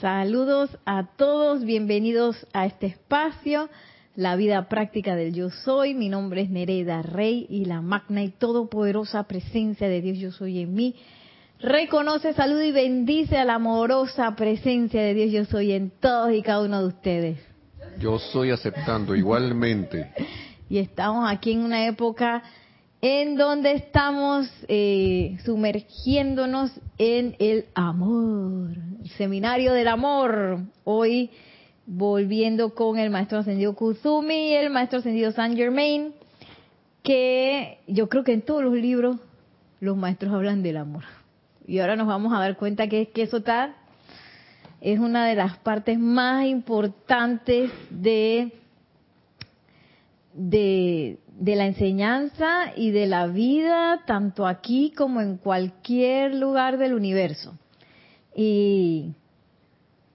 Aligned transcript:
Saludos 0.00 0.68
a 0.84 1.06
todos, 1.16 1.64
bienvenidos 1.64 2.46
a 2.52 2.66
este 2.66 2.86
espacio, 2.86 3.70
la 4.14 4.36
vida 4.36 4.68
práctica 4.68 5.16
del 5.16 5.32
yo 5.32 5.48
soy. 5.48 5.94
Mi 5.94 6.10
nombre 6.10 6.42
es 6.42 6.50
Nereida 6.50 7.00
Rey 7.00 7.46
y 7.48 7.64
la 7.64 7.80
magna 7.80 8.22
y 8.22 8.28
todopoderosa 8.28 9.22
presencia 9.22 9.88
de 9.88 10.02
Dios 10.02 10.18
yo 10.18 10.32
soy 10.32 10.60
en 10.60 10.74
mí. 10.74 10.96
Reconoce, 11.60 12.34
saluda 12.34 12.66
y 12.66 12.72
bendice 12.72 13.38
a 13.38 13.46
la 13.46 13.54
amorosa 13.54 14.36
presencia 14.36 15.00
de 15.00 15.14
Dios 15.14 15.32
yo 15.32 15.44
soy 15.46 15.72
en 15.72 15.90
todos 15.90 16.30
y 16.30 16.42
cada 16.42 16.60
uno 16.60 16.82
de 16.82 16.88
ustedes. 16.88 17.38
Yo 17.98 18.18
soy 18.18 18.50
aceptando 18.50 19.14
igualmente. 19.14 20.12
Y 20.68 20.78
estamos 20.78 21.30
aquí 21.30 21.52
en 21.52 21.60
una 21.60 21.86
época 21.86 22.42
en 23.08 23.36
donde 23.36 23.70
estamos 23.74 24.50
eh, 24.66 25.38
sumergiéndonos 25.44 26.72
en 26.98 27.36
el 27.38 27.66
amor, 27.72 28.72
el 29.00 29.10
seminario 29.10 29.72
del 29.74 29.86
amor. 29.86 30.58
Hoy 30.82 31.30
volviendo 31.86 32.74
con 32.74 32.98
el 32.98 33.10
maestro 33.10 33.38
ascendido 33.38 33.76
Kuzumi 33.76 34.48
y 34.48 34.54
el 34.54 34.70
maestro 34.70 34.98
ascendido 34.98 35.30
Saint 35.30 35.56
Germain, 35.56 36.14
que 37.04 37.78
yo 37.86 38.08
creo 38.08 38.24
que 38.24 38.32
en 38.32 38.42
todos 38.42 38.64
los 38.64 38.74
libros 38.74 39.18
los 39.78 39.96
maestros 39.96 40.32
hablan 40.32 40.64
del 40.64 40.76
amor. 40.76 41.04
Y 41.64 41.78
ahora 41.78 41.94
nos 41.94 42.08
vamos 42.08 42.32
a 42.32 42.40
dar 42.40 42.56
cuenta 42.56 42.88
que, 42.88 43.10
que 43.10 43.22
eso 43.22 43.36
está, 43.36 43.76
es 44.80 44.98
una 44.98 45.28
de 45.28 45.36
las 45.36 45.58
partes 45.58 45.96
más 45.96 46.44
importantes 46.46 47.70
de 47.88 48.50
de, 50.36 51.18
de, 51.38 51.56
la 51.56 51.66
enseñanza 51.66 52.72
y 52.76 52.90
de 52.90 53.06
la 53.06 53.26
vida, 53.26 54.02
tanto 54.06 54.46
aquí 54.46 54.92
como 54.96 55.20
en 55.20 55.36
cualquier 55.36 56.34
lugar 56.34 56.78
del 56.78 56.94
universo. 56.94 57.54
Y, 58.34 59.14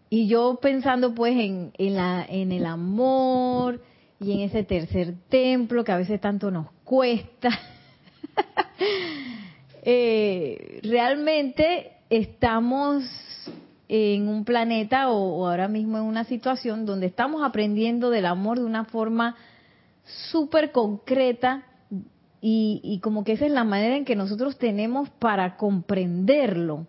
y 0.10 0.28
yo 0.28 0.60
pensando 0.62 1.16
pues 1.16 1.36
en, 1.38 1.72
en, 1.78 1.96
la, 1.96 2.26
en 2.28 2.52
el 2.52 2.66
amor 2.66 3.82
y 4.20 4.34
en 4.34 4.42
ese 4.42 4.64
tercer 4.64 5.16
templo 5.30 5.84
que 5.84 5.92
a 5.92 5.98
veces 5.98 6.22
tanto 6.22 6.52
nos 6.52 6.68
cuesta, 6.84 7.50
eh, 9.84 10.80
realmente 10.84 11.94
estamos 12.10 13.04
en 13.88 14.28
un 14.28 14.46
planeta 14.46 15.10
o, 15.10 15.40
o 15.40 15.48
ahora 15.48 15.68
mismo 15.68 15.98
en 15.98 16.04
una 16.04 16.24
situación 16.24 16.86
donde 16.86 17.08
estamos 17.08 17.44
aprendiendo 17.44 18.10
del 18.10 18.26
amor 18.26 18.60
de 18.60 18.66
una 18.66 18.86
forma 18.86 19.36
súper 20.04 20.72
concreta 20.72 21.64
y, 22.44 23.00
como 23.04 23.24
que 23.24 23.34
esa 23.34 23.46
es 23.46 23.52
la 23.52 23.64
manera 23.64 23.96
en 23.96 24.06
que 24.06 24.16
nosotros 24.16 24.58
tenemos 24.58 25.10
para 25.12 25.58
comprenderlo 25.58 26.88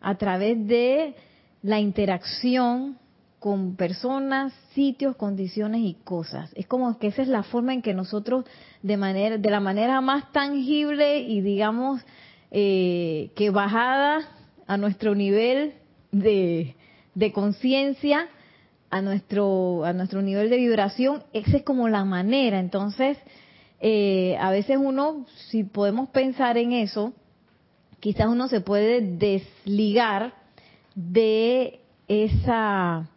a 0.00 0.16
través 0.16 0.66
de 0.68 1.16
la 1.62 1.80
interacción 1.80 2.98
con 3.40 3.74
personas, 3.74 4.52
sitios, 4.72 5.16
condiciones 5.16 5.80
y 5.82 5.94
cosas. 6.04 6.50
Es 6.54 6.66
como 6.66 6.96
que 6.98 7.08
esa 7.08 7.22
es 7.22 7.28
la 7.28 7.42
forma 7.42 7.74
en 7.74 7.82
que 7.82 7.92
nosotros 7.92 8.44
de 8.82 8.96
manera, 8.96 9.36
de 9.36 9.50
la 9.50 9.60
manera 9.60 10.00
más 10.00 10.30
tangible 10.32 11.18
y 11.18 11.40
digamos 11.40 12.00
eh, 12.52 13.32
que 13.34 13.50
bajada 13.50 14.20
a 14.66 14.76
nuestro 14.76 15.14
nivel 15.14 15.74
de, 16.12 16.76
de 17.14 17.32
conciencia, 17.32 18.28
a 18.94 19.02
nuestro, 19.02 19.84
a 19.84 19.92
nuestro 19.92 20.22
nivel 20.22 20.48
de 20.50 20.56
vibración, 20.56 21.24
esa 21.32 21.56
es 21.56 21.64
como 21.64 21.88
la 21.88 22.04
manera. 22.04 22.60
Entonces, 22.60 23.18
eh, 23.80 24.36
a 24.38 24.52
veces 24.52 24.78
uno, 24.80 25.26
si 25.48 25.64
podemos 25.64 26.10
pensar 26.10 26.58
en 26.58 26.70
eso, 26.70 27.12
quizás 27.98 28.28
uno 28.28 28.46
se 28.46 28.60
puede 28.60 29.00
desligar 29.00 30.34
de 30.94 31.80
esa, 32.06 33.08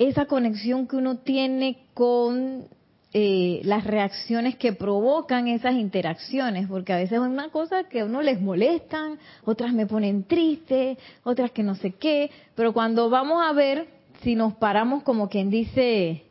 esa 0.00 0.24
conexión 0.24 0.88
que 0.88 0.96
uno 0.96 1.18
tiene 1.18 1.84
con 1.94 2.64
eh, 3.12 3.60
las 3.62 3.84
reacciones 3.84 4.56
que 4.56 4.72
provocan 4.72 5.46
esas 5.46 5.74
interacciones, 5.74 6.66
porque 6.66 6.92
a 6.92 6.96
veces 6.96 7.12
es 7.12 7.18
una 7.20 7.50
cosa 7.50 7.84
que 7.84 8.00
a 8.00 8.04
uno 8.04 8.20
les 8.20 8.40
molestan, 8.40 9.20
otras 9.44 9.72
me 9.72 9.86
ponen 9.86 10.24
triste, 10.24 10.98
otras 11.22 11.52
que 11.52 11.62
no 11.62 11.76
sé 11.76 11.92
qué, 11.92 12.32
pero 12.56 12.72
cuando 12.72 13.08
vamos 13.10 13.40
a 13.46 13.52
ver 13.52 13.95
si 14.22 14.34
nos 14.34 14.54
paramos 14.54 15.02
como 15.02 15.28
quien 15.28 15.50
dice 15.50 16.24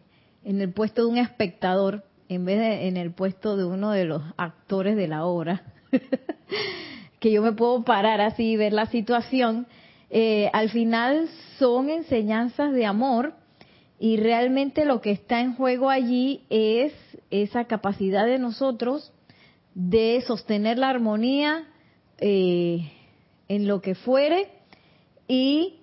en 0.44 0.62
el 0.62 0.72
puesto 0.74 1.04
de 1.04 1.08
un 1.12 1.18
espectador 1.18 2.04
en 2.30 2.46
vez 2.46 2.60
de 2.60 2.88
en 2.88 2.98
el 2.98 3.12
puesto 3.12 3.56
de 3.58 3.66
uno 3.66 3.92
de 3.92 4.06
los 4.06 4.22
actores 4.38 4.96
de 4.96 5.08
la 5.08 5.26
obra, 5.26 5.64
que 7.20 7.32
yo 7.32 7.42
me 7.42 7.54
puedo 7.54 7.84
parar 7.84 8.22
así 8.22 8.52
y 8.52 8.58
ver 8.58 8.74
la 8.74 8.88
situación, 8.88 9.68
eh, 10.10 10.50
al 10.54 10.70
final 10.70 11.30
son 11.60 11.90
enseñanzas 11.90 12.74
de 12.74 12.86
amor 12.86 13.34
y 14.00 14.18
realmente 14.18 14.86
lo 14.86 15.02
que 15.02 15.12
está 15.12 15.40
en 15.42 15.56
juego 15.56 15.90
allí 15.90 16.44
es 16.50 16.94
esa 17.30 17.66
capacidad 17.66 18.26
de 18.26 18.40
nosotros 18.40 19.14
de 19.74 20.24
sostener 20.26 20.78
la 20.78 20.90
armonía 20.90 21.68
eh, 22.18 22.92
en 23.48 23.68
lo 23.68 23.82
que 23.82 23.96
fuere 23.96 24.48
y 25.28 25.80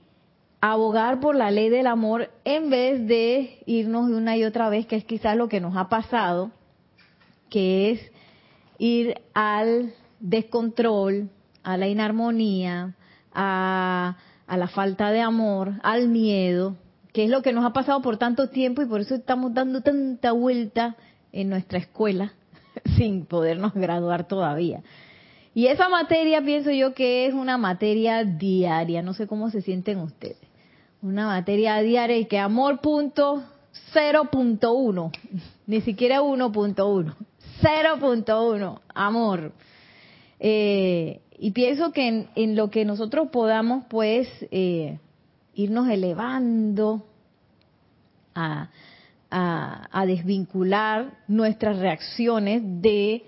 abogar 0.64 1.18
por 1.18 1.34
la 1.34 1.50
ley 1.50 1.68
del 1.70 1.88
amor 1.88 2.30
en 2.44 2.70
vez 2.70 3.04
de 3.08 3.58
irnos 3.66 4.08
de 4.08 4.14
una 4.14 4.36
y 4.36 4.44
otra 4.44 4.68
vez, 4.68 4.86
que 4.86 4.94
es 4.94 5.04
quizás 5.04 5.36
lo 5.36 5.48
que 5.48 5.60
nos 5.60 5.76
ha 5.76 5.88
pasado, 5.88 6.52
que 7.50 7.90
es 7.90 8.12
ir 8.78 9.20
al 9.34 9.92
descontrol, 10.20 11.30
a 11.64 11.76
la 11.76 11.88
inarmonía, 11.88 12.94
a, 13.34 14.16
a 14.46 14.56
la 14.56 14.68
falta 14.68 15.10
de 15.10 15.20
amor, 15.20 15.72
al 15.82 16.08
miedo, 16.08 16.76
que 17.12 17.24
es 17.24 17.30
lo 17.30 17.42
que 17.42 17.52
nos 17.52 17.64
ha 17.64 17.72
pasado 17.72 18.00
por 18.00 18.16
tanto 18.16 18.48
tiempo 18.48 18.82
y 18.82 18.86
por 18.86 19.00
eso 19.00 19.16
estamos 19.16 19.52
dando 19.52 19.80
tanta 19.80 20.30
vuelta 20.30 20.94
en 21.32 21.50
nuestra 21.50 21.78
escuela 21.78 22.34
sin 22.96 23.26
podernos 23.26 23.74
graduar 23.74 24.28
todavía. 24.28 24.84
Y 25.54 25.66
esa 25.66 25.88
materia 25.88 26.40
pienso 26.40 26.70
yo 26.70 26.94
que 26.94 27.26
es 27.26 27.34
una 27.34 27.58
materia 27.58 28.22
diaria, 28.22 29.02
no 29.02 29.12
sé 29.12 29.26
cómo 29.26 29.50
se 29.50 29.60
sienten 29.60 29.98
ustedes 29.98 30.51
una 31.02 31.26
materia 31.26 31.80
diaria 31.80 32.16
y 32.16 32.26
que 32.26 32.38
amor 32.38 32.80
punto 32.80 33.42
0.1, 33.92 35.10
ni 35.66 35.80
siquiera 35.80 36.22
1.1, 36.22 37.14
0.1, 37.60 38.80
amor. 38.94 39.52
Eh, 40.38 41.20
y 41.38 41.50
pienso 41.50 41.92
que 41.92 42.28
en, 42.34 42.56
lo 42.56 42.70
que 42.70 42.84
nosotros 42.84 43.28
podamos, 43.30 43.84
pues, 43.88 44.28
eh, 44.52 44.98
irnos 45.54 45.88
elevando 45.88 47.04
a, 48.34 48.70
a 49.30 50.06
desvincular 50.06 51.18
nuestras 51.26 51.78
reacciones 51.78 52.62
de 52.64 53.24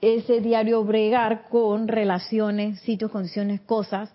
ese 0.00 0.40
diario 0.40 0.84
bregar 0.84 1.48
con 1.48 1.88
relaciones, 1.88 2.80
sitios, 2.80 3.10
condiciones, 3.10 3.60
cosas, 3.62 4.12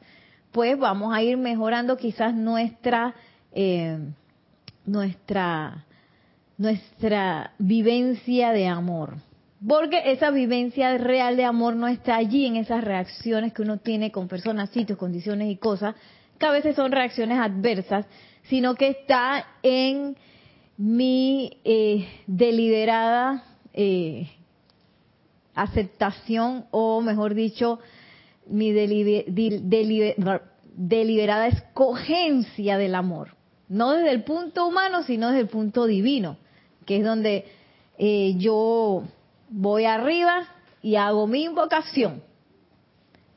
pues 0.53 0.79
vamos 0.79 1.13
a 1.13 1.21
ir 1.21 1.35
mejorando 1.35 1.97
quizás 1.97 2.33
nuestra 2.33 3.13
eh, 3.51 3.99
nuestra 4.85 5.85
nuestra 6.57 7.51
vivencia 7.57 8.51
de 8.51 8.67
amor. 8.67 9.15
Porque 9.67 10.11
esa 10.11 10.29
vivencia 10.29 10.97
real 10.97 11.35
de 11.37 11.45
amor 11.45 11.75
no 11.75 11.87
está 11.87 12.15
allí 12.15 12.45
en 12.45 12.57
esas 12.57 12.83
reacciones 12.83 13.53
que 13.53 13.61
uno 13.61 13.77
tiene 13.77 14.11
con 14.11 14.27
personas, 14.27 14.69
sitios, 14.69 14.99
condiciones 14.99 15.49
y 15.49 15.55
cosas, 15.55 15.95
que 16.37 16.45
a 16.45 16.51
veces 16.51 16.75
son 16.75 16.91
reacciones 16.91 17.39
adversas, 17.39 18.05
sino 18.43 18.75
que 18.75 18.89
está 18.89 19.45
en 19.63 20.17
mi 20.77 21.57
eh, 21.63 22.07
deliberada 22.27 23.45
eh, 23.73 24.29
aceptación 25.55 26.65
o, 26.71 27.01
mejor 27.01 27.33
dicho, 27.33 27.79
mi 28.47 28.71
deliberada 30.75 31.47
escogencia 31.47 32.77
del 32.77 32.95
amor. 32.95 33.35
No 33.69 33.91
desde 33.91 34.11
el 34.11 34.23
punto 34.23 34.67
humano, 34.67 35.03
sino 35.03 35.29
desde 35.29 35.41
el 35.41 35.47
punto 35.47 35.85
divino, 35.85 36.37
que 36.85 36.97
es 36.97 37.03
donde 37.03 37.45
eh, 37.97 38.35
yo 38.37 39.03
voy 39.49 39.85
arriba 39.85 40.47
y 40.81 40.95
hago 40.95 41.27
mi 41.27 41.43
invocación. 41.43 42.21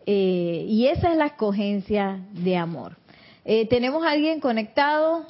Eh, 0.04 0.66
y 0.68 0.86
esa 0.86 1.10
es 1.10 1.16
la 1.16 1.26
escogencia 1.26 2.20
de 2.32 2.56
amor. 2.56 2.96
Eh, 3.44 3.66
¿Tenemos 3.68 4.04
a 4.04 4.10
alguien 4.10 4.40
conectado? 4.40 5.26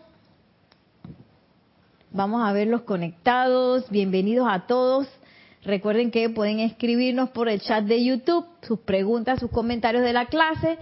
Vamos 2.10 2.42
a 2.42 2.52
ver 2.52 2.68
los 2.68 2.82
conectados. 2.82 3.90
Bienvenidos 3.90 4.48
a 4.50 4.66
todos. 4.66 5.06
Recuerden 5.66 6.12
que 6.12 6.30
pueden 6.30 6.60
escribirnos 6.60 7.30
por 7.30 7.48
el 7.48 7.60
chat 7.60 7.84
de 7.84 8.04
YouTube 8.04 8.46
sus 8.62 8.78
preguntas, 8.78 9.40
sus 9.40 9.50
comentarios 9.50 10.04
de 10.04 10.12
la 10.12 10.26
clase. 10.26 10.78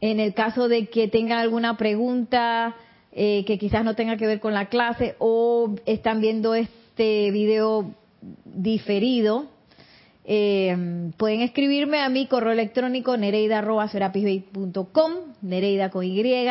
En 0.00 0.20
el 0.20 0.32
caso 0.32 0.68
de 0.68 0.86
que 0.86 1.06
tengan 1.06 1.38
alguna 1.38 1.76
pregunta 1.76 2.74
eh, 3.12 3.44
que 3.46 3.58
quizás 3.58 3.84
no 3.84 3.94
tenga 3.94 4.16
que 4.16 4.26
ver 4.26 4.40
con 4.40 4.54
la 4.54 4.70
clase 4.70 5.16
o 5.18 5.74
están 5.84 6.22
viendo 6.22 6.54
este 6.54 7.30
video 7.30 7.94
diferido, 8.46 9.48
eh, 10.24 11.10
pueden 11.18 11.42
escribirme 11.42 12.00
a 12.00 12.08
mi 12.08 12.26
correo 12.26 12.52
electrónico 12.52 13.18
nereida.com, 13.18 15.12
nereida 15.42 15.90
con 15.90 16.04
Y. 16.04 16.46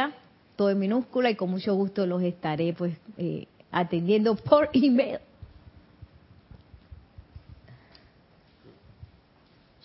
todo 0.55 0.69
en 0.69 0.77
minúscula 0.77 1.31
y 1.31 1.35
con 1.35 1.49
mucho 1.49 1.73
gusto 1.73 2.05
los 2.05 2.21
estaré 2.21 2.73
pues 2.73 2.95
eh, 3.17 3.47
atendiendo 3.71 4.35
por 4.35 4.69
email. 4.73 5.17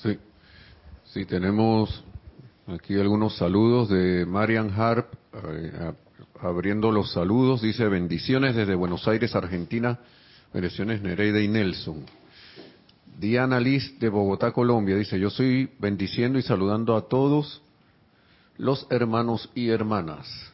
Sí, 0.02 0.18
sí, 1.12 1.24
tenemos 1.24 2.04
aquí 2.66 2.98
algunos 2.98 3.36
saludos 3.36 3.88
de 3.88 4.24
Marian 4.26 4.70
Harp, 4.70 5.12
eh, 5.32 5.92
abriendo 6.40 6.92
los 6.92 7.12
saludos, 7.12 7.62
dice 7.62 7.88
bendiciones 7.88 8.54
desde 8.54 8.74
Buenos 8.74 9.06
Aires, 9.08 9.34
Argentina, 9.34 9.98
bendiciones 10.52 11.02
Nereida 11.02 11.40
y 11.40 11.48
Nelson. 11.48 12.04
Diana 13.18 13.60
Liz 13.60 13.98
de 13.98 14.08
Bogotá, 14.08 14.52
Colombia, 14.52 14.96
dice, 14.96 15.18
yo 15.18 15.30
soy 15.30 15.70
bendiciendo 15.78 16.38
y 16.38 16.42
saludando 16.42 16.96
a 16.96 17.08
todos 17.08 17.60
los 18.56 18.86
hermanos 18.90 19.50
y 19.54 19.68
hermanas. 19.68 20.49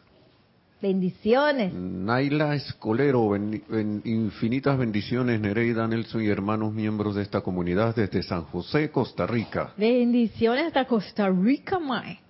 Bendiciones. 0.81 1.73
Naila 1.73 2.55
Escolero, 2.55 3.35
infinitas 3.35 4.77
bendiciones, 4.77 5.41
Nereida, 5.41 5.89
Nelson 5.89 6.23
y 6.23 6.29
hermanos 6.29 6.75
miembros 6.75 7.15
de 7.15 7.23
esta 7.23 7.41
comunidad 7.41 7.95
desde 7.95 8.23
San 8.23 8.43
José, 8.43 8.91
Costa 8.91 9.27
Rica. 9.27 9.73
Bendiciones 9.79 10.67
hasta 10.67 10.85
Costa 10.85 11.31
Rica, 11.31 11.79
Mae. 11.79 12.21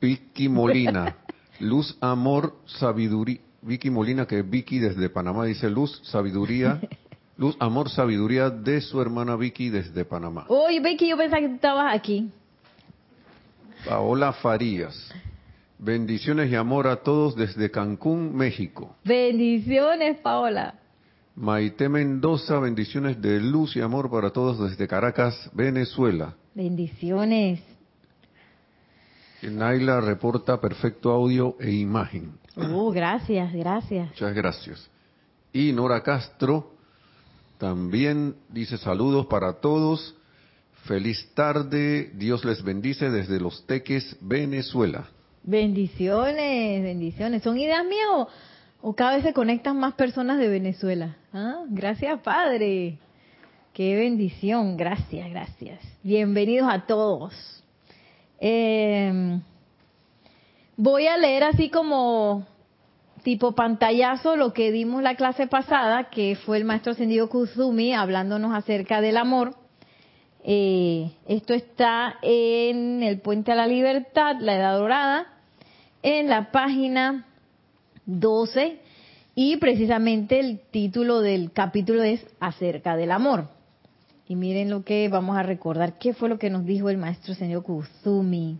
Vicky 0.00 0.48
Molina, 0.48 1.16
luz, 1.60 1.96
amor, 2.00 2.56
sabiduría. 2.66 3.38
Vicky 3.62 3.90
Molina, 3.90 4.26
que 4.26 4.40
es 4.40 4.50
Vicky 4.50 4.80
desde 4.80 5.08
Panamá, 5.08 5.44
dice 5.44 5.70
luz, 5.70 6.00
sabiduría, 6.02 6.80
luz, 7.36 7.56
amor, 7.60 7.90
sabiduría 7.90 8.50
de 8.50 8.80
su 8.80 9.00
hermana 9.00 9.36
Vicky 9.36 9.70
desde 9.70 10.04
Panamá. 10.04 10.46
Oye, 10.48 10.80
Vicky, 10.80 11.08
yo 11.08 11.16
pensaba 11.16 11.40
que 11.40 11.48
tú 11.48 11.54
estabas 11.54 11.94
aquí. 11.94 12.28
Paola 13.86 14.32
Farías. 14.32 15.12
Bendiciones 15.84 16.48
y 16.48 16.54
amor 16.54 16.86
a 16.86 17.02
todos 17.02 17.34
desde 17.34 17.68
Cancún, 17.68 18.36
México. 18.36 18.94
Bendiciones, 19.04 20.16
Paola. 20.18 20.74
Maite 21.34 21.88
Mendoza, 21.88 22.60
bendiciones 22.60 23.20
de 23.20 23.40
luz 23.40 23.74
y 23.74 23.80
amor 23.80 24.08
para 24.08 24.30
todos 24.30 24.70
desde 24.70 24.86
Caracas, 24.86 25.50
Venezuela. 25.52 26.36
Bendiciones. 26.54 27.64
Naila 29.42 30.00
reporta 30.00 30.60
perfecto 30.60 31.10
audio 31.10 31.56
e 31.58 31.72
imagen. 31.72 32.38
Oh, 32.54 32.92
gracias, 32.92 33.52
gracias. 33.52 34.10
Muchas 34.10 34.34
gracias. 34.36 34.90
Y 35.52 35.72
Nora 35.72 36.00
Castro 36.04 36.74
también 37.58 38.36
dice 38.50 38.78
saludos 38.78 39.26
para 39.26 39.54
todos. 39.54 40.14
Feliz 40.84 41.28
tarde, 41.34 42.12
Dios 42.14 42.44
les 42.44 42.62
bendice 42.62 43.10
desde 43.10 43.40
Los 43.40 43.66
Teques, 43.66 44.16
Venezuela. 44.20 45.08
Bendiciones, 45.44 46.84
bendiciones. 46.84 47.42
¿Son 47.42 47.58
ideas 47.58 47.84
mías 47.84 48.28
o, 48.80 48.94
cada 48.94 49.16
vez 49.16 49.24
se 49.24 49.32
conectan 49.32 49.76
más 49.76 49.94
personas 49.94 50.38
de 50.38 50.48
Venezuela? 50.48 51.16
¿Ah? 51.32 51.64
Gracias, 51.68 52.20
Padre. 52.20 52.98
Qué 53.72 53.96
bendición. 53.96 54.76
Gracias, 54.76 55.28
gracias. 55.30 55.80
Bienvenidos 56.04 56.68
a 56.70 56.86
todos. 56.86 57.34
Em, 58.38 59.40
voy 60.76 61.08
a 61.08 61.16
leer 61.16 61.42
así 61.42 61.70
como 61.70 62.46
tipo 63.24 63.52
pantallazo 63.52 64.36
lo 64.36 64.52
que 64.52 64.70
dimos 64.70 65.02
la 65.02 65.16
clase 65.16 65.48
pasada, 65.48 66.08
que 66.10 66.36
fue 66.36 66.56
el 66.58 66.64
maestro 66.64 66.92
ascendido 66.92 67.28
Kuzumi 67.28 67.94
hablándonos 67.94 68.54
acerca 68.54 69.00
del 69.00 69.16
amor. 69.16 69.56
Eh, 70.44 71.12
esto 71.28 71.54
está 71.54 72.16
en 72.22 73.02
el 73.02 73.20
Puente 73.20 73.52
a 73.52 73.54
la 73.54 73.66
Libertad, 73.66 74.36
la 74.40 74.56
Edad 74.56 74.78
Dorada, 74.78 75.26
en 76.02 76.28
la 76.28 76.50
página 76.50 77.26
12 78.06 78.80
y 79.34 79.56
precisamente 79.58 80.40
el 80.40 80.60
título 80.70 81.20
del 81.20 81.52
capítulo 81.52 82.02
es 82.02 82.26
acerca 82.40 82.96
del 82.96 83.12
amor. 83.12 83.48
Y 84.26 84.34
miren 84.34 84.70
lo 84.70 84.84
que 84.84 85.08
vamos 85.08 85.36
a 85.36 85.42
recordar, 85.42 85.98
qué 85.98 86.12
fue 86.12 86.28
lo 86.28 86.38
que 86.38 86.50
nos 86.50 86.64
dijo 86.64 86.90
el 86.90 86.98
maestro 86.98 87.34
señor 87.34 87.62
Kuzumi. 87.62 88.58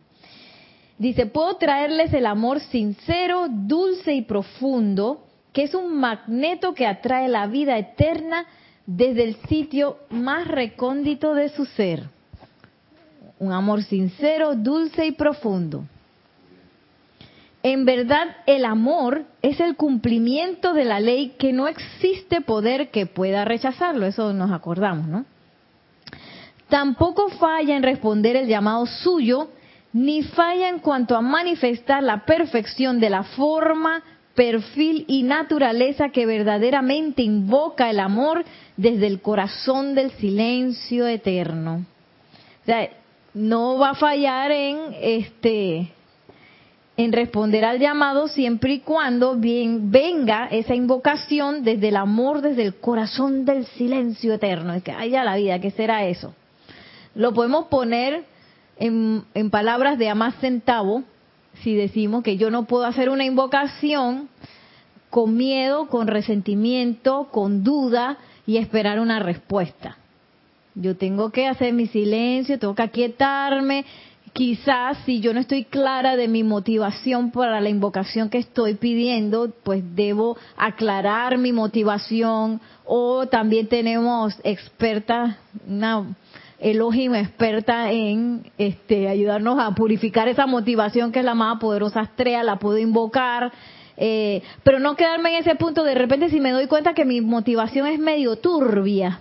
Dice, 0.98 1.26
puedo 1.26 1.56
traerles 1.56 2.12
el 2.12 2.26
amor 2.26 2.60
sincero, 2.60 3.48
dulce 3.50 4.14
y 4.14 4.22
profundo, 4.22 5.26
que 5.52 5.64
es 5.64 5.74
un 5.74 5.96
magneto 5.98 6.74
que 6.74 6.86
atrae 6.86 7.28
la 7.28 7.46
vida 7.48 7.76
eterna 7.76 8.46
desde 8.86 9.24
el 9.24 9.36
sitio 9.48 9.98
más 10.10 10.48
recóndito 10.48 11.34
de 11.34 11.48
su 11.50 11.64
ser. 11.64 12.04
Un 13.38 13.52
amor 13.52 13.82
sincero, 13.82 14.54
dulce 14.54 15.06
y 15.06 15.12
profundo. 15.12 15.84
En 17.62 17.84
verdad, 17.84 18.36
el 18.46 18.64
amor 18.64 19.24
es 19.40 19.60
el 19.60 19.76
cumplimiento 19.76 20.72
de 20.72 20.84
la 20.84 20.98
ley 20.98 21.34
que 21.38 21.52
no 21.52 21.68
existe 21.68 22.40
poder 22.40 22.90
que 22.90 23.06
pueda 23.06 23.44
rechazarlo. 23.44 24.06
Eso 24.06 24.32
nos 24.32 24.50
acordamos, 24.50 25.06
¿no? 25.06 25.24
Tampoco 26.68 27.28
falla 27.28 27.76
en 27.76 27.82
responder 27.82 28.34
el 28.34 28.48
llamado 28.48 28.86
suyo, 28.86 29.48
ni 29.92 30.22
falla 30.22 30.68
en 30.68 30.78
cuanto 30.78 31.14
a 31.14 31.20
manifestar 31.20 32.02
la 32.02 32.24
perfección 32.24 32.98
de 32.98 33.10
la 33.10 33.22
forma, 33.22 34.02
perfil 34.34 35.04
y 35.08 35.22
naturaleza 35.22 36.10
que 36.10 36.26
verdaderamente 36.26 37.22
invoca 37.22 37.90
el 37.90 38.00
amor 38.00 38.44
desde 38.76 39.06
el 39.06 39.20
corazón 39.20 39.94
del 39.94 40.10
silencio 40.12 41.06
eterno. 41.06 41.84
O 42.62 42.64
sea, 42.64 42.88
no 43.34 43.78
va 43.78 43.90
a 43.90 43.94
fallar 43.94 44.50
en 44.50 44.78
este 45.00 45.92
en 46.96 47.12
responder 47.12 47.64
al 47.64 47.78
llamado 47.78 48.28
siempre 48.28 48.74
y 48.74 48.80
cuando 48.80 49.36
bien 49.36 49.90
venga 49.90 50.46
esa 50.50 50.74
invocación 50.74 51.64
desde 51.64 51.88
el 51.88 51.96
amor, 51.96 52.42
desde 52.42 52.62
el 52.62 52.74
corazón 52.74 53.46
del 53.46 53.64
silencio 53.64 54.34
eterno. 54.34 54.74
Es 54.74 54.82
que 54.82 54.92
haya 54.92 55.24
la 55.24 55.36
vida, 55.36 55.58
¿qué 55.58 55.70
será 55.70 56.04
eso? 56.06 56.34
Lo 57.14 57.32
podemos 57.32 57.66
poner 57.66 58.24
en, 58.78 59.24
en 59.34 59.50
palabras 59.50 59.98
de 59.98 60.10
a 60.10 60.14
más 60.14 60.34
centavo 60.36 61.02
si 61.62 61.74
decimos 61.74 62.22
que 62.22 62.36
yo 62.36 62.50
no 62.50 62.64
puedo 62.64 62.84
hacer 62.84 63.08
una 63.08 63.24
invocación 63.24 64.28
con 65.10 65.36
miedo, 65.36 65.88
con 65.88 66.06
resentimiento, 66.06 67.28
con 67.30 67.62
duda 67.62 68.18
y 68.46 68.56
esperar 68.56 68.98
una 68.98 69.18
respuesta. 69.18 69.98
Yo 70.74 70.96
tengo 70.96 71.30
que 71.30 71.46
hacer 71.46 71.74
mi 71.74 71.86
silencio, 71.86 72.58
tengo 72.58 72.74
que 72.74 72.82
aquietarme, 72.82 73.84
quizás 74.32 74.96
si 75.04 75.20
yo 75.20 75.34
no 75.34 75.40
estoy 75.40 75.64
clara 75.64 76.16
de 76.16 76.28
mi 76.28 76.42
motivación 76.42 77.30
para 77.30 77.60
la 77.60 77.68
invocación 77.68 78.30
que 78.30 78.38
estoy 78.38 78.74
pidiendo, 78.74 79.52
pues 79.62 79.82
debo 79.94 80.38
aclarar 80.56 81.36
mi 81.38 81.52
motivación 81.52 82.60
o 82.84 83.26
también 83.26 83.66
tenemos 83.66 84.34
experta, 84.44 85.38
una 85.68 86.16
Elohim 86.62 87.16
experta 87.16 87.90
en 87.90 88.50
este, 88.56 89.08
ayudarnos 89.08 89.58
a 89.58 89.74
purificar 89.74 90.28
esa 90.28 90.46
motivación 90.46 91.10
que 91.10 91.18
es 91.18 91.24
la 91.24 91.34
más 91.34 91.58
poderosa 91.58 92.02
estrella, 92.02 92.44
la 92.44 92.60
puedo 92.60 92.78
invocar, 92.78 93.52
eh, 93.96 94.42
pero 94.62 94.78
no 94.78 94.94
quedarme 94.94 95.30
en 95.30 95.42
ese 95.42 95.56
punto 95.56 95.82
de 95.82 95.94
repente 95.94 96.30
si 96.30 96.40
me 96.40 96.52
doy 96.52 96.68
cuenta 96.68 96.94
que 96.94 97.04
mi 97.04 97.20
motivación 97.20 97.88
es 97.88 97.98
medio 97.98 98.36
turbia, 98.36 99.20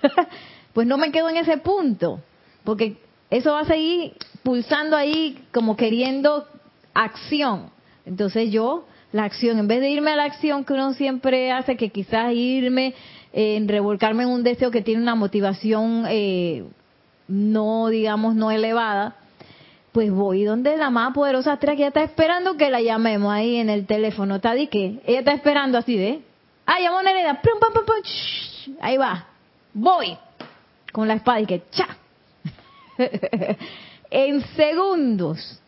pues 0.72 0.86
no 0.86 0.96
me 0.96 1.12
quedo 1.12 1.28
en 1.28 1.36
ese 1.36 1.58
punto, 1.58 2.20
porque 2.64 2.96
eso 3.28 3.52
va 3.52 3.60
a 3.60 3.64
seguir 3.66 4.14
pulsando 4.42 4.96
ahí 4.96 5.38
como 5.52 5.76
queriendo 5.76 6.46
acción. 6.94 7.70
Entonces 8.06 8.50
yo, 8.50 8.86
la 9.12 9.24
acción, 9.24 9.58
en 9.58 9.68
vez 9.68 9.80
de 9.80 9.90
irme 9.90 10.12
a 10.12 10.16
la 10.16 10.24
acción 10.24 10.64
que 10.64 10.72
uno 10.72 10.94
siempre 10.94 11.52
hace, 11.52 11.76
que 11.76 11.90
quizás 11.90 12.32
irme, 12.32 12.94
en 13.32 13.68
revolcarme 13.68 14.24
en 14.24 14.30
un 14.30 14.42
deseo 14.42 14.70
que 14.70 14.82
tiene 14.82 15.02
una 15.02 15.14
motivación 15.14 16.04
eh, 16.08 16.64
no, 17.30 17.88
digamos, 17.88 18.34
no 18.34 18.50
elevada, 18.50 19.16
pues 19.92 20.10
voy 20.10 20.44
donde 20.44 20.76
la 20.76 20.90
más 20.90 21.14
poderosa 21.14 21.54
estrella 21.54 21.76
que 21.76 21.82
ella 21.82 21.88
está 21.88 22.02
esperando 22.02 22.56
que 22.56 22.70
la 22.70 22.80
llamemos 22.80 23.32
ahí 23.32 23.56
en 23.56 23.70
el 23.70 23.86
teléfono. 23.86 24.36
¿Está 24.36 24.54
de 24.54 24.68
qué? 24.68 25.00
Ella 25.06 25.20
está 25.20 25.32
esperando 25.32 25.78
así 25.78 25.96
de, 25.96 26.22
ah, 26.66 26.80
llamó 26.80 27.02
Nereda, 27.02 27.40
ahí 28.80 28.96
va, 28.96 29.26
voy, 29.72 30.16
con 30.92 31.08
la 31.08 31.14
espada 31.14 31.40
y 31.40 31.46
que, 31.46 31.62
cha. 31.70 31.96
en 34.10 34.42
segundos. 34.56 35.60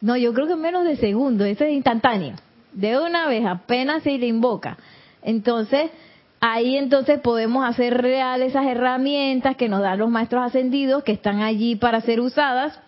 No, 0.00 0.16
yo 0.16 0.32
creo 0.32 0.46
que 0.46 0.56
menos 0.56 0.84
de 0.84 0.96
segundos, 0.96 1.46
eso 1.48 1.64
es 1.64 1.72
instantáneo. 1.72 2.36
De 2.72 2.98
una 2.98 3.26
vez, 3.26 3.44
apenas 3.44 4.02
se 4.02 4.16
le 4.16 4.26
invoca. 4.26 4.76
Entonces, 5.22 5.90
ahí 6.40 6.76
entonces 6.76 7.20
podemos 7.20 7.68
hacer 7.68 8.00
real 8.00 8.42
esas 8.42 8.66
herramientas 8.66 9.56
que 9.56 9.68
nos 9.68 9.82
dan 9.82 9.98
los 9.98 10.10
maestros 10.10 10.44
ascendidos, 10.44 11.04
que 11.04 11.12
están 11.12 11.42
allí 11.42 11.76
para 11.76 12.00
ser 12.00 12.20
usadas, 12.20 12.78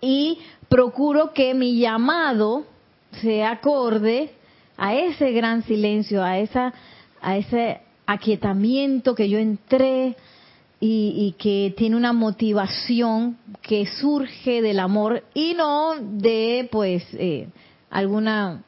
y 0.00 0.38
procuro 0.68 1.32
que 1.32 1.54
mi 1.54 1.78
llamado 1.78 2.64
sea 3.22 3.52
acorde 3.52 4.30
a 4.76 4.94
ese 4.94 5.32
gran 5.32 5.62
silencio, 5.62 6.22
a 6.22 6.38
esa 6.38 6.72
a 7.20 7.36
ese 7.38 7.80
aquietamiento 8.06 9.14
que 9.14 9.30
yo 9.30 9.38
entré, 9.38 10.16
y, 10.86 11.34
que 11.38 11.72
tiene 11.76 11.96
una 11.96 12.12
motivación 12.12 13.38
que 13.62 13.86
surge 13.86 14.60
del 14.60 14.80
amor 14.80 15.24
y 15.32 15.54
no 15.54 15.94
de 15.98 16.68
pues 16.70 17.02
eh, 17.14 17.48
alguna 17.88 18.62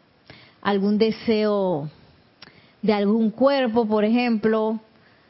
algún 0.63 0.97
deseo 0.97 1.91
de 2.87 2.93
algún 2.93 3.31
cuerpo, 3.31 3.87
por 3.87 4.05
ejemplo, 4.05 4.81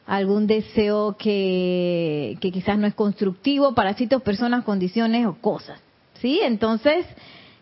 algún 0.05 0.47
deseo 0.47 1.17
que, 1.17 2.37
que 2.39 2.51
quizás 2.51 2.77
no 2.77 2.87
es 2.87 2.93
constructivo 2.93 3.73
para 3.73 3.93
ciertas 3.93 4.21
personas, 4.21 4.63
condiciones 4.63 5.25
o 5.25 5.35
cosas. 5.35 5.79
¿Sí? 6.21 6.39
Entonces, 6.43 7.05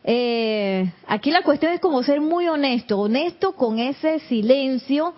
eh, 0.03 0.91
aquí 1.07 1.31
la 1.31 1.41
cuestión 1.41 1.73
es 1.73 1.79
como 1.79 2.03
ser 2.03 2.21
muy 2.21 2.47
honesto, 2.47 2.99
honesto 2.99 3.53
con 3.53 3.79
ese 3.79 4.19
silencio 4.19 5.13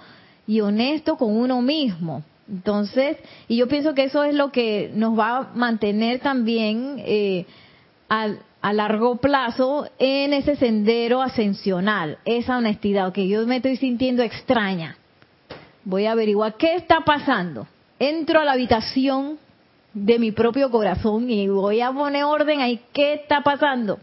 y 0.48 0.62
honesto 0.62 1.17
con 1.17 1.36
uno 1.36 1.62
mismo. 1.62 2.24
Entonces, 2.50 3.17
y 3.50 3.57
yo 3.57 3.67
pienso 3.67 3.93
que 3.93 4.05
eso 4.05 4.24
es 4.24 4.34
lo 4.34 4.51
que 4.53 4.89
nos 4.96 5.19
va 5.19 5.38
a 5.38 5.53
mantener 5.53 6.19
también 6.19 6.96
eh, 7.00 7.46
a 8.62 8.74
largo 8.74 9.18
plazo 9.18 9.88
en 10.00 10.34
ese 10.34 10.56
sendero 10.56 11.22
ascensional, 11.22 12.18
esa 12.26 12.58
honestidad 12.58 13.14
que 13.14 13.28
yo 13.28 13.46
me 13.46 13.58
estoy 13.58 13.78
sintiendo 13.78 14.24
extraña. 14.24 14.98
Voy 15.84 16.06
a 16.06 16.12
averiguar 16.12 16.56
qué 16.56 16.76
está 16.76 17.02
pasando. 17.02 17.68
Entro 18.00 18.40
a 18.40 18.46
la 18.46 18.54
habitación 18.54 19.38
de 19.94 20.20
mi 20.20 20.32
propio 20.32 20.70
corazón 20.70 21.30
y 21.30 21.48
voy 21.48 21.82
a 21.82 21.92
poner 21.92 22.24
orden 22.24 22.62
ahí, 22.62 22.82
¿qué 22.94 23.14
está 23.14 23.42
pasando? 23.42 24.00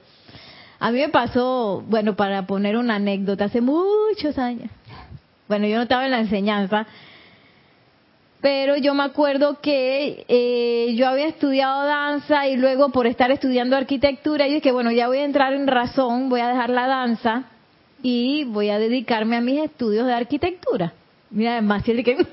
A 0.81 0.91
mí 0.91 0.99
me 0.99 1.09
pasó, 1.09 1.83
bueno, 1.87 2.17
para 2.17 2.47
poner 2.47 2.77
una 2.77 2.97
anécdota, 2.97 3.47
hace 3.47 3.61
muchos 3.61 4.39
años. 4.39 4.71
Bueno, 5.49 5.67
yo 5.67 5.77
no 5.77 5.83
estaba 5.83 6.05
en 6.05 6.11
la 6.11 6.21
enseñanza, 6.21 6.87
pero 8.45 8.77
yo 8.77 8.93
me 8.93 9.05
acuerdo 9.05 9.59
que 9.63 10.27
eh, 10.29 10.95
yo 10.97 11.09
había 11.09 11.29
estudiado 11.29 11.87
danza 11.87 12.47
y 12.47 12.59
luego 12.59 12.91
por 12.91 13.07
estar 13.07 13.31
estudiando 13.31 13.75
arquitectura, 13.75 14.47
yo 14.47 14.57
dije, 14.57 14.71
bueno, 14.71 14.93
ya 14.93 15.07
voy 15.07 15.17
a 15.17 15.25
entrar 15.25 15.55
en 15.55 15.67
razón, 15.67 16.29
voy 16.29 16.43
a 16.43 16.49
dejar 16.49 16.69
la 16.69 16.87
danza 16.87 17.45
y 18.03 18.45
voy 18.45 18.69
a 18.69 18.79
dedicarme 18.79 19.37
a 19.37 19.41
mis 19.41 19.63
estudios 19.63 20.07
de 20.07 20.13
arquitectura. 20.13 20.93
Mira, 21.31 21.63
más 21.63 21.85
que... 21.85 21.95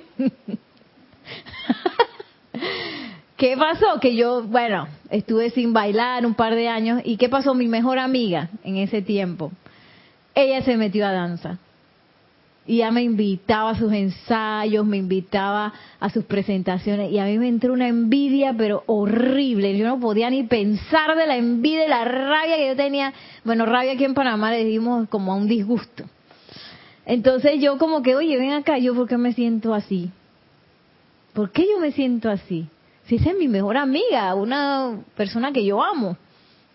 ¿Qué 3.37 3.55
pasó? 3.55 4.01
Que 4.01 4.13
yo, 4.13 4.43
bueno, 4.43 4.89
estuve 5.09 5.49
sin 5.51 5.71
bailar 5.71 6.25
un 6.25 6.33
par 6.33 6.55
de 6.55 6.67
años. 6.67 7.01
¿Y 7.05 7.15
qué 7.15 7.29
pasó? 7.29 7.53
Mi 7.53 7.69
mejor 7.69 7.99
amiga 7.99 8.49
en 8.65 8.75
ese 8.75 9.01
tiempo, 9.01 9.53
ella 10.35 10.61
se 10.61 10.75
metió 10.75 11.07
a 11.07 11.13
danza. 11.13 11.57
Y 12.65 12.77
ya 12.77 12.91
me 12.91 13.01
invitaba 13.01 13.71
a 13.71 13.75
sus 13.75 13.91
ensayos, 13.91 14.85
me 14.85 14.97
invitaba 14.97 15.73
a 15.99 16.09
sus 16.09 16.25
presentaciones. 16.25 17.11
Y 17.11 17.17
a 17.17 17.25
mí 17.25 17.37
me 17.39 17.47
entró 17.47 17.73
una 17.73 17.87
envidia, 17.87 18.53
pero 18.55 18.83
horrible. 18.85 19.77
Yo 19.77 19.87
no 19.87 19.99
podía 19.99 20.29
ni 20.29 20.43
pensar 20.43 21.15
de 21.15 21.27
la 21.27 21.37
envidia 21.37 21.85
y 21.85 21.89
la 21.89 22.05
rabia 22.05 22.57
que 22.57 22.67
yo 22.67 22.75
tenía. 22.75 23.13
Bueno, 23.43 23.65
rabia 23.65 23.93
aquí 23.93 24.05
en 24.05 24.13
Panamá 24.13 24.51
le 24.51 24.63
dimos 24.63 25.09
como 25.09 25.33
a 25.33 25.35
un 25.35 25.47
disgusto. 25.47 26.05
Entonces 27.05 27.59
yo 27.59 27.77
como 27.77 28.03
que, 28.03 28.15
oye, 28.15 28.37
ven 28.37 28.53
acá, 28.53 28.77
yo 28.77 28.93
por 28.93 29.07
qué 29.07 29.17
me 29.17 29.33
siento 29.33 29.73
así. 29.73 30.11
¿Por 31.33 31.51
qué 31.51 31.65
yo 31.67 31.79
me 31.79 31.91
siento 31.91 32.29
así? 32.29 32.67
si 33.11 33.15
esa 33.15 33.31
es 33.31 33.37
mi 33.37 33.49
mejor 33.49 33.75
amiga, 33.75 34.33
una 34.35 35.01
persona 35.17 35.51
que 35.51 35.65
yo 35.65 35.83
amo 35.83 36.15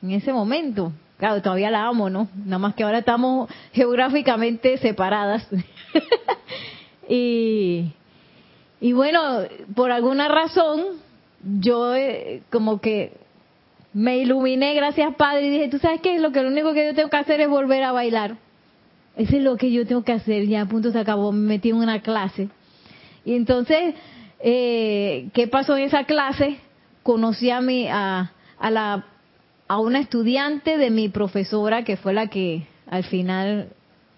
en 0.03 0.11
ese 0.11 0.35
momento. 0.35 0.93
Claro, 1.19 1.41
todavía 1.41 1.71
la 1.71 1.87
amo, 1.87 2.11
¿no? 2.11 2.29
Nada 2.45 2.59
más 2.59 2.75
que 2.75 2.85
ahora 2.85 2.99
estamos 2.99 3.49
geográficamente 3.73 4.77
separadas. 4.79 5.49
y, 7.09 7.93
y 8.81 8.93
bueno, 8.93 9.41
por 9.75 9.93
alguna 9.93 10.29
razón, 10.29 10.85
yo 11.43 11.95
eh, 11.95 12.43
como 12.51 12.81
que 12.81 13.13
me 13.95 14.19
iluminé, 14.19 14.75
gracias 14.75 15.15
Padre, 15.15 15.47
y 15.47 15.51
dije, 15.51 15.69
¿tú 15.69 15.79
sabes 15.79 16.03
qué? 16.03 16.19
Lo 16.19 16.33
que 16.33 16.43
lo 16.43 16.49
único 16.49 16.75
que 16.75 16.85
yo 16.85 16.95
tengo 16.95 17.09
que 17.09 17.17
hacer 17.17 17.41
es 17.41 17.49
volver 17.49 17.83
a 17.83 17.93
bailar. 17.93 18.37
Eso 19.17 19.37
es 19.37 19.43
lo 19.43 19.57
que 19.57 19.73
yo 19.73 19.87
tengo 19.87 20.05
que 20.05 20.13
hacer, 20.13 20.47
ya 20.47 20.63
a 20.63 20.67
punto 20.67 20.91
se 20.91 20.99
acabó, 20.99 21.33
me 21.33 21.49
metí 21.49 21.71
en 21.71 21.77
una 21.77 22.03
clase. 22.03 22.51
Y 23.25 23.35
entonces 23.35 23.95
eh, 24.41 25.31
qué 25.33 25.49
pasó 25.49 25.79
en 25.79 25.85
esa 25.85 26.05
clase, 26.05 26.59
conocí 27.03 27.51
a, 27.51 27.63
mi, 27.63 27.89
a, 27.89 28.33
a, 28.59 28.71
la, 28.71 29.07
a 29.69 29.79
una 29.79 30.01
estudiante 30.01 30.79
de 30.79 30.91
mi 30.91 31.09
profesora, 31.09 31.85
que 31.85 31.97
fue 31.97 32.13
la 32.13 32.29
que 32.29 32.67
al 32.89 33.05
final, 33.05 33.71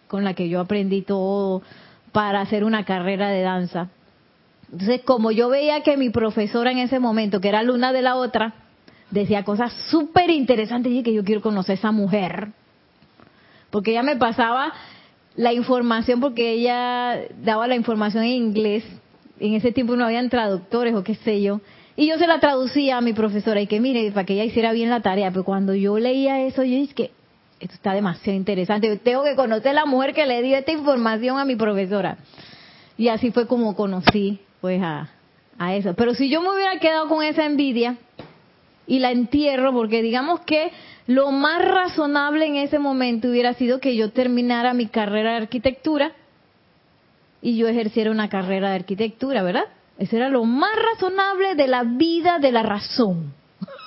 con 0.07 0.25
la 0.25 0.35
que 0.35 0.49
yo 0.49 0.61
aprendí 0.61 1.03
todo 1.03 1.63
para 2.13 2.41
hacer 2.41 2.65
una 2.65 2.85
carrera 2.85 3.29
de 3.29 3.43
danza. 3.43 3.89
Entonces, 4.71 5.01
como 5.03 5.31
yo 5.31 5.49
veía 5.49 5.83
que 5.83 5.97
mi 5.97 6.11
profesora 6.11 6.71
en 6.71 6.79
ese 6.79 6.99
momento, 6.99 7.41
que 7.41 7.49
era 7.49 7.61
alumna 7.61 7.93
de 7.93 8.03
la 8.03 8.17
otra, 8.17 8.55
decía 9.11 9.45
cosas 9.45 9.73
súper 9.91 10.31
interesantes, 10.31 10.93
y 10.93 11.03
que 11.03 11.15
yo 11.15 11.25
quiero 11.25 11.41
conocer 11.41 11.73
a 11.73 11.79
esa 11.79 11.93
mujer. 11.93 12.49
Porque 13.71 13.93
ella 13.93 14.03
me 14.03 14.17
pasaba 14.17 14.73
la 15.37 15.53
información, 15.53 16.21
porque 16.21 16.53
ella 16.53 17.19
daba 17.43 17.67
la 17.67 17.77
información 17.77 18.25
en 18.25 18.31
inglés, 18.31 18.85
en 19.41 19.55
ese 19.55 19.73
tiempo 19.73 19.97
no 19.97 20.05
habían 20.05 20.29
traductores 20.29 20.95
o 20.95 21.05
qué 21.05 21.15
sé 21.15 21.41
yo. 21.41 21.61
Y 21.99 22.07
yo 22.07 22.17
se 22.17 22.29
la 22.29 22.39
traducía 22.39 22.99
a 22.99 23.01
mi 23.01 23.13
profesora 23.13 23.61
y 23.61 23.67
que 23.67 23.81
mire, 23.81 24.13
para 24.13 24.25
que 24.25 24.35
ella 24.35 24.45
hiciera 24.45 24.73
bien 24.73 24.89
la 24.89 25.01
tarea. 25.01 25.33
Pero 25.33 25.43
cuando 25.43 25.75
yo 25.75 25.99
leía 25.99 26.43
eso, 26.43 26.63
yo 26.63 26.77
dije 26.77 26.95
que 26.95 27.11
esto 27.59 27.75
está 27.75 27.93
demasiado 27.93 28.37
interesante. 28.37 28.87
Yo 28.87 29.01
tengo 29.01 29.25
que 29.25 29.35
conocer 29.35 29.71
a 29.71 29.81
la 29.81 29.85
mujer 29.85 30.15
que 30.15 30.25
le 30.25 30.41
dio 30.41 30.57
esta 30.57 30.71
información 30.71 31.41
a 31.41 31.45
mi 31.45 31.57
profesora. 31.57 32.19
Y 32.97 33.09
así 33.09 33.33
fue 33.33 33.49
como 33.49 33.75
conocí 33.75 34.39
pues 34.61 34.81
a, 34.81 35.09
a 35.59 35.75
eso. 35.75 35.95
Pero 35.95 36.15
si 36.15 36.31
yo 36.31 36.41
me 36.41 36.55
hubiera 36.55 36.79
quedado 36.79 37.09
con 37.09 37.25
esa 37.25 37.45
envidia 37.45 37.97
y 38.87 39.01
la 39.01 39.11
entierro, 39.11 39.73
porque 39.73 40.01
digamos 40.01 40.39
que 40.43 40.71
lo 41.09 41.33
más 41.33 41.65
razonable 41.65 42.47
en 42.47 42.55
ese 42.55 42.79
momento 42.79 43.27
hubiera 43.27 43.55
sido 43.55 43.81
que 43.81 43.97
yo 43.97 44.13
terminara 44.13 44.73
mi 44.73 44.87
carrera 44.87 45.33
de 45.33 45.39
arquitectura 45.39 46.13
y 47.43 47.57
yo 47.57 47.67
ejerciera 47.67 48.13
una 48.13 48.29
carrera 48.29 48.71
de 48.71 48.77
arquitectura, 48.77 49.43
¿verdad? 49.43 49.65
Eso 49.99 50.17
era 50.17 50.29
lo 50.29 50.45
más 50.45 50.71
razonable 50.77 51.57
de 51.57 51.67
la 51.67 51.83
vida 51.83 52.39
de 52.39 52.53
la 52.53 52.63
razón, 52.63 53.35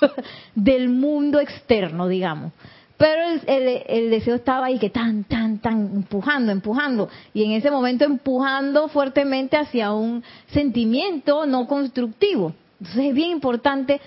del 0.54 0.90
mundo 0.90 1.40
externo, 1.40 2.06
digamos. 2.06 2.52
Pero 2.98 3.22
el, 3.46 4.10
deseo 4.10 4.36
estaba 4.36 4.66
ahí 4.66 4.78
que 4.78 4.90
tan, 4.90 5.24
tan, 5.24 5.58
tan, 5.58 5.90
empujando, 5.96 6.52
empujando. 6.52 7.08
Y 7.34 7.42
en 7.42 7.52
ese 7.52 7.68
momento 7.70 8.04
empujando 8.04 8.86
fuertemente 8.88 9.56
hacia 9.56 9.92
un 9.92 10.22
sentimiento 10.48 11.44
no 11.46 11.66
constructivo. 11.66 12.52
Entonces 12.78 13.06
es 13.06 13.14
bien 13.14 13.30
importante 13.30 14.00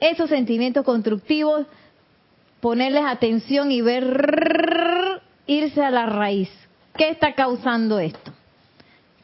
esos 0.00 0.30
sentimientos 0.30 0.84
constructivos, 0.84 1.66
ponerles 2.60 3.04
atención 3.04 3.70
y 3.70 3.82
ver, 3.82 5.22
irse 5.46 5.84
a 5.84 5.90
la 5.90 6.06
raíz. 6.06 6.50
¿Qué 6.96 7.10
está 7.10 7.34
causando 7.34 8.00
esto? 8.00 8.29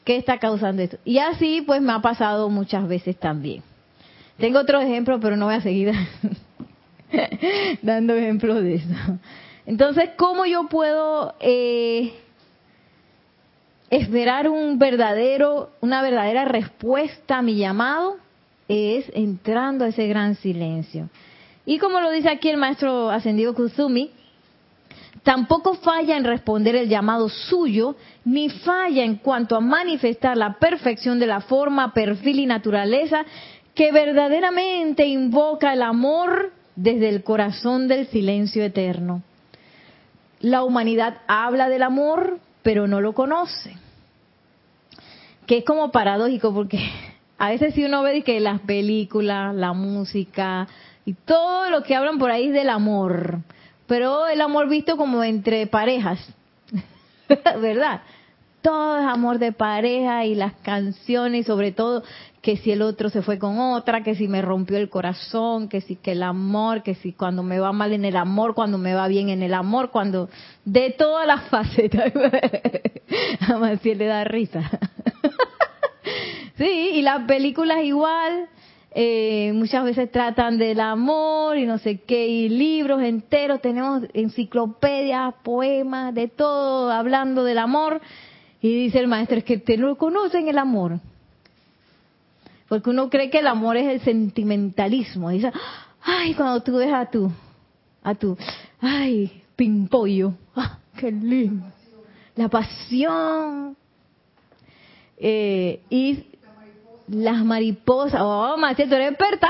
¿Qué 0.06 0.16
está 0.16 0.38
causando 0.38 0.82
esto? 0.82 0.98
Y 1.04 1.18
así 1.18 1.62
pues 1.66 1.82
me 1.82 1.92
ha 1.92 1.98
pasado 1.98 2.48
muchas 2.48 2.86
veces 2.86 3.18
también. 3.18 3.64
Tengo 4.38 4.60
otro 4.60 4.80
ejemplo, 4.80 5.18
pero 5.18 5.36
no 5.36 5.46
voy 5.46 5.56
a 5.56 5.60
seguir 5.60 5.92
dando 7.82 8.14
ejemplos 8.14 8.62
de 8.62 8.76
eso. 8.76 8.94
Entonces, 9.66 10.10
¿cómo 10.16 10.46
yo 10.46 10.68
puedo 10.68 11.34
eh, 11.40 12.14
esperar 13.90 14.48
un 14.48 14.78
verdadero, 14.78 15.70
una 15.80 16.02
verdadera 16.02 16.44
respuesta 16.44 17.38
a 17.38 17.42
mi 17.42 17.56
llamado? 17.56 18.18
Es 18.68 19.10
entrando 19.12 19.84
a 19.84 19.88
ese 19.88 20.06
gran 20.06 20.36
silencio. 20.36 21.08
Y 21.64 21.78
como 21.78 22.00
lo 22.00 22.12
dice 22.12 22.28
aquí 22.28 22.48
el 22.48 22.58
maestro 22.58 23.10
ascendido 23.10 23.54
Kusumi, 23.54 24.12
tampoco 25.26 25.74
falla 25.74 26.16
en 26.16 26.22
responder 26.22 26.76
el 26.76 26.88
llamado 26.88 27.28
suyo, 27.28 27.96
ni 28.24 28.48
falla 28.48 29.02
en 29.02 29.16
cuanto 29.16 29.56
a 29.56 29.60
manifestar 29.60 30.36
la 30.36 30.52
perfección 30.60 31.18
de 31.18 31.26
la 31.26 31.40
forma, 31.40 31.92
perfil 31.92 32.38
y 32.38 32.46
naturaleza 32.46 33.24
que 33.74 33.90
verdaderamente 33.90 35.04
invoca 35.04 35.72
el 35.72 35.82
amor 35.82 36.52
desde 36.76 37.08
el 37.08 37.24
corazón 37.24 37.88
del 37.88 38.06
silencio 38.06 38.62
eterno. 38.62 39.24
La 40.38 40.62
humanidad 40.62 41.16
habla 41.26 41.68
del 41.68 41.82
amor, 41.82 42.38
pero 42.62 42.86
no 42.86 43.00
lo 43.00 43.12
conoce. 43.12 43.74
Que 45.46 45.58
es 45.58 45.64
como 45.64 45.90
paradójico 45.90 46.54
porque 46.54 46.78
a 47.38 47.48
veces 47.48 47.74
si 47.74 47.84
uno 47.84 48.04
ve 48.04 48.22
que 48.22 48.38
las 48.38 48.60
películas, 48.60 49.56
la 49.56 49.72
música 49.72 50.68
y 51.04 51.14
todo 51.14 51.68
lo 51.68 51.82
que 51.82 51.96
hablan 51.96 52.20
por 52.20 52.30
ahí 52.30 52.46
es 52.46 52.52
del 52.52 52.70
amor, 52.70 53.40
pero 53.86 54.26
el 54.26 54.40
amor 54.40 54.68
visto 54.68 54.96
como 54.96 55.22
entre 55.22 55.66
parejas, 55.66 56.18
¿verdad? 57.60 58.02
Todo 58.62 58.98
es 58.98 59.06
amor 59.06 59.38
de 59.38 59.52
pareja 59.52 60.24
y 60.24 60.34
las 60.34 60.54
canciones, 60.54 61.46
sobre 61.46 61.70
todo 61.70 62.02
que 62.42 62.56
si 62.56 62.70
el 62.70 62.82
otro 62.82 63.10
se 63.10 63.22
fue 63.22 63.38
con 63.38 63.58
otra, 63.58 64.04
que 64.04 64.14
si 64.14 64.28
me 64.28 64.40
rompió 64.40 64.76
el 64.76 64.88
corazón, 64.88 65.68
que 65.68 65.80
si 65.80 65.96
que 65.96 66.12
el 66.12 66.22
amor, 66.22 66.84
que 66.84 66.94
si 66.94 67.12
cuando 67.12 67.42
me 67.42 67.58
va 67.58 67.72
mal 67.72 67.92
en 67.92 68.04
el 68.04 68.16
amor, 68.16 68.54
cuando 68.54 68.78
me 68.78 68.94
va 68.94 69.08
bien 69.08 69.28
en 69.30 69.42
el 69.42 69.52
amor, 69.52 69.90
cuando 69.90 70.28
de 70.64 70.90
todas 70.90 71.26
las 71.26 71.42
facetas. 71.50 72.12
A 73.40 73.76
si 73.78 73.94
le 73.94 74.06
da 74.06 74.22
risa. 74.24 74.68
sí, 76.56 76.90
y 76.94 77.02
las 77.02 77.22
películas 77.22 77.82
igual, 77.82 78.48
eh, 78.98 79.52
muchas 79.52 79.84
veces 79.84 80.10
tratan 80.10 80.56
del 80.56 80.80
amor 80.80 81.58
y 81.58 81.66
no 81.66 81.76
sé 81.76 82.00
qué, 82.00 82.26
y 82.28 82.48
libros 82.48 83.02
enteros, 83.02 83.60
tenemos 83.60 84.04
enciclopedias, 84.14 85.34
poemas, 85.42 86.14
de 86.14 86.28
todo 86.28 86.90
hablando 86.90 87.44
del 87.44 87.58
amor. 87.58 88.00
Y 88.62 88.84
dice 88.84 88.98
el 89.00 89.06
maestro, 89.06 89.36
es 89.36 89.44
que 89.44 89.58
te 89.58 89.76
no 89.76 89.96
conocen 89.96 90.48
el 90.48 90.56
amor. 90.56 90.98
Porque 92.70 92.88
uno 92.88 93.10
cree 93.10 93.28
que 93.28 93.40
el 93.40 93.48
amor 93.48 93.76
es 93.76 93.86
el 93.86 94.00
sentimentalismo. 94.00 95.28
Dice, 95.28 95.52
ay, 96.00 96.32
cuando 96.32 96.62
tú 96.62 96.78
ves 96.78 96.90
a 96.90 97.04
tu, 97.04 97.30
a 98.02 98.14
tu, 98.14 98.34
ay, 98.80 99.42
pimpollo, 99.56 100.32
ah, 100.56 100.78
qué 100.96 101.12
lindo. 101.12 101.66
La 102.34 102.48
pasión. 102.48 103.76
Eh, 105.18 105.80
y 105.90 106.24
las 107.08 107.44
mariposas, 107.44 108.20
oh, 108.22 108.56
Maciel, 108.56 108.88
tú 108.88 108.94
eres 108.94 109.10
experta. 109.10 109.48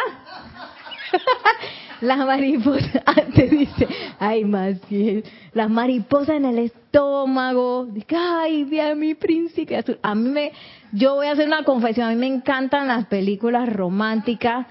las 2.01 2.19
mariposas, 2.19 3.03
antes 3.07 3.51
dice, 3.51 3.89
ay, 4.19 4.45
Maciel, 4.45 5.25
las 5.53 5.71
mariposas 5.71 6.37
en 6.37 6.45
el 6.45 6.59
estómago, 6.59 7.89
ay, 8.17 8.65
vi 8.65 8.81
a 8.81 8.95
mi 8.95 9.15
príncipe 9.15 9.77
azul. 9.77 9.99
A 10.03 10.15
mí 10.15 10.29
me, 10.29 10.53
yo 10.93 11.15
voy 11.15 11.27
a 11.27 11.33
hacer 11.33 11.47
una 11.47 11.65
confesión, 11.65 12.09
a 12.09 12.11
mí 12.11 12.17
me 12.17 12.27
encantan 12.27 12.89
las 12.89 13.07
películas 13.07 13.73
románticas 13.73 14.67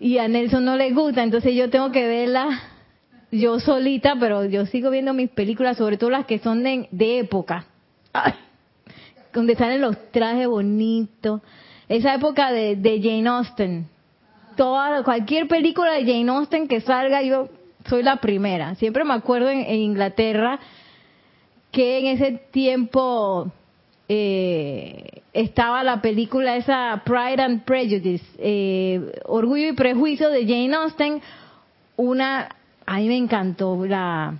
y 0.00 0.18
a 0.18 0.28
Nelson 0.28 0.64
no 0.64 0.76
le 0.76 0.92
gusta, 0.92 1.22
entonces 1.22 1.54
yo 1.54 1.70
tengo 1.70 1.90
que 1.90 2.06
verlas 2.06 2.58
yo 3.30 3.60
solita, 3.60 4.16
pero 4.18 4.44
yo 4.46 4.66
sigo 4.66 4.90
viendo 4.90 5.12
mis 5.12 5.30
películas, 5.30 5.76
sobre 5.76 5.96
todo 5.96 6.10
las 6.10 6.26
que 6.26 6.38
son 6.38 6.62
de, 6.62 7.18
época, 7.18 7.66
donde 9.32 9.54
salen 9.54 9.80
los 9.80 10.10
trajes 10.10 10.48
bonitos, 10.48 11.42
esa 11.88 12.14
época 12.14 12.52
de, 12.52 13.00
Jane 13.02 13.28
Austen. 13.28 13.88
Toda, 14.56 15.02
cualquier 15.04 15.48
película 15.48 15.92
de 15.92 16.04
Jane 16.04 16.30
Austen 16.30 16.68
que 16.68 16.80
salga, 16.80 17.22
yo 17.22 17.48
soy 17.88 18.02
la 18.02 18.16
primera. 18.16 18.74
Siempre 18.74 19.04
me 19.04 19.14
acuerdo 19.14 19.50
en, 19.50 19.64
Inglaterra 19.68 20.58
que 21.70 21.98
en 21.98 22.06
ese 22.06 22.32
tiempo 22.50 23.52
eh, 24.08 25.22
estaba 25.32 25.84
la 25.84 26.00
película 26.02 26.56
esa 26.56 27.02
Pride 27.04 27.42
and 27.42 27.64
Prejudice, 27.64 28.24
eh, 28.38 29.20
Orgullo 29.26 29.68
y 29.68 29.72
Prejuicio 29.72 30.28
de 30.30 30.42
Jane 30.42 30.74
Austen, 30.74 31.22
una, 31.96 32.48
a 32.86 32.96
mí 32.96 33.08
me 33.08 33.16
encantó 33.16 33.84
la, 33.86 34.34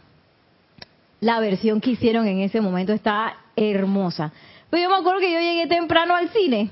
la 1.21 1.41
versión 1.41 1.81
que 1.81 1.91
hicieron 1.91 2.27
en 2.27 2.41
ese 2.41 2.61
momento, 2.61 2.93
estaba 2.93 3.35
hermosa. 3.57 4.33
Pero 4.71 4.83
yo 4.83 4.91
me 4.91 4.97
acuerdo 4.97 5.21
que 5.21 5.33
yo 5.33 5.39
llegué 5.39 5.67
temprano 5.67 6.15
al 6.15 6.29
cine 6.31 6.71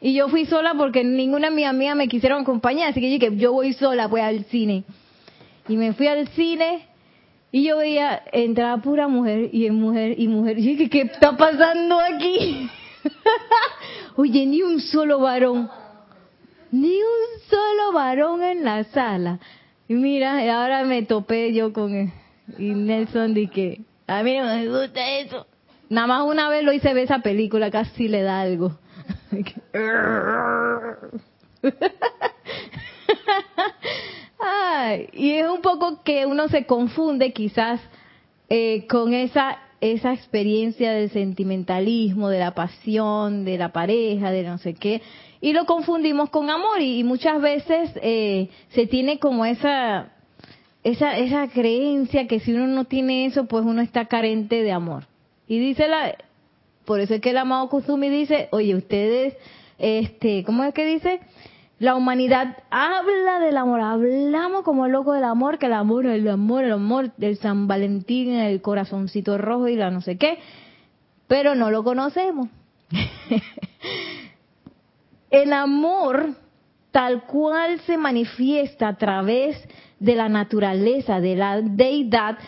y 0.00 0.14
yo 0.14 0.28
fui 0.28 0.46
sola 0.46 0.74
porque 0.76 1.02
ninguna 1.02 1.50
de 1.50 1.56
mis 1.56 1.66
amigas 1.66 1.96
me 1.96 2.08
quisieron 2.08 2.42
acompañar, 2.42 2.90
así 2.90 3.00
que 3.00 3.10
yo 3.10 3.18
dije, 3.18 3.36
yo 3.36 3.52
voy 3.52 3.72
sola, 3.72 4.06
voy 4.06 4.20
al 4.20 4.44
cine. 4.44 4.84
Y 5.68 5.76
me 5.76 5.92
fui 5.92 6.06
al 6.06 6.28
cine 6.28 6.86
y 7.50 7.64
yo 7.64 7.78
veía, 7.78 8.22
entraba 8.32 8.80
pura 8.80 9.08
mujer 9.08 9.50
y 9.52 9.68
mujer 9.70 10.14
y 10.18 10.28
mujer. 10.28 10.58
Y 10.58 10.62
dije, 10.62 10.88
¿qué 10.88 11.00
está 11.02 11.36
pasando 11.36 11.98
aquí? 11.98 12.68
Oye, 14.16 14.46
ni 14.46 14.62
un 14.62 14.80
solo 14.80 15.18
varón. 15.18 15.68
Ni 16.70 16.96
un 16.96 17.40
solo 17.48 17.92
varón 17.92 18.42
en 18.42 18.64
la 18.64 18.84
sala. 18.84 19.40
Y 19.88 19.94
mira, 19.94 20.38
ahora 20.60 20.84
me 20.84 21.02
topé 21.02 21.52
yo 21.52 21.72
con 21.72 21.94
él. 21.94 22.10
Y 22.58 22.70
Nelson 22.70 23.34
dije, 23.34 23.80
a 24.06 24.22
mí 24.22 24.36
no 24.38 24.44
me 24.44 24.68
gusta 24.68 25.18
eso. 25.18 25.46
Nada 25.88 26.06
más 26.06 26.26
una 26.26 26.48
vez 26.50 26.62
lo 26.64 26.72
hice 26.72 26.92
ver 26.92 27.04
esa 27.04 27.20
película, 27.20 27.70
casi 27.70 28.08
le 28.08 28.22
da 28.22 28.40
algo. 28.40 28.78
Y 35.12 35.30
es 35.32 35.48
un 35.48 35.60
poco 35.60 36.02
que 36.02 36.26
uno 36.26 36.48
se 36.48 36.66
confunde 36.66 37.32
quizás 37.32 37.80
eh, 38.48 38.86
con 38.86 39.12
esa 39.14 39.58
esa 39.80 40.12
experiencia 40.12 40.90
del 40.92 41.10
sentimentalismo, 41.10 42.28
de 42.28 42.40
la 42.40 42.52
pasión, 42.52 43.44
de 43.44 43.58
la 43.58 43.68
pareja, 43.68 44.32
de 44.32 44.42
no 44.42 44.58
sé 44.58 44.74
qué, 44.74 45.02
y 45.40 45.52
lo 45.52 45.66
confundimos 45.66 46.30
con 46.30 46.50
amor 46.50 46.80
y, 46.80 47.04
muchas 47.04 47.40
veces 47.40 47.92
eh, 48.02 48.48
se 48.70 48.86
tiene 48.86 49.20
como 49.20 49.44
esa 49.44 50.12
esa 50.82 51.16
esa 51.16 51.48
creencia 51.48 52.26
que 52.26 52.40
si 52.40 52.52
uno 52.52 52.66
no 52.66 52.86
tiene 52.86 53.26
eso, 53.26 53.46
pues 53.46 53.64
uno 53.64 53.82
está 53.82 54.06
carente 54.06 54.62
de 54.62 54.72
amor. 54.72 55.04
Y 55.46 55.58
dice 55.58 55.86
la 55.86 56.16
por 56.88 57.00
eso 57.00 57.12
es 57.12 57.20
que 57.20 57.30
el 57.30 57.36
amado 57.36 57.68
Kusumi 57.68 58.08
dice, 58.08 58.48
oye, 58.50 58.74
ustedes, 58.74 59.36
este, 59.76 60.42
¿cómo 60.42 60.64
es 60.64 60.72
que 60.72 60.86
dice? 60.86 61.20
La 61.78 61.94
humanidad 61.94 62.56
habla 62.70 63.40
del 63.40 63.58
amor, 63.58 63.82
hablamos 63.82 64.62
como 64.62 64.88
loco 64.88 65.12
del 65.12 65.24
amor, 65.24 65.58
que 65.58 65.66
el 65.66 65.74
amor, 65.74 66.06
el 66.06 66.26
amor, 66.26 66.64
el 66.64 66.72
amor 66.72 67.12
del 67.18 67.36
San 67.36 67.68
Valentín, 67.68 68.32
el 68.32 68.62
corazoncito 68.62 69.36
rojo 69.36 69.68
y 69.68 69.76
la 69.76 69.90
no 69.90 70.00
sé 70.00 70.16
qué, 70.16 70.38
pero 71.26 71.54
no 71.54 71.70
lo 71.70 71.84
conocemos. 71.84 72.48
el 75.30 75.52
amor 75.52 76.30
tal 76.90 77.26
cual 77.26 77.80
se 77.80 77.98
manifiesta 77.98 78.88
a 78.88 78.96
través 78.96 79.62
de 80.00 80.16
la 80.16 80.30
naturaleza, 80.30 81.20
de 81.20 81.36
la 81.36 81.60
deidad, 81.60 82.38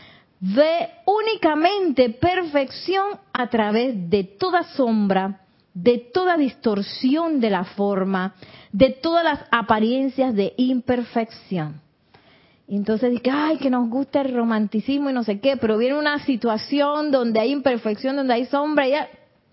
ve 0.41 0.89
únicamente 1.05 2.11
perfección 2.11 3.19
a 3.33 3.49
través 3.49 4.09
de 4.09 4.25
toda 4.25 4.63
sombra, 4.63 5.41
de 5.75 5.99
toda 5.99 6.37
distorsión 6.37 7.41
de 7.41 7.51
la 7.51 7.65
forma, 7.65 8.35
de 8.73 8.91
todas 8.91 9.23
las 9.23 9.41
apariencias 9.51 10.35
de 10.35 10.55
imperfección. 10.57 11.81
Entonces 12.67 13.11
dice, 13.11 13.31
ay, 13.31 13.59
que 13.59 13.69
nos 13.69 13.89
gusta 13.91 14.21
el 14.21 14.35
romanticismo 14.35 15.11
y 15.11 15.13
no 15.13 15.25
sé 15.25 15.41
qué, 15.41 15.57
pero 15.57 15.77
viene 15.77 15.99
una 15.99 16.25
situación 16.25 17.11
donde 17.11 17.41
hay 17.41 17.51
imperfección, 17.51 18.17
donde 18.17 18.35
hay 18.35 18.47
sombra 18.47 18.87
y 18.87 18.93
ya, 18.93 19.09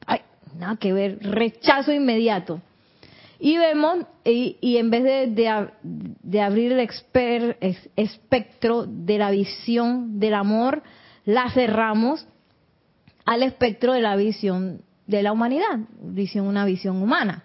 ay, 0.06 0.22
nada 0.58 0.78
que 0.78 0.94
ver, 0.94 1.20
rechazo 1.22 1.92
inmediato. 1.92 2.62
Y 3.40 3.58
vemos, 3.58 4.06
y, 4.26 4.78
en 4.78 4.90
vez 4.90 5.04
de, 5.04 5.72
de, 6.24 6.42
abrir 6.42 6.72
el 6.72 6.90
espectro 7.96 8.86
de 8.88 9.18
la 9.18 9.32
visión 9.32 10.20
del 10.20 10.34
amor, 10.34 10.82
la 11.26 11.50
cerramos 11.52 12.28
al 13.26 13.44
espectro 13.44 13.94
de 13.94 14.02
la 14.02 14.16
visión 14.16 14.82
de 15.06 15.24
la 15.24 15.32
humanidad, 15.32 15.80
visión, 16.02 16.48
una 16.48 16.66
visión 16.66 17.02
humana. 17.02 17.44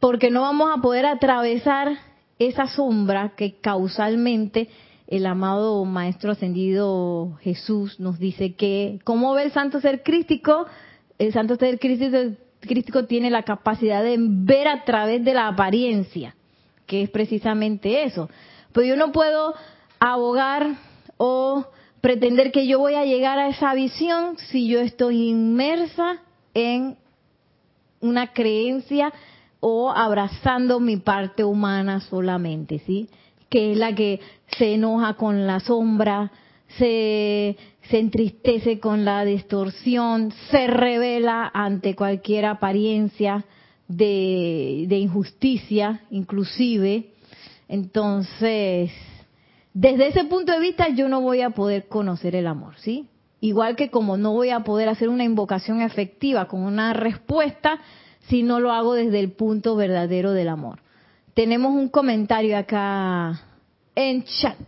Porque 0.00 0.30
no 0.30 0.42
vamos 0.42 0.70
a 0.74 0.80
poder 0.80 1.04
atravesar 1.06 1.98
esa 2.38 2.66
sombra 2.66 3.34
que 3.36 3.56
causalmente 3.60 4.68
el 5.08 5.26
amado 5.26 5.84
Maestro 5.84 6.32
Ascendido 6.32 7.36
Jesús 7.40 7.98
nos 7.98 8.18
dice 8.18 8.54
que, 8.54 9.00
¿cómo 9.04 9.34
ve 9.34 9.44
el 9.44 9.52
santo 9.52 9.80
ser 9.80 10.02
crístico? 10.02 10.66
El 11.18 11.32
santo 11.32 11.56
ser 11.56 11.78
crístico 11.78 12.16
crítico 12.60 13.04
tiene 13.04 13.30
la 13.30 13.42
capacidad 13.42 14.02
de 14.02 14.16
ver 14.18 14.68
a 14.68 14.84
través 14.84 15.24
de 15.24 15.34
la 15.34 15.48
apariencia, 15.48 16.34
que 16.86 17.02
es 17.02 17.10
precisamente 17.10 18.04
eso. 18.04 18.28
Pero 18.72 18.86
yo 18.86 18.96
no 18.96 19.12
puedo 19.12 19.54
abogar 19.98 20.76
o 21.16 21.66
pretender 22.00 22.52
que 22.52 22.66
yo 22.66 22.78
voy 22.78 22.94
a 22.94 23.04
llegar 23.04 23.38
a 23.38 23.48
esa 23.48 23.74
visión 23.74 24.36
si 24.50 24.68
yo 24.68 24.80
estoy 24.80 25.28
inmersa 25.28 26.22
en 26.54 26.96
una 28.00 28.32
creencia 28.32 29.12
o 29.60 29.90
abrazando 29.90 30.78
mi 30.78 30.96
parte 30.96 31.42
humana 31.44 32.00
solamente, 32.00 32.78
¿sí? 32.80 33.08
Que 33.48 33.72
es 33.72 33.78
la 33.78 33.94
que 33.94 34.20
se 34.56 34.74
enoja 34.74 35.14
con 35.14 35.46
la 35.46 35.60
sombra, 35.60 36.30
se 36.76 37.56
se 37.90 37.98
entristece 37.98 38.80
con 38.80 39.04
la 39.04 39.24
distorsión, 39.24 40.32
se 40.50 40.66
revela 40.66 41.50
ante 41.52 41.94
cualquier 41.94 42.44
apariencia 42.44 43.44
de, 43.88 44.86
injusticia, 44.90 46.02
inclusive. 46.10 47.14
Entonces, 47.66 48.90
desde 49.72 50.08
ese 50.08 50.24
punto 50.24 50.52
de 50.52 50.60
vista 50.60 50.88
yo 50.90 51.08
no 51.08 51.22
voy 51.22 51.40
a 51.40 51.50
poder 51.50 51.88
conocer 51.88 52.36
el 52.36 52.46
amor, 52.46 52.74
¿sí? 52.78 53.08
Igual 53.40 53.76
que 53.76 53.90
como 53.90 54.16
no 54.16 54.32
voy 54.32 54.50
a 54.50 54.60
poder 54.60 54.88
hacer 54.88 55.08
una 55.08 55.24
invocación 55.24 55.80
efectiva 55.80 56.48
con 56.48 56.62
una 56.62 56.92
respuesta 56.92 57.80
si 58.28 58.42
no 58.42 58.60
lo 58.60 58.72
hago 58.72 58.94
desde 58.94 59.20
el 59.20 59.32
punto 59.32 59.76
verdadero 59.76 60.32
del 60.32 60.48
amor. 60.48 60.80
Tenemos 61.34 61.72
un 61.72 61.88
comentario 61.88 62.58
acá 62.58 63.40
en 63.94 64.24
chat. 64.24 64.58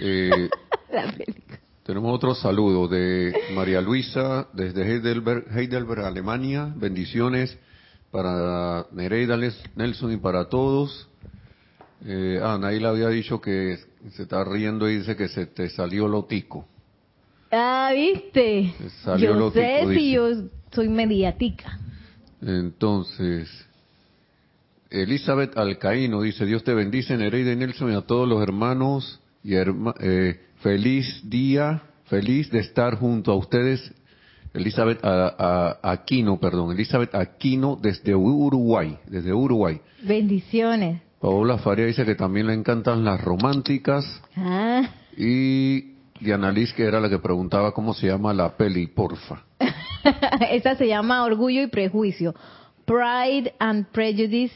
Eh, 0.00 0.48
tenemos 1.84 2.14
otro 2.14 2.34
saludo 2.34 2.88
de 2.88 3.32
María 3.54 3.80
Luisa 3.80 4.48
desde 4.52 4.82
Heidelberg, 4.82 5.46
Heidelberg, 5.56 6.04
Alemania. 6.04 6.72
Bendiciones 6.76 7.56
para 8.10 8.86
Nereida, 8.92 9.36
Nelson 9.74 10.12
y 10.12 10.16
para 10.16 10.48
todos. 10.48 11.08
Eh, 12.04 12.38
ah, 12.42 12.58
le 12.58 12.86
había 12.86 13.08
dicho 13.08 13.40
que 13.40 13.78
se 14.12 14.22
está 14.22 14.44
riendo 14.44 14.88
y 14.88 14.98
dice 14.98 15.16
que 15.16 15.28
se 15.28 15.46
te 15.46 15.68
salió 15.70 16.06
lotico. 16.06 16.66
Ah, 17.50 17.90
¿viste? 17.94 18.74
Salió 19.02 19.38
yo 19.38 19.50
sé 19.50 19.86
si 19.94 20.12
yo 20.12 20.28
soy 20.72 20.88
mediática. 20.88 21.78
Entonces, 22.42 23.48
Elizabeth 24.90 25.56
Alcaíno 25.56 26.20
dice, 26.22 26.44
Dios 26.44 26.64
te 26.64 26.74
bendice, 26.74 27.16
Nereida 27.16 27.52
y 27.52 27.56
Nelson 27.56 27.92
y 27.92 27.94
a 27.94 28.02
todos 28.02 28.28
los 28.28 28.42
hermanos 28.42 29.20
y 29.46 29.54
herma- 29.54 29.94
eh, 30.00 30.40
feliz 30.56 31.20
día, 31.28 31.82
feliz 32.06 32.50
de 32.50 32.58
estar 32.58 32.96
junto 32.96 33.30
a 33.30 33.36
ustedes. 33.36 33.92
Elizabeth 34.52 35.04
a- 35.04 35.34
a- 35.82 35.92
Aquino, 35.92 36.40
perdón, 36.40 36.72
Elizabeth 36.72 37.14
Aquino 37.14 37.78
desde 37.80 38.14
Uruguay, 38.14 38.98
desde 39.06 39.32
Uruguay. 39.32 39.80
Bendiciones. 40.02 41.00
Paola 41.20 41.58
Faria 41.58 41.86
dice 41.86 42.04
que 42.04 42.14
también 42.14 42.46
le 42.48 42.54
encantan 42.54 43.04
las 43.04 43.20
románticas 43.22 44.04
Ah, 44.36 44.82
y 45.16 45.92
Diana 46.20 46.50
Liz, 46.50 46.72
que 46.72 46.84
era 46.84 47.00
la 47.00 47.08
que 47.08 47.18
preguntaba 47.18 47.72
cómo 47.72 47.94
se 47.94 48.06
llama 48.08 48.32
la 48.34 48.56
peli, 48.56 48.86
porfa. 48.86 49.44
esa 50.50 50.74
se 50.74 50.88
llama 50.88 51.24
Orgullo 51.24 51.62
y 51.62 51.66
Prejuicio. 51.68 52.34
Pride 52.84 53.54
and 53.58 53.86
Prejudice. 53.92 54.54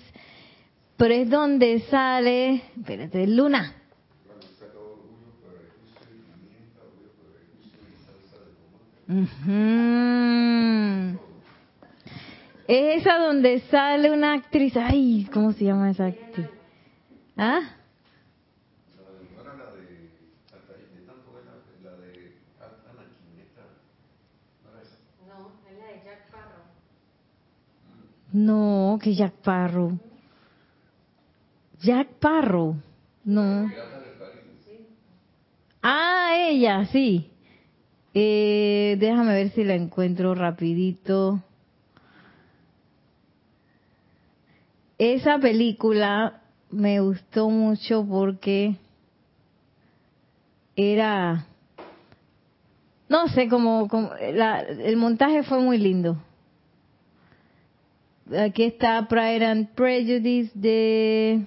Pero 0.97 1.15
es 1.15 1.31
donde 1.31 1.81
sale, 1.91 2.63
espérate, 2.79 3.27
Luna. 3.27 3.75
Ujú. 9.11 10.71
Es 12.69 13.01
esa 13.03 13.19
donde 13.19 13.59
sale 13.69 14.13
una 14.13 14.35
actriz. 14.35 14.77
Ay, 14.77 15.29
¿cómo 15.33 15.53
se 15.53 15.65
llama 15.65 15.91
esa 15.91 16.07
actriz? 16.07 16.47
¿Ah? 17.37 17.61
No, 28.33 29.01
que 29.03 29.13
Jack 29.13 29.33
Parrow. 29.43 29.99
Jack 31.81 32.11
Parrow. 32.21 32.77
No. 33.25 33.73
Ah, 35.83 36.35
ella, 36.37 36.87
sí. 36.87 37.29
Eh, 38.13 38.97
déjame 38.99 39.35
ver 39.35 39.51
si 39.51 39.63
la 39.65 39.75
encuentro 39.75 40.35
rapidito. 40.35 41.41
Esa 44.99 45.39
película 45.39 46.43
me 46.71 47.01
gustó 47.01 47.49
mucho 47.49 48.05
porque 48.07 48.77
era, 50.77 51.47
no 53.09 53.29
sé, 53.29 53.49
como, 53.49 53.89
la- 54.35 54.61
el 54.61 54.97
montaje 54.97 55.43
fue 55.43 55.61
muy 55.61 55.79
lindo. 55.79 56.17
Aquí 58.37 58.65
está 58.65 59.09
Pride 59.09 59.45
and 59.45 59.69
Prejudice 59.75 60.51
de 60.55 61.45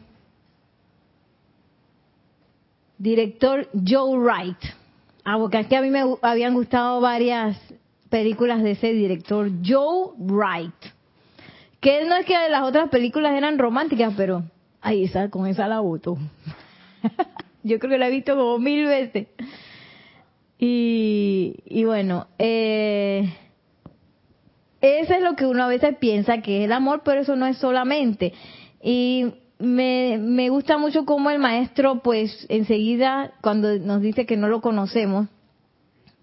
director 2.97 3.69
Joe 3.73 4.17
Wright. 4.17 4.58
Ah, 5.23 5.38
porque 5.38 5.57
aquí 5.57 5.75
a 5.75 5.81
mí 5.81 5.89
me 5.89 6.03
habían 6.21 6.53
gustado 6.53 6.99
varias 6.99 7.57
películas 8.09 8.62
de 8.62 8.71
ese 8.71 8.93
director, 8.93 9.49
Joe 9.65 10.12
Wright. 10.17 10.73
Que 11.79 12.05
no 12.05 12.15
es 12.15 12.25
que 12.25 12.33
las 12.49 12.63
otras 12.63 12.89
películas 12.89 13.33
eran 13.33 13.57
románticas, 13.57 14.13
pero 14.17 14.43
ay, 14.81 15.05
esa, 15.05 15.29
con 15.29 15.47
esa 15.47 15.67
la 15.67 15.79
voto. 15.79 16.17
Yo 17.63 17.79
creo 17.79 17.91
que 17.91 17.97
la 17.97 18.07
he 18.07 18.12
visto 18.12 18.36
como 18.36 18.59
mil 18.59 18.86
veces. 18.86 19.27
Y, 20.59 21.55
y 21.65 21.86
bueno, 21.86 22.27
eh, 22.38 23.33
eso 24.81 25.13
es 25.13 25.21
lo 25.21 25.36
que 25.36 25.45
uno 25.45 25.63
a 25.63 25.67
veces 25.67 25.95
piensa 25.97 26.41
que 26.41 26.59
es 26.59 26.65
el 26.65 26.73
amor, 26.73 27.01
pero 27.05 27.21
eso 27.21 27.38
no 27.38 27.45
es 27.45 27.57
solamente. 27.57 28.33
Y 28.81 29.33
me, 29.63 30.17
me 30.19 30.49
gusta 30.49 30.78
mucho 30.78 31.06
cómo 31.06 31.30
el 31.30 31.39
maestro, 31.39 32.02
pues 32.04 32.45
enseguida, 32.49 33.34
cuando 33.41 33.78
nos 33.80 34.02
dice 34.02 34.26
que 34.26 34.38
no 34.38 34.47
lo 34.47 34.62
conocemos, 34.62 35.28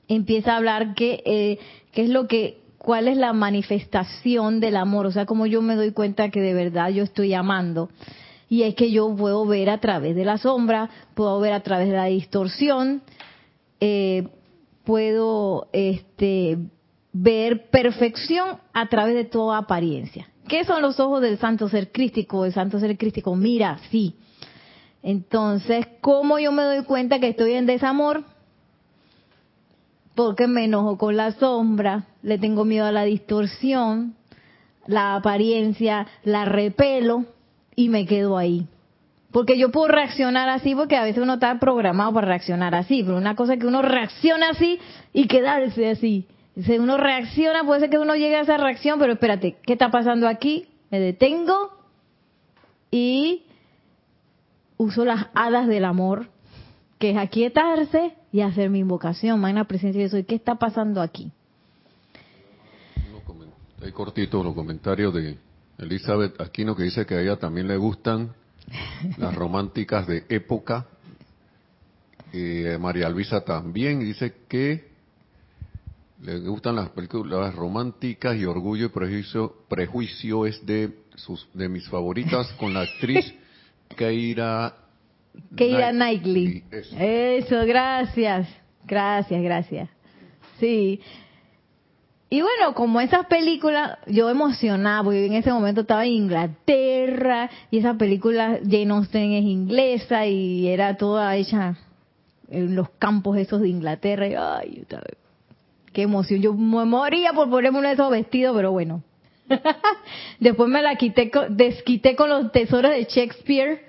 empieza 0.08 0.52
a 0.52 0.56
hablar 0.56 0.94
que, 0.94 1.22
eh, 1.24 1.58
qué 1.92 2.02
es 2.02 2.10
lo 2.10 2.28
que, 2.28 2.60
cuál 2.78 3.08
es 3.08 3.16
la 3.16 3.32
manifestación 3.32 4.60
del 4.60 4.76
amor, 4.76 5.06
o 5.06 5.12
sea, 5.12 5.26
como 5.26 5.46
yo 5.46 5.62
me 5.62 5.76
doy 5.76 5.92
cuenta 5.92 6.30
que 6.30 6.40
de 6.40 6.54
verdad 6.54 6.90
yo 6.90 7.02
estoy 7.02 7.34
amando. 7.34 7.90
Y 8.48 8.64
es 8.64 8.74
que 8.74 8.90
yo 8.90 9.14
puedo 9.14 9.46
ver 9.46 9.70
a 9.70 9.78
través 9.78 10.16
de 10.16 10.24
la 10.24 10.36
sombra, 10.36 10.90
puedo 11.14 11.38
ver 11.38 11.52
a 11.52 11.60
través 11.60 11.88
de 11.88 11.94
la 11.94 12.06
distorsión, 12.06 13.02
eh, 13.78 14.26
puedo 14.84 15.68
este, 15.72 16.58
ver 17.12 17.70
perfección 17.70 18.58
a 18.72 18.88
través 18.88 19.14
de 19.14 19.24
toda 19.24 19.58
apariencia. 19.58 20.28
¿Qué 20.50 20.64
son 20.64 20.82
los 20.82 20.98
ojos 20.98 21.22
del 21.22 21.38
santo 21.38 21.68
ser 21.68 21.92
crístico? 21.92 22.44
El 22.44 22.52
santo 22.52 22.80
ser 22.80 22.98
crístico 22.98 23.36
mira 23.36 23.70
así. 23.70 24.16
Entonces, 25.00 25.86
¿cómo 26.00 26.40
yo 26.40 26.50
me 26.50 26.64
doy 26.64 26.82
cuenta 26.82 27.20
que 27.20 27.28
estoy 27.28 27.52
en 27.52 27.66
desamor? 27.66 28.24
Porque 30.16 30.48
me 30.48 30.64
enojo 30.64 30.98
con 30.98 31.16
la 31.16 31.30
sombra, 31.30 32.06
le 32.22 32.36
tengo 32.36 32.64
miedo 32.64 32.84
a 32.84 32.90
la 32.90 33.04
distorsión, 33.04 34.16
la 34.88 35.14
apariencia, 35.14 36.08
la 36.24 36.46
repelo 36.46 37.26
y 37.76 37.88
me 37.88 38.04
quedo 38.04 38.36
ahí. 38.36 38.66
Porque 39.30 39.56
yo 39.56 39.70
puedo 39.70 39.86
reaccionar 39.86 40.48
así, 40.48 40.74
porque 40.74 40.96
a 40.96 41.04
veces 41.04 41.22
uno 41.22 41.34
está 41.34 41.60
programado 41.60 42.12
para 42.12 42.26
reaccionar 42.26 42.74
así, 42.74 43.04
pero 43.04 43.16
una 43.16 43.36
cosa 43.36 43.54
es 43.54 43.60
que 43.60 43.68
uno 43.68 43.82
reacciona 43.82 44.50
así 44.50 44.80
y 45.12 45.28
quedarse 45.28 45.90
así. 45.90 46.26
Si 46.56 46.78
uno 46.78 46.96
reacciona, 46.96 47.64
puede 47.64 47.80
ser 47.80 47.90
que 47.90 47.98
uno 47.98 48.14
llegue 48.16 48.36
a 48.36 48.40
esa 48.40 48.56
reacción, 48.56 48.98
pero 48.98 49.12
espérate, 49.12 49.56
¿qué 49.62 49.74
está 49.74 49.90
pasando 49.90 50.28
aquí? 50.28 50.66
Me 50.90 50.98
detengo 50.98 51.70
y 52.90 53.44
uso 54.76 55.04
las 55.04 55.28
hadas 55.34 55.68
del 55.68 55.84
amor, 55.84 56.28
que 56.98 57.10
es 57.10 57.16
aquietarse 57.16 58.14
y 58.32 58.40
hacer 58.40 58.70
mi 58.70 58.80
invocación, 58.80 59.40
magna 59.40 59.64
presencia 59.64 60.02
de 60.02 60.08
soy. 60.08 60.24
¿Qué 60.24 60.34
está 60.34 60.56
pasando 60.56 61.00
aquí? 61.00 61.32
Hay 63.82 63.92
cortito 63.92 64.44
los 64.44 64.54
comentarios 64.54 65.14
de 65.14 65.38
Elizabeth 65.78 66.38
Aquino 66.38 66.76
que 66.76 66.82
dice 66.82 67.06
que 67.06 67.14
a 67.14 67.22
ella 67.22 67.36
también 67.36 67.66
le 67.66 67.78
gustan 67.78 68.34
las 69.16 69.34
románticas 69.34 70.06
de 70.06 70.24
época. 70.28 70.86
Eh, 72.32 72.76
María 72.78 73.08
Luisa 73.08 73.40
también 73.42 74.00
dice 74.00 74.34
que 74.48 74.89
le 76.22 76.38
gustan 76.40 76.76
las 76.76 76.90
películas 76.90 77.54
románticas 77.54 78.36
y 78.36 78.44
Orgullo 78.44 78.86
y 78.86 78.88
Prejuicio, 78.90 79.54
Prejuicio 79.68 80.46
es 80.46 80.64
de 80.66 80.92
sus 81.14 81.48
de 81.54 81.68
mis 81.68 81.88
favoritas 81.88 82.46
con 82.58 82.74
la 82.74 82.80
actriz 82.82 83.34
Keira 83.96 84.74
Keira 85.56 85.92
Knight- 85.92 86.22
Knightley. 86.22 86.64
Eso. 86.70 86.96
Eso, 86.98 87.66
gracias. 87.66 88.48
Gracias, 88.86 89.42
gracias. 89.42 89.88
Sí. 90.58 91.00
Y 92.28 92.42
bueno, 92.42 92.74
como 92.74 93.00
esas 93.00 93.26
películas, 93.26 93.98
yo 94.06 94.30
emocionada, 94.30 95.02
porque 95.02 95.26
en 95.26 95.32
ese 95.34 95.52
momento 95.52 95.80
estaba 95.80 96.04
en 96.06 96.12
Inglaterra, 96.12 97.50
y 97.70 97.78
esa 97.78 97.94
película, 97.94 98.60
Jane 98.62 98.90
Austen 98.90 99.32
es 99.32 99.44
inglesa, 99.44 100.26
y 100.26 100.68
era 100.68 100.96
toda 100.96 101.34
hecha 101.36 101.76
en 102.48 102.76
los 102.76 102.88
campos 102.90 103.36
esos 103.36 103.60
de 103.60 103.68
Inglaterra, 103.68 104.28
y 104.28 104.34
ay, 104.34 104.84
qué 105.92 106.02
emoción. 106.02 106.40
Yo 106.40 106.54
me 106.54 106.84
moría 106.84 107.32
por 107.32 107.48
ponerme 107.48 107.78
uno 107.78 107.88
de 107.88 107.94
esos 107.94 108.10
vestidos, 108.10 108.54
pero 108.56 108.72
bueno. 108.72 109.02
Después 110.40 110.68
me 110.68 110.82
la 110.82 110.96
quité, 110.96 111.30
desquité 111.50 112.14
con 112.16 112.28
los 112.28 112.52
tesoros 112.52 112.92
de 112.92 113.04
Shakespeare, 113.04 113.80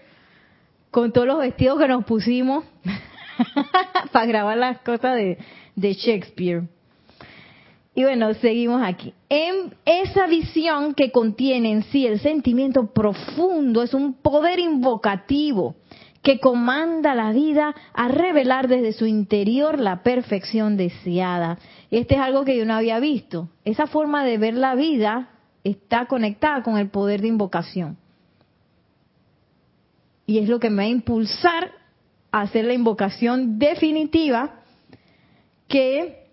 con 0.90 1.12
todos 1.12 1.28
los 1.28 1.40
vestidos 1.40 1.80
que 1.80 1.88
nos 1.88 2.06
pusimos 2.06 2.66
para 4.12 4.26
grabar 4.26 4.58
las 4.58 4.80
cosas 4.80 5.16
de, 5.16 5.38
de 5.76 5.94
Shakespeare. 5.94 6.64
Y 7.94 8.04
bueno, 8.04 8.34
seguimos 8.36 8.82
aquí. 8.84 9.14
En 9.28 9.76
esa 9.86 10.26
visión 10.28 10.94
que 10.94 11.12
contiene 11.12 11.72
en 11.72 11.84
sí 11.84 12.08
el 12.08 12.20
sentimiento 12.22 12.94
profundo 12.94 13.84
es 13.84 13.94
un 13.94 14.14
poder 14.14 14.60
invocativo 14.60 15.76
que 16.24 16.40
comanda 16.40 17.16
la 17.16 17.32
vida 17.32 17.76
a 17.94 18.08
revelar 18.08 18.68
desde 18.68 18.94
su 18.94 19.06
interior 19.08 19.80
la 19.80 20.04
perfección 20.04 20.78
deseada. 20.78 21.58
Este 21.92 22.16
es 22.16 22.22
algo 22.22 22.46
que 22.46 22.58
yo 22.58 22.66
no 22.66 22.74
había 22.74 23.00
visto. 23.00 23.50
Esa 23.66 23.86
forma 23.86 24.24
de 24.24 24.38
ver 24.38 24.54
la 24.54 24.76
vida 24.76 25.30
está 25.66 26.06
conectada 26.06 26.64
con 26.64 26.78
el 26.78 26.90
poder 26.90 27.22
de 27.22 27.28
invocación. 27.28 27.98
Y 30.26 30.40
es 30.40 30.48
lo 30.48 30.60
que 30.60 30.70
me 30.70 30.78
va 30.78 30.84
a 30.84 30.88
impulsar 30.88 31.72
a 32.32 32.42
hacer 32.42 32.64
la 32.64 32.74
invocación 32.74 33.60
definitiva 33.60 34.62
que, 35.68 36.28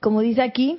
como 0.00 0.20
dice 0.20 0.42
aquí, 0.42 0.78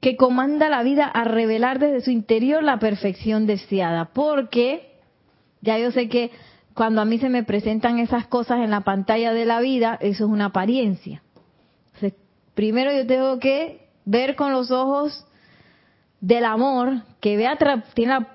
que 0.00 0.16
comanda 0.16 0.68
la 0.68 0.84
vida 0.84 1.06
a 1.06 1.24
revelar 1.24 1.80
desde 1.80 2.02
su 2.02 2.12
interior 2.12 2.62
la 2.62 2.78
perfección 2.78 3.46
deseada. 3.46 4.06
Porque 4.12 4.92
ya 5.60 5.76
yo 5.78 5.90
sé 5.90 6.08
que 6.08 6.30
cuando 6.74 7.00
a 7.00 7.04
mí 7.04 7.18
se 7.18 7.28
me 7.28 7.42
presentan 7.42 7.98
esas 7.98 8.28
cosas 8.28 8.60
en 8.60 8.70
la 8.70 8.82
pantalla 8.82 9.32
de 9.32 9.44
la 9.44 9.60
vida, 9.60 9.98
eso 10.00 10.26
es 10.26 10.30
una 10.30 10.46
apariencia. 10.46 11.22
Primero 12.58 12.92
yo 12.92 13.06
tengo 13.06 13.38
que 13.38 13.86
ver 14.04 14.34
con 14.34 14.50
los 14.50 14.72
ojos 14.72 15.24
del 16.20 16.44
amor, 16.44 17.02
que 17.20 17.36
vea 17.36 17.56
tiene, 17.94 18.12
la, 18.12 18.28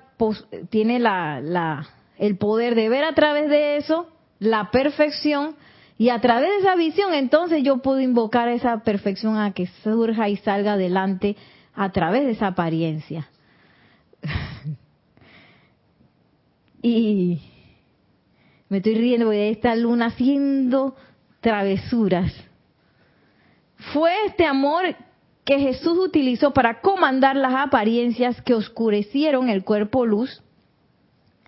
tiene 0.70 0.98
la, 0.98 1.86
el 2.16 2.38
poder 2.38 2.74
de 2.74 2.88
ver 2.88 3.04
a 3.04 3.14
través 3.14 3.50
de 3.50 3.76
eso 3.76 4.08
la 4.38 4.70
perfección 4.70 5.56
y 5.98 6.08
a 6.08 6.22
través 6.22 6.48
de 6.48 6.56
esa 6.60 6.74
visión 6.74 7.12
entonces 7.12 7.62
yo 7.62 7.82
puedo 7.82 8.00
invocar 8.00 8.48
esa 8.48 8.82
perfección 8.82 9.36
a 9.36 9.52
que 9.52 9.66
surja 9.82 10.30
y 10.30 10.38
salga 10.38 10.72
adelante 10.72 11.36
a 11.74 11.92
través 11.92 12.24
de 12.24 12.30
esa 12.30 12.46
apariencia. 12.46 13.28
y 16.80 17.42
me 18.70 18.78
estoy 18.78 18.94
riendo 18.94 19.28
de 19.28 19.50
esta 19.50 19.76
luna 19.76 20.06
haciendo 20.06 20.96
travesuras. 21.42 22.32
Fue 23.92 24.12
este 24.26 24.46
amor 24.46 24.96
que 25.44 25.58
Jesús 25.58 25.98
utilizó 25.98 26.52
para 26.52 26.80
comandar 26.80 27.36
las 27.36 27.54
apariencias 27.54 28.40
que 28.42 28.54
oscurecieron 28.54 29.48
el 29.48 29.62
cuerpo 29.62 30.06
luz 30.06 30.42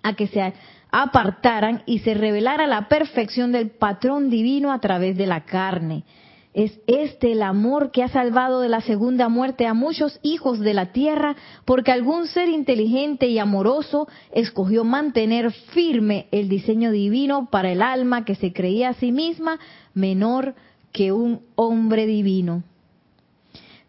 a 0.03 0.13
que 0.13 0.27
se 0.27 0.53
apartaran 0.91 1.83
y 1.85 1.99
se 1.99 2.13
revelara 2.13 2.67
la 2.67 2.87
perfección 2.87 3.51
del 3.51 3.71
patrón 3.71 4.29
divino 4.29 4.71
a 4.71 4.79
través 4.79 5.17
de 5.17 5.25
la 5.25 5.45
carne. 5.45 6.03
Es 6.53 6.79
este 6.87 7.33
el 7.33 7.43
amor 7.43 7.91
que 7.91 8.01
ha 8.01 8.07
salvado 8.07 8.61
de 8.61 8.69
la 8.69 8.81
segunda 8.81 9.29
muerte 9.29 9.67
a 9.67 9.75
muchos 9.75 10.19
hijos 10.23 10.59
de 10.59 10.73
la 10.73 10.91
tierra, 10.91 11.35
porque 11.65 11.91
algún 11.91 12.25
ser 12.27 12.49
inteligente 12.49 13.27
y 13.27 13.37
amoroso 13.37 14.07
escogió 14.31 14.83
mantener 14.83 15.51
firme 15.51 16.27
el 16.31 16.49
diseño 16.49 16.91
divino 16.91 17.47
para 17.51 17.71
el 17.71 17.83
alma 17.83 18.25
que 18.25 18.33
se 18.33 18.53
creía 18.53 18.89
a 18.89 18.93
sí 18.93 19.11
misma 19.11 19.59
menor 19.93 20.55
que 20.91 21.11
un 21.11 21.41
hombre 21.55 22.05
divino 22.05 22.63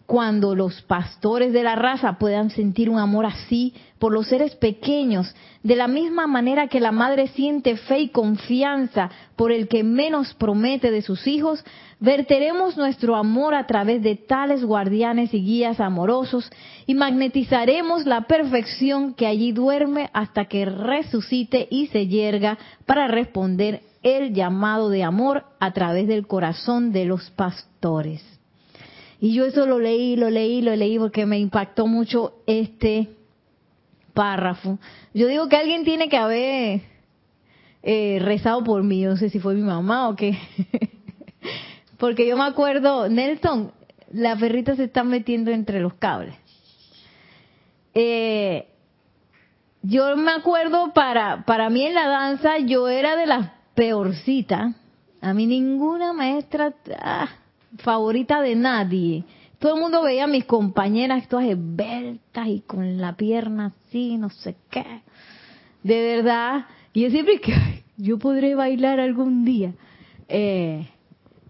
cuando 0.09 0.55
los 0.55 0.81
pastores 0.81 1.53
de 1.53 1.63
la 1.63 1.75
raza 1.75 2.15
puedan 2.15 2.49
sentir 2.49 2.89
un 2.89 2.99
amor 2.99 3.27
así 3.27 3.75
por 3.99 4.11
los 4.11 4.27
seres 4.27 4.55
pequeños, 4.55 5.35
de 5.63 5.77
la 5.77 5.87
misma 5.87 6.27
manera 6.27 6.69
que 6.69 6.81
la 6.81 6.93
madre 6.93 7.27
siente 7.29 7.77
fe 7.77 7.99
y 7.99 8.09
confianza 8.09 9.11
por 9.37 9.53
el 9.53 9.69
que 9.69 9.85
menos 9.85 10.33
promete 10.33 10.91
de 10.91 11.03
sus 11.03 11.27
hijos, 11.27 11.63
verteremos 12.01 12.79
nuestro 12.79 13.17
amor 13.17 13.55
a 13.55 13.67
través 13.67 14.03
de 14.03 14.17
tales 14.17 14.65
guardianes 14.65 15.35
y 15.35 15.43
guías 15.43 15.79
amorosos 15.79 16.51
y 16.87 16.95
magnetizaremos 16.95 18.07
la 18.07 18.23
perfección 18.23 19.13
que 19.13 19.27
allí 19.27 19.53
duerme 19.53 20.09
hasta 20.15 20.47
que 20.47 20.65
resucite 20.65 21.69
y 21.71 21.89
se 21.89 22.07
yerga 22.07 22.57
para 22.87 23.09
responder 23.09 23.83
el 24.17 24.35
llamado 24.35 24.91
de 24.91 25.05
amor 25.05 25.45
a 25.61 25.73
través 25.73 26.07
del 26.09 26.27
corazón 26.27 26.93
de 26.93 27.05
los 27.05 27.31
pastores. 27.31 28.23
Y 29.21 29.35
yo 29.35 29.45
eso 29.45 29.67
lo 29.67 29.79
leí, 29.79 30.17
lo 30.17 30.31
leí, 30.31 30.63
lo 30.63 30.75
leí 30.77 30.99
porque 30.99 31.27
me 31.27 31.39
impactó 31.39 31.87
mucho 31.87 32.35
este 32.47 33.09
párrafo. 34.15 34.79
Yo 35.13 35.27
digo 35.27 35.49
que 35.49 35.57
alguien 35.57 35.85
tiene 35.85 36.09
que 36.09 36.17
haber 36.17 36.83
eh, 37.83 38.19
rezado 38.21 38.63
por 38.65 38.83
mí, 38.83 39.03
no 39.03 39.17
sé 39.17 39.31
si 39.31 39.41
fue 39.41 39.55
mi 39.55 39.63
mamá 39.63 40.09
o 40.09 40.17
qué. 40.17 40.39
porque 41.99 42.27
yo 42.27 42.37
me 42.37 42.45
acuerdo, 42.45 43.09
Nelson, 43.09 43.73
la 44.13 44.37
perrita 44.37 44.77
se 44.77 44.85
está 44.85 45.05
metiendo 45.05 45.51
entre 45.51 45.81
los 45.81 45.95
cables. 45.95 46.35
Eh, 47.95 48.69
yo 49.83 50.17
me 50.17 50.33
acuerdo 50.33 50.93
para 50.93 51.45
para 51.45 51.71
mí 51.71 51.85
en 51.85 51.95
la 51.95 52.07
danza 52.07 52.59
yo 52.59 52.89
era 52.89 53.17
de 53.17 53.27
las 53.27 53.58
peorcitas. 53.79 54.75
A 55.21 55.35
mí 55.35 55.47
ninguna 55.47 56.13
maestra 56.13 56.75
ah, 57.01 57.29
favorita 57.79 58.41
de 58.41 58.57
nadie. 58.57 59.23
Todo 59.61 59.77
el 59.77 59.81
mundo 59.81 60.03
veía 60.03 60.25
a 60.25 60.27
mis 60.27 60.45
compañeras 60.47 61.29
todas 61.29 61.47
esbeltas 61.47 62.49
y 62.49 62.61
con 62.63 63.01
la 63.01 63.17
pierna 63.17 63.67
así, 63.67 64.19
no 64.19 64.31
sé 64.31 64.57
qué. 64.69 65.03
De 65.85 66.17
verdad. 66.17 66.67
Y 66.93 67.03
yo 67.03 67.11
siempre 67.11 67.41
que 67.41 67.55
yo 67.97 68.19
podré 68.19 68.57
bailar 68.57 68.99
algún 68.99 69.45
día. 69.45 69.75
Eh, 70.29 70.89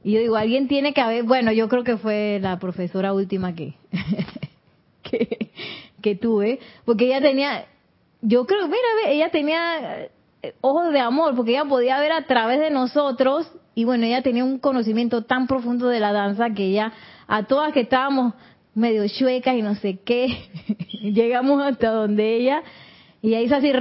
y 0.04 0.12
yo 0.12 0.20
digo, 0.20 0.36
alguien 0.36 0.68
tiene 0.68 0.92
que 0.92 1.00
haber, 1.00 1.22
bueno, 1.22 1.50
yo 1.52 1.66
creo 1.70 1.82
que 1.82 1.96
fue 1.96 2.40
la 2.42 2.58
profesora 2.58 3.14
última 3.14 3.54
que, 3.54 3.72
que, 5.02 5.50
que 6.02 6.14
tuve, 6.14 6.60
porque 6.84 7.06
ella 7.06 7.22
tenía, 7.22 7.64
yo 8.20 8.46
creo, 8.46 8.66
mira, 8.68 9.10
ella 9.10 9.30
tenía 9.30 10.10
ojos 10.60 10.92
de 10.92 11.00
amor, 11.00 11.34
porque 11.34 11.52
ella 11.52 11.64
podía 11.64 11.98
ver 11.98 12.12
a 12.12 12.26
través 12.26 12.60
de 12.60 12.70
nosotros 12.70 13.50
y 13.74 13.84
bueno, 13.84 14.06
ella 14.06 14.22
tenía 14.22 14.44
un 14.44 14.58
conocimiento 14.58 15.22
tan 15.22 15.46
profundo 15.46 15.88
de 15.88 16.00
la 16.00 16.12
danza 16.12 16.50
que 16.50 16.64
ella, 16.64 16.92
a 17.26 17.44
todas 17.44 17.72
que 17.72 17.80
estábamos 17.80 18.34
medio 18.74 19.06
chuecas 19.08 19.54
y 19.56 19.62
no 19.62 19.74
sé 19.76 20.00
qué, 20.04 20.50
llegamos 21.02 21.62
hasta 21.62 21.90
donde 21.90 22.36
ella, 22.36 22.62
y 23.20 23.34
ahí 23.34 23.52
así, 23.52 23.72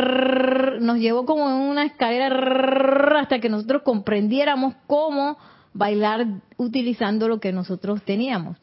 nos 0.82 0.98
llevó 0.98 1.26
como 1.26 1.48
en 1.48 1.56
una 1.70 1.86
escalera 1.86 3.20
hasta 3.20 3.40
que 3.40 3.50
nosotros 3.50 3.84
comprendiéramos 3.84 4.74
cómo 4.88 5.38
bailar 5.74 6.26
utilizando 6.58 7.28
lo 7.28 7.40
que 7.40 7.52
nosotros 7.52 8.02
teníamos. 8.04 8.58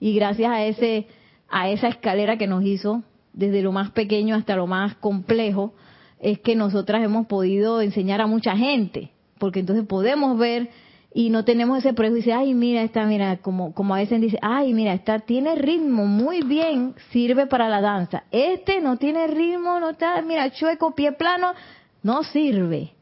Y 0.00 0.14
gracias 0.14 0.50
a 0.50 0.64
ese, 0.64 1.06
a 1.48 1.70
esa 1.70 1.88
escalera 1.88 2.36
que 2.36 2.48
nos 2.48 2.64
hizo, 2.64 3.02
desde 3.32 3.62
lo 3.62 3.70
más 3.70 3.90
pequeño 3.90 4.34
hasta 4.34 4.56
lo 4.56 4.66
más 4.66 4.96
complejo, 4.96 5.74
es 6.20 6.38
que 6.40 6.54
nosotras 6.56 7.02
hemos 7.02 7.26
podido 7.26 7.80
enseñar 7.80 8.20
a 8.20 8.26
mucha 8.26 8.56
gente 8.56 9.10
porque 9.38 9.60
entonces 9.60 9.86
podemos 9.86 10.38
ver 10.38 10.70
y 11.14 11.30
no 11.30 11.44
tenemos 11.44 11.78
ese 11.78 11.94
prejuicio, 11.94 12.36
ay, 12.36 12.54
mira, 12.54 12.82
esta, 12.82 13.04
mira, 13.06 13.38
como, 13.38 13.72
como 13.72 13.94
a 13.94 13.98
veces 13.98 14.20
dice, 14.20 14.38
ay, 14.42 14.74
mira, 14.74 14.92
esta 14.92 15.20
tiene 15.20 15.54
ritmo, 15.54 16.04
muy 16.04 16.42
bien, 16.42 16.94
sirve 17.10 17.46
para 17.46 17.68
la 17.68 17.80
danza. 17.80 18.24
Este 18.30 18.80
no 18.80 18.98
tiene 18.98 19.26
ritmo, 19.26 19.80
no 19.80 19.90
está, 19.90 20.20
mira, 20.20 20.50
chueco, 20.50 20.94
pie 20.94 21.12
plano, 21.12 21.54
no 22.02 22.22
sirve. 22.24 22.92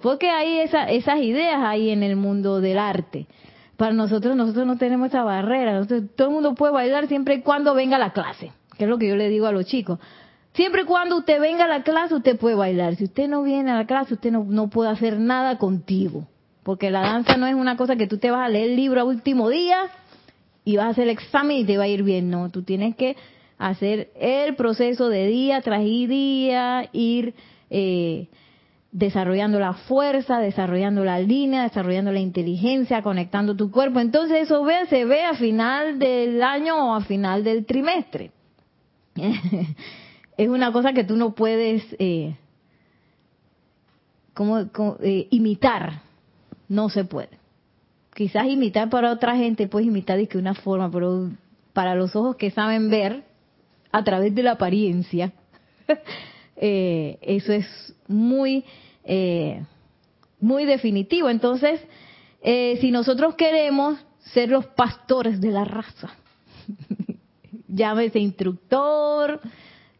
Porque 0.00 0.28
hay 0.28 0.58
esa, 0.58 0.90
esas 0.90 1.20
ideas 1.20 1.62
ahí 1.62 1.90
en 1.90 2.02
el 2.02 2.16
mundo 2.16 2.60
del 2.60 2.78
arte. 2.78 3.28
Para 3.76 3.92
nosotros, 3.92 4.34
nosotros 4.36 4.66
no 4.66 4.76
tenemos 4.76 5.08
esa 5.08 5.22
barrera. 5.22 5.86
todo 5.86 6.28
el 6.28 6.34
mundo 6.34 6.54
puede 6.54 6.72
bailar 6.72 7.06
siempre 7.06 7.36
y 7.36 7.42
cuando 7.42 7.74
venga 7.74 7.96
la 7.96 8.12
clase, 8.12 8.52
que 8.76 8.84
es 8.84 8.90
lo 8.90 8.98
que 8.98 9.08
yo 9.08 9.16
le 9.16 9.28
digo 9.28 9.46
a 9.46 9.52
los 9.52 9.66
chicos. 9.66 10.00
Siempre 10.54 10.82
y 10.82 10.84
cuando 10.84 11.16
usted 11.18 11.40
venga 11.40 11.64
a 11.64 11.68
la 11.68 11.82
clase, 11.82 12.14
usted 12.14 12.38
puede 12.38 12.54
bailar. 12.54 12.96
Si 12.96 13.04
usted 13.04 13.28
no 13.28 13.42
viene 13.42 13.70
a 13.70 13.76
la 13.76 13.86
clase, 13.86 14.14
usted 14.14 14.30
no, 14.30 14.44
no 14.44 14.68
puede 14.68 14.90
hacer 14.90 15.18
nada 15.18 15.56
contigo. 15.56 16.26
Porque 16.62 16.90
la 16.90 17.00
danza 17.00 17.36
no 17.36 17.46
es 17.46 17.54
una 17.54 17.76
cosa 17.76 17.96
que 17.96 18.06
tú 18.06 18.18
te 18.18 18.30
vas 18.30 18.46
a 18.46 18.48
leer 18.48 18.70
el 18.70 18.76
libro 18.76 19.00
a 19.00 19.04
último 19.04 19.48
día 19.48 19.86
y 20.64 20.76
vas 20.76 20.86
a 20.86 20.90
hacer 20.90 21.04
el 21.04 21.10
examen 21.10 21.56
y 21.56 21.64
te 21.64 21.78
va 21.78 21.84
a 21.84 21.88
ir 21.88 22.02
bien. 22.02 22.30
No, 22.30 22.50
tú 22.50 22.62
tienes 22.62 22.94
que 22.96 23.16
hacer 23.58 24.10
el 24.14 24.54
proceso 24.54 25.08
de 25.08 25.26
día 25.26 25.60
tras 25.62 25.82
día, 25.82 26.88
ir 26.92 27.34
eh, 27.70 28.28
desarrollando 28.92 29.58
la 29.58 29.72
fuerza, 29.72 30.38
desarrollando 30.38 31.02
la 31.04 31.18
línea, 31.18 31.62
desarrollando 31.62 32.12
la 32.12 32.20
inteligencia, 32.20 33.02
conectando 33.02 33.56
tu 33.56 33.70
cuerpo. 33.70 34.00
Entonces 34.00 34.42
eso 34.42 34.62
ve, 34.64 34.86
se 34.90 35.06
ve 35.06 35.24
a 35.24 35.34
final 35.34 35.98
del 35.98 36.42
año 36.42 36.90
o 36.90 36.94
a 36.94 37.00
final 37.00 37.42
del 37.42 37.64
trimestre. 37.64 38.30
es 40.36 40.48
una 40.48 40.72
cosa 40.72 40.92
que 40.92 41.04
tú 41.04 41.16
no 41.16 41.34
puedes 41.34 41.84
eh, 41.98 42.36
como, 44.34 44.96
eh, 45.00 45.28
imitar, 45.30 46.02
no 46.68 46.88
se 46.88 47.04
puede. 47.04 47.38
Quizás 48.14 48.46
imitar 48.46 48.90
para 48.90 49.12
otra 49.12 49.36
gente 49.36 49.68
puedes 49.68 49.88
imitar 49.88 50.18
de 50.18 50.38
una 50.38 50.54
forma, 50.54 50.90
pero 50.90 51.30
para 51.72 51.94
los 51.94 52.14
ojos 52.14 52.36
que 52.36 52.50
saben 52.50 52.90
ver 52.90 53.24
a 53.90 54.04
través 54.04 54.34
de 54.34 54.42
la 54.42 54.52
apariencia, 54.52 55.32
eh, 56.56 57.18
eso 57.22 57.52
es 57.52 57.94
muy 58.08 58.64
eh, 59.04 59.62
muy 60.40 60.64
definitivo. 60.64 61.28
Entonces, 61.28 61.80
si 62.42 62.90
nosotros 62.90 63.36
queremos 63.36 63.98
ser 64.32 64.48
los 64.48 64.66
pastores 64.66 65.40
de 65.40 65.52
la 65.52 65.64
raza, 65.64 66.10
llámese 67.68 68.18
instructor, 68.18 69.40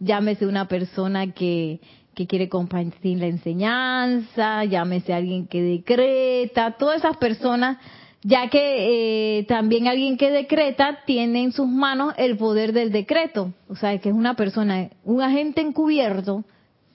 llámese 0.03 0.47
una 0.47 0.67
persona 0.67 1.33
que, 1.33 1.81
que 2.15 2.27
quiere 2.27 2.49
compartir 2.49 3.19
la 3.19 3.27
enseñanza, 3.27 4.65
llámese 4.65 5.15
alguien 5.15 5.47
que 5.47 5.62
decreta, 5.62 6.73
todas 6.73 6.99
esas 6.99 7.17
personas, 7.17 7.79
ya 8.23 8.49
que 8.51 9.38
eh, 9.38 9.45
también 9.45 9.88
alguien 9.88 10.17
que 10.17 10.31
decreta 10.31 11.01
tiene 11.07 11.43
en 11.43 11.53
sus 11.53 11.69
manos 11.69 12.15
el 12.19 12.37
poder 12.37 12.73
del 12.73 12.93
decreto, 12.93 13.53
o 13.69 13.77
sea, 13.77 13.97
que 13.99 14.11
es 14.11 14.15
una 14.15 14.35
persona, 14.35 14.91
un 15.05 15.23
agente 15.23 15.61
encubierto 15.61 16.45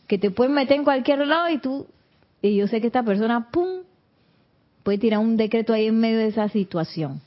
que 0.08 0.18
te 0.18 0.32
puede 0.32 0.50
meter 0.50 0.78
en 0.78 0.84
cualquier 0.84 1.26
lado 1.28 1.50
y 1.50 1.58
tú, 1.58 1.88
y 2.42 2.56
yo 2.56 2.68
sé 2.68 2.82
que 2.82 2.88
esta 2.88 3.04
persona, 3.04 3.50
¡pum!, 3.52 3.84
puede 4.84 5.00
tirar 5.00 5.20
un 5.20 5.36
decreto 5.36 5.74
ahí 5.74 5.88
en 5.88 6.00
medio 6.00 6.20
de 6.20 6.28
esa 6.28 6.48
situación. 6.48 7.22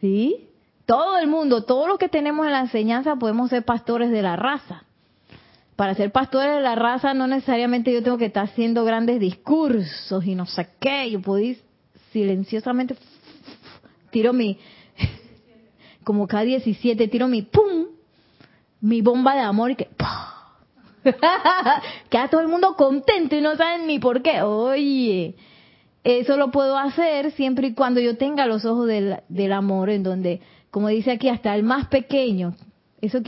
¿Sí? 0.00 0.48
Todo 0.86 1.18
el 1.18 1.26
mundo, 1.26 1.64
todos 1.64 1.88
los 1.88 1.98
que 1.98 2.08
tenemos 2.08 2.46
en 2.46 2.52
la 2.52 2.60
enseñanza 2.60 3.16
podemos 3.16 3.50
ser 3.50 3.64
pastores 3.64 4.10
de 4.10 4.22
la 4.22 4.36
raza. 4.36 4.84
Para 5.76 5.94
ser 5.94 6.12
pastores 6.12 6.54
de 6.54 6.60
la 6.60 6.74
raza 6.74 7.14
no 7.14 7.26
necesariamente 7.26 7.92
yo 7.92 8.02
tengo 8.02 8.18
que 8.18 8.26
estar 8.26 8.44
haciendo 8.44 8.84
grandes 8.84 9.18
discursos 9.18 10.24
y 10.24 10.34
no 10.34 10.46
sé 10.46 10.68
qué. 10.78 11.10
Yo 11.10 11.20
puedo 11.20 11.40
ir 11.40 11.62
silenciosamente, 12.12 12.96
tiro 14.10 14.32
mi, 14.32 14.58
como 16.04 16.28
cada 16.28 16.44
17 16.44 17.08
tiro 17.08 17.26
mi 17.28 17.42
pum, 17.42 17.86
mi 18.80 19.00
bomba 19.00 19.34
de 19.34 19.40
amor 19.40 19.72
y 19.72 19.76
que 19.76 19.88
queda 22.10 22.28
todo 22.28 22.40
el 22.40 22.48
mundo 22.48 22.76
contento 22.76 23.34
y 23.34 23.40
no 23.40 23.56
saben 23.56 23.86
ni 23.86 23.98
por 23.98 24.22
qué. 24.22 24.42
Oye, 24.42 25.34
eso 26.04 26.36
lo 26.36 26.50
puedo 26.50 26.76
hacer 26.76 27.32
siempre 27.32 27.68
y 27.68 27.74
cuando 27.74 27.98
yo 27.98 28.16
tenga 28.16 28.46
los 28.46 28.64
ojos 28.64 28.86
del 28.86 29.52
amor, 29.52 29.90
en 29.90 30.02
donde, 30.02 30.40
como 30.74 30.88
dice 30.88 31.12
aquí, 31.12 31.28
hasta 31.28 31.54
el 31.54 31.62
más 31.62 31.86
pequeño. 31.86 32.56
Eso 33.00 33.20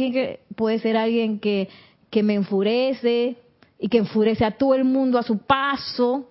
puede 0.56 0.80
ser 0.80 0.96
alguien 0.96 1.38
que, 1.38 1.68
que 2.10 2.24
me 2.24 2.34
enfurece 2.34 3.36
y 3.78 3.88
que 3.88 3.98
enfurece 3.98 4.44
a 4.44 4.50
todo 4.50 4.74
el 4.74 4.82
mundo 4.82 5.16
a 5.16 5.22
su 5.22 5.38
paso, 5.38 6.28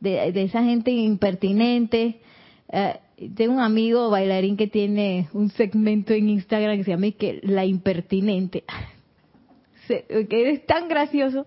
de, 0.00 0.32
esa 0.42 0.64
gente 0.64 0.90
impertinente. 0.90 2.18
Eh, 2.72 2.96
tengo 3.36 3.52
un 3.52 3.60
amigo 3.60 4.08
bailarín 4.08 4.56
que 4.56 4.66
tiene 4.66 5.28
un 5.34 5.50
segmento 5.50 6.14
en 6.14 6.30
Instagram 6.30 6.78
que 6.78 6.84
se 6.84 6.90
llama 6.92 7.10
que 7.10 7.40
La 7.42 7.66
Impertinente. 7.66 8.64
que 9.86 10.50
es 10.50 10.64
tan 10.64 10.88
gracioso. 10.88 11.44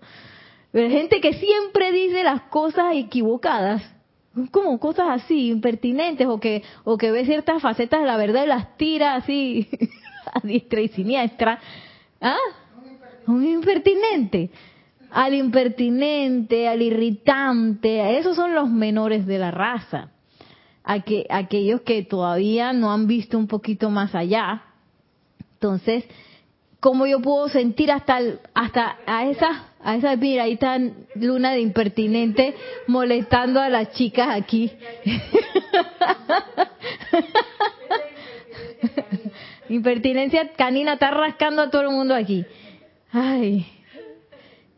Pero 0.70 0.90
gente 0.90 1.20
que 1.20 1.32
siempre 1.32 1.90
dice 1.90 2.22
las 2.22 2.42
cosas 2.42 2.94
equivocadas 2.94 3.82
como 4.50 4.78
cosas 4.78 5.06
así 5.10 5.48
impertinentes 5.48 6.26
o 6.26 6.38
que 6.40 6.62
o 6.84 6.96
que 6.96 7.10
ve 7.10 7.24
ciertas 7.24 7.62
facetas 7.62 8.00
de 8.00 8.06
la 8.06 8.16
verdad 8.16 8.44
y 8.44 8.48
las 8.48 8.76
tira 8.76 9.14
así 9.14 9.68
a 10.32 10.40
diestra 10.46 10.80
y 10.80 10.88
siniestra. 10.88 11.58
¿ah? 12.20 12.36
un 13.26 13.44
impertinente. 13.44 14.50
Al 15.10 15.34
impertinente 15.34 16.68
al 16.68 16.82
irritante 16.82 18.18
esos 18.18 18.36
son 18.36 18.54
los 18.54 18.68
menores 18.68 19.26
de 19.26 19.38
la 19.38 19.50
raza. 19.50 20.10
Aquellos 20.84 21.82
que 21.82 22.02
todavía 22.02 22.72
no 22.72 22.92
han 22.92 23.06
visto 23.06 23.38
un 23.38 23.46
poquito 23.46 23.90
más 23.90 24.14
allá. 24.14 24.62
Entonces 25.54 26.04
cómo 26.80 27.06
yo 27.06 27.20
puedo 27.20 27.48
sentir 27.48 27.90
hasta 27.90 28.20
hasta 28.54 28.98
a 29.06 29.26
esa 29.26 29.64
a 29.80 29.96
esa 29.96 30.14
mira 30.16 30.44
ahí 30.44 30.54
está 30.54 30.78
Luna 31.14 31.52
de 31.52 31.60
impertinente 31.60 32.54
molestando 32.86 33.60
a 33.60 33.68
las 33.68 33.92
chicas 33.92 34.28
aquí. 34.30 34.72
Impertinencia 39.68 40.52
canina 40.56 40.94
está 40.94 41.10
rascando 41.10 41.60
a 41.62 41.70
todo 41.70 41.82
el 41.82 41.90
mundo 41.90 42.14
aquí. 42.14 42.46
Ay. 43.12 43.66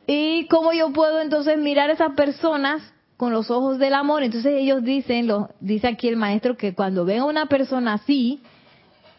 Y 0.06 0.46
cómo 0.48 0.72
yo 0.72 0.92
puedo 0.92 1.20
entonces 1.20 1.58
mirar 1.58 1.90
a 1.90 1.92
esas 1.92 2.14
personas 2.14 2.82
con 3.16 3.32
los 3.32 3.50
ojos 3.50 3.78
del 3.78 3.94
amor. 3.94 4.24
Entonces 4.24 4.54
ellos 4.56 4.82
dicen 4.82 5.28
lo 5.28 5.50
dice 5.60 5.86
aquí 5.86 6.08
el 6.08 6.16
maestro 6.16 6.56
que 6.56 6.74
cuando 6.74 7.04
ven 7.04 7.20
a 7.20 7.26
una 7.26 7.46
persona 7.46 7.94
así 7.94 8.40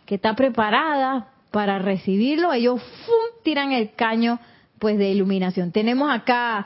que 0.05 0.15
está 0.15 0.35
preparada 0.35 1.29
para 1.51 1.79
recibirlo, 1.79 2.53
ellos 2.53 2.81
tiran 3.43 3.73
el 3.73 3.93
caño 3.93 4.39
pues 4.79 4.97
de 4.97 5.11
iluminación. 5.11 5.71
Tenemos 5.71 6.09
acá 6.09 6.65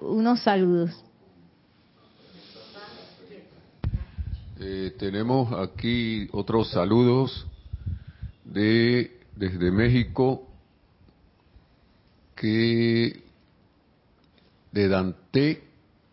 unos 0.00 0.40
saludos. 0.40 1.04
Eh, 4.58 4.94
tenemos 4.98 5.52
aquí 5.52 6.28
otros 6.32 6.70
saludos 6.70 7.46
de 8.44 9.20
desde 9.36 9.70
México 9.70 10.48
que 12.34 13.22
de 14.72 14.88
Dante 14.88 15.64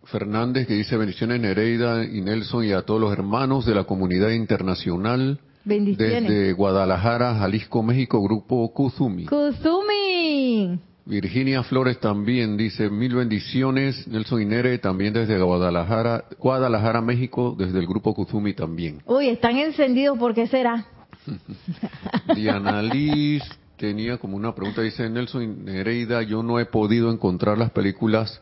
Fernández 0.06 0.68
que 0.68 0.74
dice 0.74 0.98
bendiciones 0.98 1.40
Nereida 1.40 2.04
y 2.04 2.22
Nelson 2.22 2.66
y 2.66 2.72
a 2.74 2.82
todos 2.82 3.00
los 3.00 3.14
hermanos 3.14 3.66
de 3.66 3.76
la 3.76 3.86
comunidad 3.86 4.32
internacional 4.32 5.40
desde 5.64 6.54
Guadalajara, 6.54 7.36
Jalisco, 7.36 7.84
México, 7.84 8.22
grupo 8.22 8.72
Kuzumi. 8.74 9.26
Kuzumi. 9.26 10.80
Virginia 11.06 11.64
Flores 11.64 12.00
también 12.00 12.58
dice 12.58 12.90
mil 12.90 13.16
bendiciones. 13.16 14.08
Nelson 14.08 14.42
Inere 14.42 14.78
también 14.78 15.14
desde 15.14 15.42
Guadalajara, 15.42 16.26
Guadalajara, 16.40 17.02
México, 17.02 17.56
desde 17.58 17.80
el 17.80 17.88
grupo 17.88 18.14
Kuzumi 18.14 18.54
también. 18.54 19.02
Uy, 19.06 19.30
están 19.30 19.58
encendidos, 19.58 20.18
¿por 20.18 20.34
qué 20.34 20.48
será? 20.48 20.86
Diana 22.36 22.82
Liz 22.82 23.44
tenía 23.78 24.18
como 24.18 24.38
una 24.38 24.54
pregunta, 24.54 24.82
dice 24.82 25.10
Nelson 25.10 25.66
Nereida, 25.66 26.22
yo 26.22 26.44
no 26.44 26.60
he 26.60 26.66
podido 26.66 27.12
encontrar 27.12 27.58
las 27.58 27.72
películas 27.72 28.42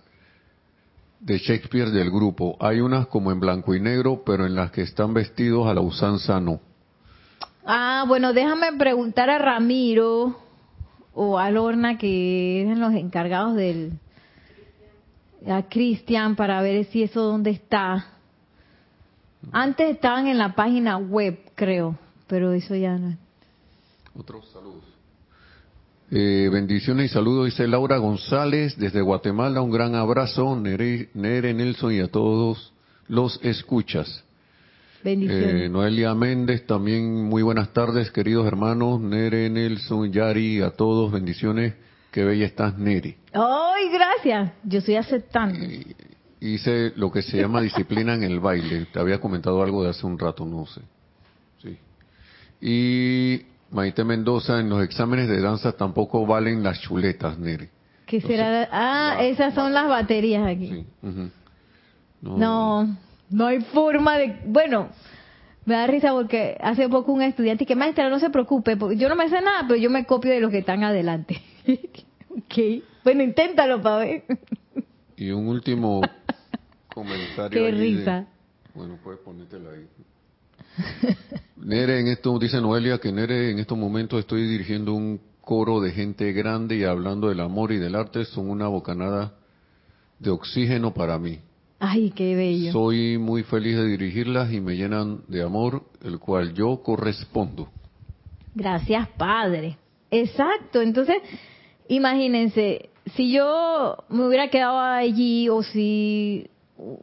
de 1.22 1.38
Shakespeare 1.38 1.92
del 1.92 2.12
grupo. 2.12 2.58
Hay 2.60 2.82
unas 2.82 3.08
como 3.08 3.32
en 3.32 3.40
blanco 3.40 3.74
y 3.74 3.80
negro, 3.80 4.24
pero 4.26 4.46
en 4.46 4.56
las 4.56 4.72
que 4.72 4.82
están 4.82 5.14
vestidos 5.14 5.68
a 5.68 5.74
la 5.74 5.82
usanza 5.82 6.40
no. 6.40 6.60
Ah, 7.66 8.06
bueno, 8.08 8.34
déjame 8.34 8.74
preguntar 8.78 9.30
a 9.30 9.38
Ramiro 9.38 10.38
o 11.14 11.38
a 11.38 11.52
Lorna, 11.52 11.98
que 11.98 12.62
eran 12.62 12.80
los 12.80 12.94
encargados 12.94 13.56
del. 13.56 13.94
a 15.48 15.64
Cristian, 15.64 16.36
para 16.36 16.62
ver 16.62 16.86
si 16.86 17.04
eso 17.04 17.22
dónde 17.22 17.52
está. 17.52 18.08
Antes 19.52 19.92
estaban 19.92 20.28
en 20.28 20.38
la 20.38 20.56
página 20.56 20.98
web, 20.98 21.40
creo, 21.56 21.98
pero 22.28 22.54
eso 22.54 22.76
ya 22.76 22.98
no. 22.98 23.18
Otros 24.18 24.50
saludos. 24.52 24.84
Eh, 26.12 26.50
bendiciones 26.52 27.12
y 27.12 27.14
saludos, 27.14 27.46
dice 27.46 27.68
Laura 27.68 27.98
González 27.98 28.78
desde 28.78 29.02
Guatemala. 29.02 29.62
Un 29.62 29.72
gran 29.72 29.94
abrazo, 29.96 30.56
Nere, 30.56 31.10
Nere 31.14 31.54
Nelson 31.54 31.94
y 31.94 32.00
a 32.00 32.08
todos 32.08 32.74
los 33.08 33.40
escuchas. 33.44 34.24
Bendiciones. 35.04 35.66
Eh, 35.66 35.70
Noelia 35.70 36.14
Méndez, 36.14 36.66
también 36.66 37.24
muy 37.26 37.42
buenas 37.42 37.72
tardes, 37.72 38.12
queridos 38.12 38.46
hermanos. 38.46 39.00
Nere, 39.00 39.50
Nelson, 39.50 40.12
Yari, 40.12 40.62
a 40.62 40.72
todos, 40.72 41.12
bendiciones. 41.12 41.74
Qué 42.12 42.24
bella 42.24 42.46
estás, 42.46 42.78
Nere. 42.78 43.18
¡Ay, 43.34 43.90
gracias! 43.94 44.52
Yo 44.64 44.80
estoy 44.80 44.96
aceptando. 44.96 45.58
hice 46.42 46.92
lo 46.96 47.12
que 47.12 47.22
se 47.22 47.38
llama 47.38 47.62
disciplina 47.62 48.14
en 48.14 48.24
el 48.24 48.40
baile. 48.40 48.88
Te 48.92 49.00
había 49.00 49.20
comentado 49.20 49.64
algo 49.64 49.84
de 49.84 49.92
hace 49.92 50.06
un 50.06 50.20
rato, 50.20 50.46
no 50.46 50.66
sé. 50.66 50.82
Sí. 51.62 51.78
Y 52.62 53.46
Maite 53.72 54.04
Mendoza, 54.04 54.60
en 54.60 54.70
los 54.70 54.84
exámenes 54.84 55.30
de 55.30 55.40
danza 55.40 55.72
tampoco 55.74 56.26
valen 56.26 56.62
las 56.64 56.82
chuletas, 56.82 57.38
Nere. 57.38 57.70
¿Qué 58.06 58.20
será? 58.20 58.68
ah, 58.72 59.18
esas 59.22 59.54
son 59.54 59.72
las 59.72 59.88
baterías 59.88 60.46
aquí. 60.46 60.68
Sí. 60.68 60.86
no 62.22 62.38
no 62.38 62.98
hay 63.40 63.62
forma 63.62 64.18
de, 64.18 64.40
bueno, 64.46 64.90
me 65.66 65.76
da 65.76 65.88
risa 65.88 66.12
porque 66.12 66.58
hace 66.60 66.90
poco 66.90 67.12
un 67.12 67.22
estudiante 67.22 67.66
que 67.66 67.76
maestra 67.76 68.10
no 68.10 68.20
se 68.20 68.30
preocupe, 68.30 68.76
porque 68.76 68.98
yo 68.98 69.08
no 69.10 69.16
me 69.16 69.30
sé 69.30 69.42
nada, 69.42 69.66
pero 69.68 69.80
yo 69.80 69.90
me 69.90 70.06
copio 70.06 70.32
de 70.32 70.40
los 70.40 70.52
que 70.52 70.60
están 70.60 70.84
adelante. 70.84 71.42
ok, 72.30 72.84
bueno, 73.04 73.24
inténtalo 73.24 73.82
para 73.82 73.98
ver. 73.98 74.24
y 75.16 75.30
un 75.32 75.48
último 75.48 76.02
comentario. 76.94 77.50
Qué 77.50 77.72
risa. 77.72 78.26
bueno, 78.74 78.98
puedes 79.04 79.20
ponértelo 79.22 79.70
ahí. 79.72 79.88
Nere, 81.58 82.00
en 82.00 82.08
esto, 82.08 82.38
dice 82.40 82.62
Noelia 82.62 83.00
que 83.00 83.12
Nere, 83.12 83.52
en 83.52 83.60
estos 83.60 83.78
momentos 83.78 84.20
estoy 84.20 84.48
dirigiendo 84.48 84.94
un 84.94 85.20
coro 85.42 85.82
de 85.82 85.92
gente 85.92 86.32
grande 86.32 86.78
y 86.78 86.84
hablando 86.84 87.30
del 87.30 87.40
amor 87.42 87.72
y 87.72 87.78
del 87.78 87.96
arte, 87.96 88.26
son 88.26 88.50
una 88.50 88.68
bocanada 88.68 89.34
de 90.20 90.30
oxígeno 90.30 90.94
para 90.94 91.18
mí. 91.20 91.40
Ay, 91.80 92.12
qué 92.12 92.36
bello. 92.36 92.74
Soy 92.74 93.18
muy 93.18 93.44
feliz 93.44 93.78
de 93.78 93.86
dirigirlas 93.86 94.52
y 94.52 94.60
me 94.60 94.76
llenan 94.76 95.22
de 95.28 95.44
amor, 95.44 95.84
el 96.04 96.20
cual 96.20 96.54
yo 96.54 96.82
correspondo. 96.84 97.70
Gracias, 98.54 99.08
Padre. 99.18 99.78
Exacto. 100.12 100.82
Entonces, 100.82 101.18
imagínense, 101.88 102.90
si 103.16 103.32
yo 103.32 103.96
me 104.10 104.28
hubiera 104.28 104.50
quedado 104.50 104.80
allí 104.80 105.48
o 105.48 105.64
si 105.64 106.50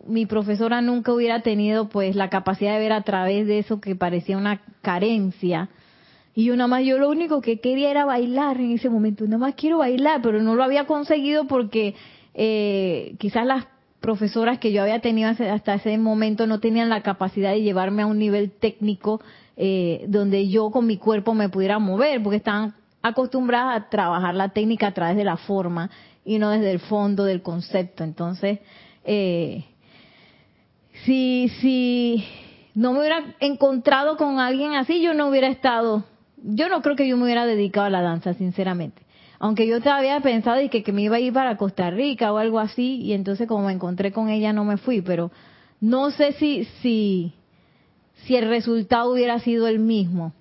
mi 0.06 0.26
profesora 0.26 0.82
nunca 0.82 1.12
hubiera 1.12 1.42
tenido 1.42 1.88
pues 1.88 2.16
la 2.16 2.30
capacidad 2.30 2.74
de 2.74 2.80
ver 2.80 2.92
a 2.92 3.02
través 3.02 3.46
de 3.46 3.58
eso 3.58 3.80
que 3.80 3.96
parecía 3.96 4.36
una 4.36 4.60
carencia, 4.82 5.70
y 6.34 6.44
yo 6.44 6.56
nada 6.56 6.68
más, 6.68 6.84
yo 6.84 6.98
lo 6.98 7.08
único 7.08 7.40
que 7.40 7.60
quería 7.60 7.90
era 7.90 8.04
bailar 8.04 8.60
en 8.60 8.72
ese 8.72 8.90
momento, 8.90 9.24
nada 9.24 9.38
más 9.38 9.54
quiero 9.54 9.78
bailar, 9.78 10.20
pero 10.22 10.42
no 10.42 10.54
lo 10.54 10.64
había 10.64 10.84
conseguido 10.84 11.46
porque 11.46 11.94
eh, 12.34 13.14
quizás 13.18 13.46
las 13.46 13.64
profesoras 14.00 14.58
que 14.58 14.72
yo 14.72 14.82
había 14.82 15.00
tenido 15.00 15.30
hasta 15.30 15.74
ese 15.74 15.96
momento 15.98 16.46
no 16.46 16.60
tenían 16.60 16.88
la 16.88 17.02
capacidad 17.02 17.50
de 17.50 17.62
llevarme 17.62 18.02
a 18.02 18.06
un 18.06 18.18
nivel 18.18 18.50
técnico 18.50 19.20
eh, 19.56 20.04
donde 20.08 20.48
yo 20.48 20.70
con 20.70 20.86
mi 20.86 20.98
cuerpo 20.98 21.34
me 21.34 21.48
pudiera 21.48 21.78
mover, 21.78 22.22
porque 22.22 22.36
estaban 22.36 22.74
acostumbradas 23.02 23.76
a 23.76 23.88
trabajar 23.88 24.34
la 24.34 24.50
técnica 24.50 24.88
a 24.88 24.92
través 24.92 25.16
de 25.16 25.24
la 25.24 25.36
forma 25.36 25.90
y 26.24 26.38
no 26.38 26.50
desde 26.50 26.72
el 26.72 26.80
fondo 26.80 27.24
del 27.24 27.42
concepto. 27.42 28.04
Entonces, 28.04 28.58
eh, 29.04 29.64
si, 31.04 31.50
si 31.60 32.24
no 32.74 32.92
me 32.92 33.00
hubiera 33.00 33.34
encontrado 33.40 34.16
con 34.16 34.40
alguien 34.40 34.74
así, 34.74 35.00
yo 35.00 35.14
no 35.14 35.28
hubiera 35.28 35.48
estado, 35.48 36.04
yo 36.36 36.68
no 36.68 36.82
creo 36.82 36.96
que 36.96 37.08
yo 37.08 37.16
me 37.16 37.24
hubiera 37.24 37.46
dedicado 37.46 37.86
a 37.86 37.90
la 37.90 38.02
danza, 38.02 38.34
sinceramente 38.34 39.05
aunque 39.38 39.66
yo 39.66 39.80
todavía 39.80 40.16
había 40.16 40.22
pensado 40.22 40.60
y 40.60 40.68
que, 40.68 40.92
me 40.92 41.02
iba 41.02 41.16
a 41.16 41.20
ir 41.20 41.32
para 41.32 41.56
Costa 41.56 41.90
Rica 41.90 42.32
o 42.32 42.38
algo 42.38 42.58
así, 42.58 43.00
y 43.02 43.12
entonces 43.12 43.46
como 43.46 43.66
me 43.66 43.72
encontré 43.72 44.12
con 44.12 44.28
ella 44.28 44.52
no 44.52 44.64
me 44.64 44.76
fui, 44.76 45.02
pero 45.02 45.30
no 45.80 46.10
sé 46.10 46.32
si, 46.32 46.64
si, 46.80 47.32
si 48.24 48.36
el 48.36 48.48
resultado 48.48 49.12
hubiera 49.12 49.38
sido 49.40 49.66
el 49.66 49.78
mismo. 49.78 50.32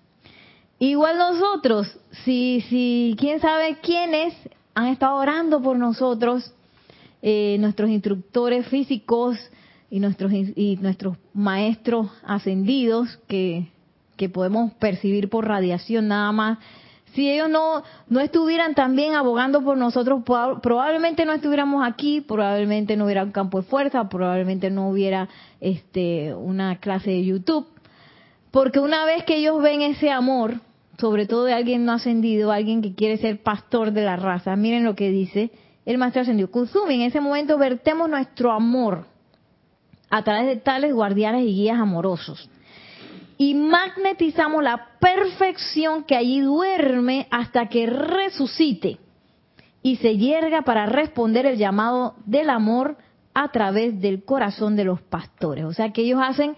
igual 0.80 1.18
nosotros, 1.18 2.00
si, 2.24 2.62
si, 2.70 3.16
quién 3.18 3.40
sabe 3.40 3.78
quiénes 3.82 4.34
han 4.74 4.88
estado 4.88 5.16
orando 5.18 5.62
por 5.62 5.78
nosotros, 5.78 6.54
eh, 7.22 7.58
nuestros 7.60 7.90
instructores 7.90 8.68
físicos 8.68 9.38
y 9.90 10.00
nuestros, 10.00 10.32
y 10.34 10.78
nuestros 10.82 11.18
maestros 11.34 12.10
ascendidos 12.24 13.18
que, 13.28 13.70
que 14.16 14.30
podemos 14.30 14.74
percibir 14.74 15.30
por 15.30 15.48
radiación 15.48 16.08
nada 16.08 16.32
más, 16.32 16.60
si 17.16 17.32
ellos 17.32 17.50
no, 17.50 17.82
no 18.10 18.20
estuvieran 18.20 18.76
también 18.76 19.16
abogando 19.16 19.62
por 19.64 19.78
nosotros, 19.78 20.22
probablemente 20.62 21.26
no 21.26 21.32
estuviéramos 21.32 21.88
aquí, 21.88 22.20
probablemente 22.20 22.98
no 22.98 23.06
hubiera 23.06 23.24
un 23.24 23.32
campo 23.32 23.62
de 23.62 23.68
fuerza, 23.68 24.10
probablemente 24.10 24.70
no 24.70 24.90
hubiera 24.90 25.30
este, 25.62 26.36
una 26.36 26.76
clase 26.82 27.12
de 27.12 27.24
YouTube. 27.24 27.68
Porque 28.52 28.82
una 28.82 29.06
vez 29.06 29.24
que 29.24 29.38
ellos 29.38 29.62
ven 29.62 29.82
ese 29.82 30.12
amor, 30.12 30.56
sobre 30.98 31.26
todo 31.26 31.46
de 31.46 31.54
alguien 31.54 31.86
no 31.86 31.94
ascendido, 31.94 32.52
alguien 32.52 32.82
que 32.82 32.94
quiere 32.94 33.18
ser 33.18 33.42
pastor 33.42 33.92
de 33.92 34.04
la 34.04 34.18
raza, 34.18 34.56
miren 34.58 34.84
lo 34.84 34.96
que 34.96 35.10
dice 35.10 35.52
el 35.86 35.98
maestro 35.98 36.22
ascendido. 36.22 36.52
Kusumi, 36.52 36.96
en 36.96 37.02
ese 37.04 37.22
momento 37.22 37.58
vertemos 37.58 38.10
nuestro 38.10 38.52
amor 38.52 39.06
a 40.10 40.22
través 40.24 40.48
de 40.48 40.58
tales 40.58 40.94
guardianes 40.94 41.44
y 41.44 41.56
guías 41.56 41.80
amorosos 41.80 42.50
y 43.38 43.54
magnetizamos 43.54 44.64
la 44.64 44.98
perfección 45.00 46.04
que 46.04 46.16
allí 46.16 46.40
duerme 46.40 47.28
hasta 47.32 47.68
que 47.68 47.86
resucite 47.86 48.98
y 49.82 49.98
se 49.98 50.18
yerga 50.18 50.64
para 50.64 50.86
responder 50.86 51.46
el 51.46 51.58
llamado 51.58 52.16
del 52.26 52.50
amor 52.50 52.98
a 53.34 53.50
través 53.50 54.00
del 54.02 54.24
corazón 54.24 54.76
de 54.76 54.86
los 54.86 55.02
pastores. 55.02 55.66
O 55.66 55.74
sea 55.74 55.92
que 55.92 56.02
ellos 56.02 56.20
hacen 56.24 56.56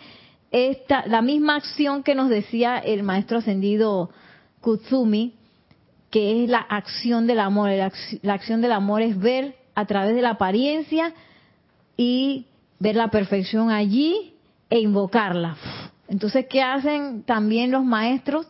esta, 0.51 1.05
la 1.07 1.21
misma 1.21 1.55
acción 1.55 2.03
que 2.03 2.15
nos 2.15 2.29
decía 2.29 2.77
el 2.77 3.03
maestro 3.03 3.39
ascendido 3.39 4.11
Kutsumi, 4.61 5.33
que 6.11 6.43
es 6.43 6.49
la 6.49 6.59
acción 6.59 7.27
del 7.27 7.39
amor. 7.39 7.69
La 8.21 8.33
acción 8.33 8.61
del 8.61 8.71
amor 8.71 9.01
es 9.01 9.19
ver 9.19 9.55
a 9.75 9.85
través 9.85 10.15
de 10.15 10.21
la 10.21 10.31
apariencia 10.31 11.13
y 11.97 12.45
ver 12.79 12.95
la 12.95 13.09
perfección 13.09 13.71
allí 13.71 14.35
e 14.69 14.79
invocarla 14.79 15.57
entonces, 16.07 16.45
¿qué 16.49 16.61
hacen 16.61 17.23
también 17.23 17.71
los 17.71 17.83
maestros 17.83 18.47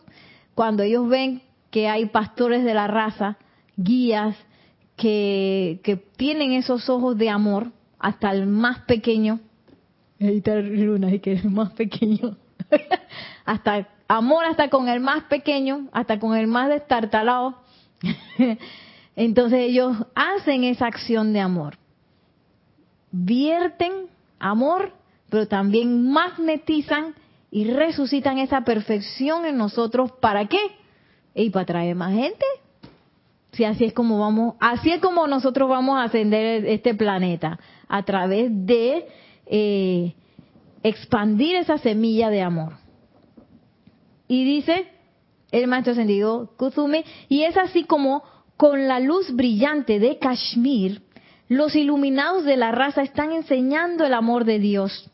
cuando 0.54 0.82
ellos 0.82 1.08
ven 1.08 1.42
que 1.70 1.88
hay 1.88 2.06
pastores 2.06 2.64
de 2.64 2.74
la 2.74 2.86
raza, 2.86 3.36
guías, 3.76 4.36
que, 4.96 5.80
tienen 6.16 6.52
esos 6.52 6.88
ojos 6.88 7.16
de 7.16 7.30
amor, 7.30 7.72
hasta 7.98 8.30
el 8.30 8.46
más 8.46 8.80
pequeño? 8.80 9.40
Está 10.18 10.56
Luna, 10.56 11.16
que 11.18 11.32
es 11.32 11.44
el 11.44 11.50
más 11.50 11.72
pequeño. 11.72 12.36
hasta 13.44 13.88
amor 14.08 14.44
hasta 14.46 14.68
con 14.68 14.88
el 14.88 15.00
más 15.00 15.24
pequeño, 15.24 15.88
hasta 15.92 16.18
con 16.18 16.36
el 16.36 16.46
más 16.46 16.68
destartalado. 16.68 17.58
Entonces 19.16 19.60
ellos 19.60 19.96
hacen 20.14 20.64
esa 20.64 20.86
acción 20.86 21.32
de 21.32 21.40
amor. 21.40 21.76
Vierten 23.10 23.92
amor, 24.38 24.92
pero 25.28 25.48
también 25.48 26.10
magnetizan 26.10 27.14
y 27.50 27.70
resucitan 27.70 28.38
esa 28.38 28.62
perfección 28.62 29.46
en 29.46 29.56
nosotros, 29.56 30.12
¿para 30.20 30.46
qué? 30.46 30.60
Y 31.34 31.50
para 31.50 31.66
traer 31.66 31.94
más 31.94 32.14
gente. 32.14 32.44
Si 33.52 33.64
así 33.64 33.86
es 33.86 33.92
como 33.92 34.20
vamos, 34.20 34.54
así 34.60 34.90
es 34.90 35.00
como 35.00 35.26
nosotros 35.26 35.68
vamos 35.68 35.98
a 35.98 36.04
ascender 36.04 36.66
este 36.66 36.94
planeta, 36.94 37.58
a 37.88 38.02
través 38.02 38.50
de 38.50 39.06
eh, 39.46 40.14
expandir 40.82 41.56
esa 41.56 41.78
semilla 41.78 42.30
de 42.30 42.42
amor. 42.42 42.74
Y 44.28 44.44
dice 44.44 44.88
el 45.50 45.66
maestro 45.66 45.92
ascendido 45.92 46.52
Kuzumi, 46.58 47.04
y 47.28 47.44
es 47.44 47.56
así 47.56 47.84
como 47.84 48.22
con 48.58 48.86
la 48.86 49.00
luz 49.00 49.34
brillante 49.34 49.98
de 49.98 50.18
Kashmir, 50.18 51.02
los 51.48 51.74
iluminados 51.74 52.44
de 52.44 52.58
la 52.58 52.72
raza 52.72 53.02
están 53.02 53.32
enseñando 53.32 54.04
el 54.04 54.12
amor 54.12 54.44
de 54.44 54.58
Dios 54.58 55.10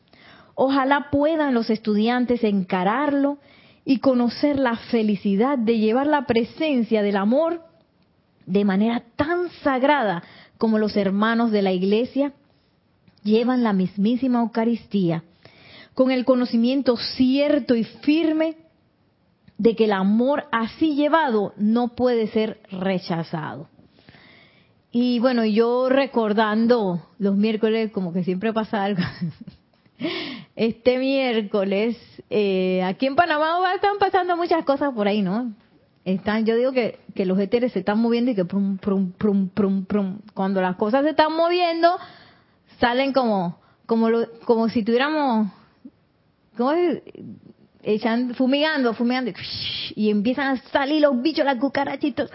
Ojalá 0.54 1.08
puedan 1.10 1.54
los 1.54 1.70
estudiantes 1.70 2.44
encararlo 2.44 3.38
y 3.84 3.98
conocer 3.98 4.58
la 4.58 4.76
felicidad 4.76 5.58
de 5.58 5.78
llevar 5.78 6.06
la 6.06 6.26
presencia 6.26 7.02
del 7.02 7.16
amor 7.16 7.62
de 8.46 8.64
manera 8.64 9.02
tan 9.16 9.50
sagrada 9.62 10.22
como 10.58 10.78
los 10.78 10.96
hermanos 10.96 11.50
de 11.50 11.62
la 11.62 11.72
iglesia 11.72 12.32
llevan 13.22 13.62
la 13.62 13.72
mismísima 13.72 14.40
Eucaristía, 14.40 15.24
con 15.94 16.10
el 16.10 16.24
conocimiento 16.24 16.96
cierto 16.96 17.74
y 17.74 17.84
firme 17.84 18.56
de 19.58 19.74
que 19.76 19.84
el 19.84 19.92
amor 19.92 20.44
así 20.52 20.94
llevado 20.94 21.54
no 21.56 21.94
puede 21.94 22.28
ser 22.28 22.60
rechazado. 22.70 23.68
Y 24.90 25.18
bueno, 25.18 25.44
yo 25.44 25.88
recordando 25.88 27.02
los 27.18 27.36
miércoles, 27.36 27.90
como 27.92 28.12
que 28.12 28.24
siempre 28.24 28.52
pasa 28.52 28.84
algo, 28.84 29.02
este 30.56 30.98
miércoles, 30.98 31.96
eh, 32.30 32.82
aquí 32.82 33.06
en 33.06 33.16
Panamá 33.16 33.58
están 33.74 33.98
pasando 33.98 34.36
muchas 34.36 34.64
cosas 34.64 34.92
por 34.94 35.08
ahí, 35.08 35.22
¿no? 35.22 35.52
Están, 36.04 36.44
yo 36.44 36.56
digo 36.56 36.72
que, 36.72 36.98
que 37.14 37.24
los 37.24 37.38
éteres 37.38 37.72
se 37.72 37.78
están 37.78 37.98
moviendo 37.98 38.30
y 38.30 38.34
que 38.34 38.44
prum, 38.44 38.76
prum, 38.76 39.12
prum, 39.12 39.48
prum, 39.48 39.84
prum. 39.84 40.18
Cuando 40.34 40.60
las 40.60 40.76
cosas 40.76 41.02
se 41.02 41.10
están 41.10 41.34
moviendo, 41.34 41.96
salen 42.78 43.12
como, 43.12 43.58
como, 43.86 44.08
como 44.44 44.68
si 44.68 44.82
tuviéramos, 44.82 45.48
¿cómo 46.56 46.72
es? 46.72 47.02
Echan, 47.82 48.34
fumigando, 48.34 48.94
fumigando, 48.94 49.30
y 49.94 50.10
empiezan 50.10 50.56
a 50.56 50.56
salir 50.70 51.02
los 51.02 51.20
bichos, 51.20 51.44
las 51.44 51.56
cucarachitos. 51.56 52.30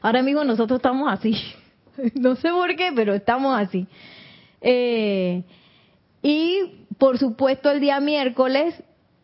Ahora 0.00 0.22
mismo 0.22 0.44
nosotros 0.44 0.78
estamos 0.78 1.12
así. 1.12 1.34
No 2.14 2.34
sé 2.34 2.50
por 2.50 2.74
qué, 2.74 2.90
pero 2.92 3.14
estamos 3.14 3.56
así. 3.56 3.86
Eh, 4.60 5.44
y 6.24 6.86
por 6.96 7.18
supuesto 7.18 7.70
el 7.70 7.80
día 7.80 8.00
miércoles 8.00 8.74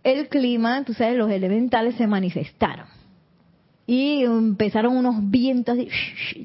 el 0.04 0.28
clima, 0.28 0.84
tú 0.84 0.92
sabes, 0.92 1.16
los 1.16 1.30
elementales 1.30 1.94
se 1.94 2.06
manifestaron. 2.06 2.86
Y 3.86 4.22
empezaron 4.22 4.96
unos 4.96 5.30
vientos, 5.30 5.78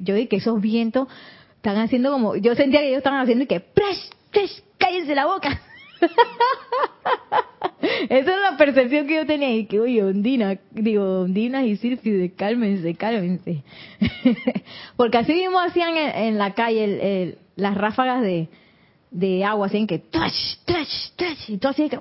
yo 0.02 0.16
vi 0.16 0.28
que 0.28 0.38
esos 0.38 0.60
vientos 0.62 1.10
están 1.58 1.78
haciendo 1.78 2.12
como, 2.12 2.38
yo 2.38 2.56
sentía 2.56 2.80
que 2.80 2.88
ellos 2.88 3.00
estaban 3.00 3.20
haciendo 3.22 3.44
y 3.44 3.48
que, 3.48 3.60
¡presh, 3.60 4.10
presh, 4.32 4.64
cállense 4.78 5.14
la 5.14 5.26
boca! 5.26 5.62
Esa 8.10 8.32
es 8.32 8.42
la 8.52 8.58
percepción 8.58 9.08
que 9.08 9.16
yo 9.16 9.26
tenía 9.26 9.54
y 9.54 9.66
que, 9.66 9.80
oye, 9.80 10.04
Ondina, 10.04 10.58
digo, 10.72 11.22
Ondina 11.22 11.66
y 11.66 11.76
Sirfi, 11.76 12.30
cálmense, 12.30 12.96
cálmense. 12.96 13.64
Porque 14.96 15.18
así 15.18 15.34
mismo 15.34 15.60
hacían 15.60 15.96
en, 15.98 16.38
la 16.38 16.54
calle 16.54 17.38
las 17.56 17.76
ráfagas 17.76 18.22
de, 18.22 18.48
de 19.16 19.46
agua, 19.46 19.68
así 19.68 19.88
que 19.88 20.00
trash, 20.00 20.58
trash, 20.66 21.12
trash, 21.16 21.50
y 21.50 21.58
todo 21.58 21.72
así 21.72 21.88
que 21.88 22.00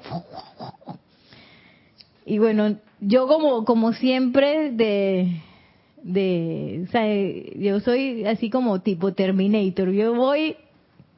y 2.27 2.39
bueno, 2.39 2.77
yo 3.01 3.29
como 3.29 3.65
como 3.65 3.93
siempre 3.93 4.73
de 4.73 5.41
de 6.03 6.85
o 6.89 6.91
sea, 6.91 7.07
yo 7.57 7.79
soy 7.81 8.25
así 8.27 8.51
como 8.51 8.81
tipo 8.81 9.13
Terminator, 9.15 9.93
yo 9.93 10.13
voy 10.15 10.57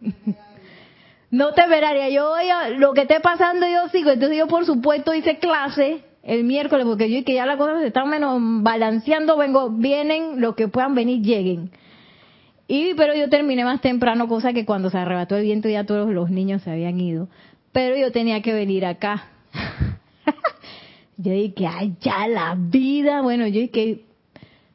no 1.30 1.55
temeraria, 1.55 2.11
yo 2.11 2.28
voy 2.28 2.51
a 2.51 2.68
lo 2.68 2.92
que 2.92 3.03
esté 3.03 3.20
pasando 3.20 3.66
yo 3.66 3.88
sigo, 3.88 4.11
entonces 4.11 4.36
yo 4.36 4.49
por 4.49 4.66
supuesto 4.66 5.14
hice 5.14 5.38
clase 5.38 6.03
el 6.22 6.44
miércoles 6.44 6.84
porque 6.84 7.11
yo 7.11 7.18
y 7.18 7.22
que 7.22 7.34
ya 7.34 7.47
las 7.47 7.57
cosas 7.57 7.80
se 7.80 7.86
están 7.86 8.11
menos 8.11 8.38
balanceando, 8.38 9.38
vengo, 9.38 9.70
vienen, 9.70 10.42
los 10.42 10.57
que 10.57 10.68
puedan 10.68 10.94
venir 10.94 11.22
lleguen. 11.22 11.70
Y, 12.68 12.94
pero 12.94 13.14
yo 13.14 13.28
terminé 13.28 13.64
más 13.64 13.80
temprano, 13.80 14.26
cosa 14.26 14.52
que 14.52 14.64
cuando 14.64 14.90
se 14.90 14.98
arrebató 14.98 15.36
el 15.36 15.44
viento 15.44 15.68
ya 15.68 15.84
todos 15.84 16.10
los 16.10 16.30
niños 16.30 16.62
se 16.62 16.70
habían 16.70 17.00
ido. 17.00 17.28
Pero 17.72 17.96
yo 17.96 18.10
tenía 18.10 18.42
que 18.42 18.52
venir 18.52 18.84
acá. 18.84 19.28
yo 21.16 21.32
dije, 21.32 21.66
ay, 21.66 21.94
ya 22.00 22.26
la 22.26 22.56
vida. 22.58 23.22
Bueno, 23.22 23.46
yo 23.46 23.60
dije, 23.60 24.00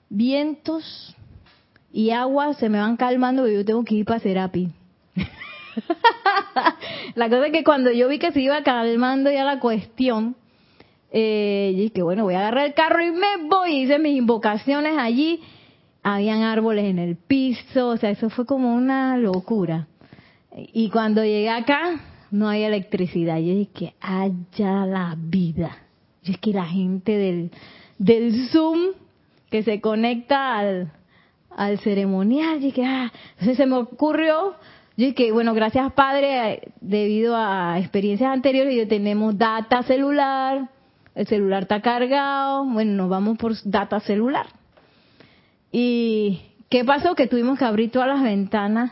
vientos 0.10 1.16
y 1.92 2.12
agua 2.12 2.54
se 2.54 2.70
me 2.70 2.80
van 2.80 2.96
calmando 2.96 3.48
y 3.48 3.56
yo 3.56 3.66
tengo 3.66 3.84
que 3.84 3.96
ir 3.96 4.06
para 4.06 4.20
Serapi. 4.20 4.70
la 7.16 7.30
cosa 7.30 7.48
es 7.48 7.52
que 7.52 7.66
cuando 7.66 7.92
yo 7.92 8.08
vi 8.08 8.20
que 8.20 8.32
se 8.32 8.40
iba 8.40 8.64
calmando 8.64 9.30
ya 9.30 9.44
la 9.44 9.60
cuestión, 9.60 10.38
eh, 11.12 11.74
dije, 11.76 12.02
bueno, 12.02 12.24
voy 12.24 12.36
a 12.36 12.40
agarrar 12.40 12.68
el 12.68 12.74
carro 12.74 13.04
y 13.04 13.12
me 13.12 13.50
voy. 13.50 13.82
Hice 13.82 14.00
mis 14.00 14.16
invocaciones 14.16 14.98
allí 14.98 15.42
habían 16.04 16.42
árboles 16.42 16.86
en 16.86 17.00
el 17.00 17.16
piso, 17.16 17.90
o 17.90 17.98
sea, 17.98 18.10
eso 18.10 18.30
fue 18.30 18.46
como 18.46 18.74
una 18.74 19.18
locura. 19.18 19.88
Y 20.56 20.90
cuando 20.90 21.24
llegué 21.24 21.50
acá, 21.50 22.00
no 22.32 22.48
hay 22.48 22.64
electricidad. 22.64 23.38
Yo 23.38 23.54
dije, 23.54 23.94
haya 24.02 24.86
la 24.86 25.16
vida. 25.18 25.78
Yo 26.24 26.34
es 26.34 26.40
que 26.40 26.52
la 26.52 26.66
gente 26.66 27.18
del, 27.18 27.52
del 27.98 28.50
Zoom 28.50 28.94
que 29.50 29.64
se 29.64 29.82
conecta 29.82 30.58
al, 30.58 30.92
al 31.56 31.80
ceremonial, 31.80 32.60
dije, 32.62 32.86
ah, 32.86 33.12
entonces 33.32 33.58
se 33.58 33.66
me 33.66 33.76
ocurrió, 33.76 34.56
yo 34.98 35.06
dije, 35.08 35.32
bueno, 35.32 35.54
gracias 35.54 35.92
Padre, 35.94 36.72
debido 36.80 37.36
a 37.36 37.78
experiencias 37.80 38.32
anteriores, 38.32 38.76
yo 38.76 38.88
tenemos 38.88 39.38
data 39.38 39.84
celular, 39.84 40.70
el 41.16 41.28
celular 41.28 41.64
está 41.64 41.82
cargado, 41.82 42.66
bueno, 42.66 42.94
nos 42.94 43.10
vamos 43.10 43.38
por 43.38 43.54
data 43.66 44.00
celular. 44.00 44.48
¿Y 45.72 46.42
qué 46.70 46.84
pasó? 46.84 47.16
Que 47.16 47.28
tuvimos 47.28 47.58
que 47.58 47.66
abrir 47.66 47.92
todas 47.92 48.08
las 48.08 48.24
ventanas 48.24 48.92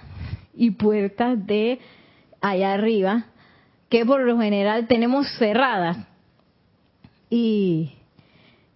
y 0.53 0.71
puertas 0.71 1.45
de 1.45 1.79
allá 2.41 2.73
arriba, 2.73 3.25
que 3.89 4.05
por 4.05 4.21
lo 4.21 4.39
general 4.39 4.87
tenemos 4.87 5.27
cerradas. 5.37 5.97
Y, 7.29 7.91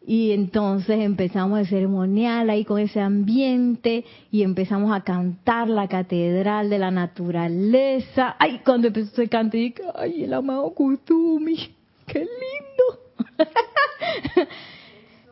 y 0.05 0.31
entonces 0.31 0.99
empezamos 0.99 1.59
el 1.59 1.67
ceremonial 1.67 2.49
ahí 2.49 2.65
con 2.65 2.79
ese 2.79 2.99
ambiente 2.99 4.05
y 4.31 4.43
empezamos 4.43 4.93
a 4.93 5.01
cantar 5.01 5.69
la 5.69 5.87
catedral 5.87 6.69
de 6.69 6.79
la 6.79 6.91
naturaleza. 6.91 8.35
Ay, 8.37 8.59
cuando 8.65 8.87
empezó 8.87 9.11
ese 9.13 9.29
canto, 9.29 9.57
dije, 9.57 9.81
ay, 9.95 10.25
el 10.25 10.33
amado 10.33 10.69
Kutumi, 10.73 11.73
qué 12.05 12.19
lindo. 12.19 13.37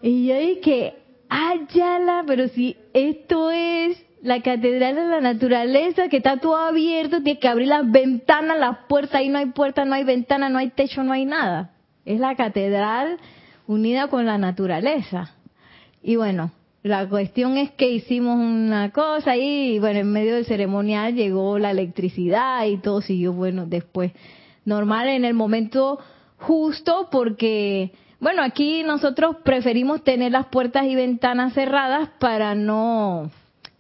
y 0.01 0.27
yo 0.27 0.37
dije, 0.37 0.95
ayala, 1.31 2.23
pero 2.27 2.49
si 2.49 2.75
esto 2.93 3.49
es 3.51 4.05
la 4.21 4.41
catedral 4.41 4.95
de 4.95 5.07
la 5.07 5.21
naturaleza 5.21 6.09
que 6.09 6.17
está 6.17 6.37
todo 6.37 6.57
abierto, 6.57 7.23
tiene 7.23 7.39
que 7.39 7.47
abrir 7.47 7.69
las 7.69 7.89
ventanas, 7.89 8.59
las 8.59 8.77
puertas, 8.87 9.15
ahí 9.15 9.29
no 9.29 9.39
hay 9.39 9.47
puerta, 9.47 9.85
no 9.85 9.95
hay 9.95 10.03
ventana, 10.03 10.49
no 10.49 10.59
hay 10.59 10.69
techo, 10.69 11.03
no 11.03 11.13
hay 11.13 11.25
nada. 11.25 11.71
Es 12.05 12.19
la 12.19 12.35
catedral 12.35 13.17
unida 13.65 14.09
con 14.09 14.25
la 14.25 14.37
naturaleza. 14.37 15.35
Y 16.03 16.17
bueno, 16.17 16.51
la 16.83 17.07
cuestión 17.07 17.57
es 17.57 17.71
que 17.71 17.89
hicimos 17.89 18.37
una 18.37 18.91
cosa 18.91 19.37
y 19.37 19.79
bueno, 19.79 19.99
en 19.99 20.11
medio 20.11 20.35
del 20.35 20.45
ceremonial 20.45 21.15
llegó 21.15 21.57
la 21.59 21.71
electricidad 21.71 22.65
y 22.65 22.77
todo 22.77 23.01
siguió 23.01 23.33
bueno 23.33 23.65
después. 23.65 24.11
Normal 24.65 25.07
en 25.07 25.25
el 25.25 25.33
momento 25.33 25.99
justo 26.37 27.07
porque, 27.11 27.93
bueno, 28.21 28.43
aquí 28.43 28.83
nosotros 28.83 29.37
preferimos 29.43 30.03
tener 30.03 30.31
las 30.31 30.45
puertas 30.45 30.85
y 30.85 30.93
ventanas 30.93 31.53
cerradas 31.53 32.09
para 32.19 32.53
no 32.53 33.31